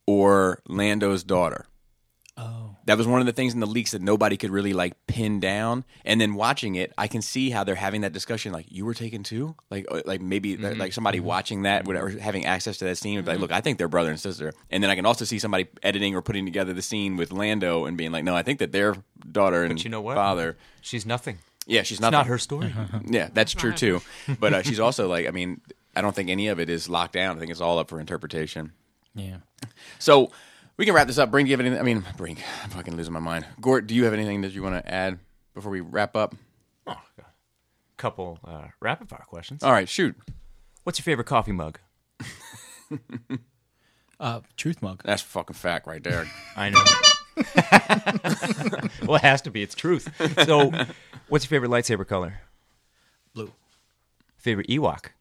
[0.09, 1.65] or Lando's daughter.
[2.38, 4.93] Oh, That was one of the things in the leaks that nobody could really like
[5.07, 5.83] pin down.
[6.05, 8.53] And then watching it, I can see how they're having that discussion.
[8.53, 12.07] Like, you were taken too, like, uh, like maybe that- like somebody watching that, whatever,
[12.09, 14.53] having access to that scene, would be like, look, I think they're brother and sister.
[14.71, 17.85] And then I can also see somebody editing or putting together the scene with Lando
[17.85, 18.95] and being like, no, I think that their
[19.29, 20.15] daughter and you know what?
[20.15, 20.57] father.
[20.81, 21.39] She's nothing.
[21.67, 22.73] Yeah, she's It's not not her story.
[23.05, 24.01] Yeah, that's true too.
[24.39, 25.59] But uh, she's also like, I mean,
[25.93, 27.35] I don't think any of it is locked down.
[27.35, 28.71] I think it's all up for interpretation.
[29.13, 29.39] yeah.
[29.99, 30.31] So
[30.77, 31.29] we can wrap this up.
[31.31, 31.79] Brink, do you have anything?
[31.79, 33.45] I mean, Brink, I'm fucking losing my mind.
[33.59, 35.19] Gort, do you have anything that you want to add
[35.53, 36.35] before we wrap up?
[36.88, 37.25] oh, God.
[37.97, 39.63] Couple uh, rapid fire questions.
[39.63, 40.15] All right, shoot.
[40.83, 41.79] What's your favorite coffee mug?
[44.19, 45.01] Uh, truth mug.
[45.05, 46.27] That's fucking fact right there.
[46.55, 46.83] I know.
[49.07, 49.63] well, it has to be.
[49.63, 50.09] It's truth.
[50.45, 50.71] So,
[51.29, 52.41] what's your favorite lightsaber color?
[53.33, 53.53] Blue.
[54.38, 55.11] Favorite Ewok?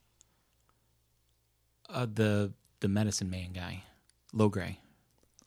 [1.89, 3.85] Uh, the the medicine man guy,
[4.35, 4.77] Logray.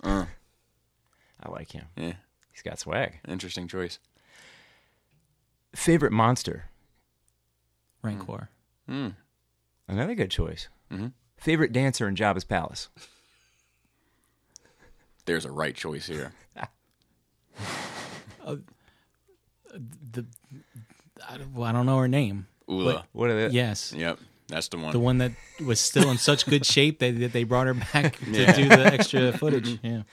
[0.03, 0.25] Uh,
[1.41, 1.85] I like him.
[1.95, 2.13] yeah,
[2.51, 3.19] He's got swag.
[3.27, 3.99] interesting choice.
[5.75, 6.65] Favorite monster?
[8.01, 8.49] Rancor.
[9.87, 10.67] Another good choice.
[10.91, 11.13] Mhm.
[11.37, 12.89] Favorite dancer in Jabba's palace?
[15.25, 16.33] There's a right choice here.
[20.11, 20.25] The
[21.29, 22.47] I don't, well, I don't know her name.
[22.69, 23.05] Oola.
[23.13, 23.53] What are they?
[23.53, 24.19] Yes, Yep,
[24.51, 24.91] that's the one.
[24.91, 25.31] the one that
[25.65, 28.89] was still in such good shape that that they brought her back to do the
[28.93, 29.79] extra footage.
[29.83, 30.03] Yeah,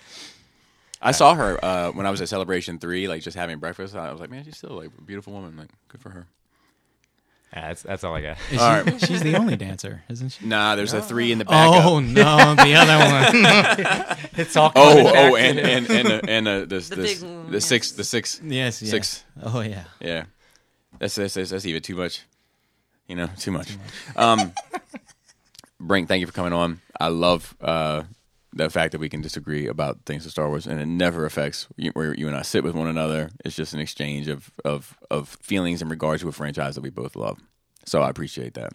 [1.03, 3.95] I saw her uh, when I was at Celebration Three, like just having breakfast.
[3.95, 5.57] I was like, man, she's still like a beautiful woman.
[5.57, 6.27] Like, good for her.
[7.55, 8.37] Ah, that's that's all I got.
[8.51, 10.45] Is All she- she's the only dancer, isn't she?
[10.45, 11.67] Nah, there's a three in the back.
[11.85, 14.19] Oh no, the other one.
[14.37, 16.97] It's all Oh, coming back oh, to and and and uh, and uh, this, The
[16.97, 18.91] this, big one, the six, the six, yes, yeah.
[18.91, 19.25] Six.
[19.43, 19.85] Oh yeah.
[20.01, 20.25] yeah.
[20.99, 22.23] That's that's that's, that's even too much.
[23.09, 23.77] You know, too much.
[24.17, 24.53] Um,
[25.81, 26.81] Brink, thank you for coming on.
[27.01, 28.03] I love uh,
[28.53, 31.67] the fact that we can disagree about things of Star Wars, and it never affects
[31.77, 33.31] you, where you and I sit with one another.
[33.45, 36.91] It's just an exchange of of of feelings in regards to a franchise that we
[36.91, 37.39] both love.
[37.87, 38.73] So I appreciate that.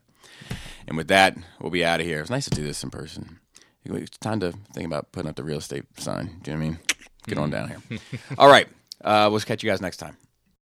[0.87, 2.19] And with that, we'll be out of here.
[2.21, 3.39] It's nice to do this in person.
[3.85, 6.39] It's time to think about putting up the real estate sign.
[6.41, 6.79] Do you know what I mean?
[7.27, 7.99] Get on down here.
[8.37, 8.67] All right.
[9.03, 10.17] Uh, we'll catch you guys next time.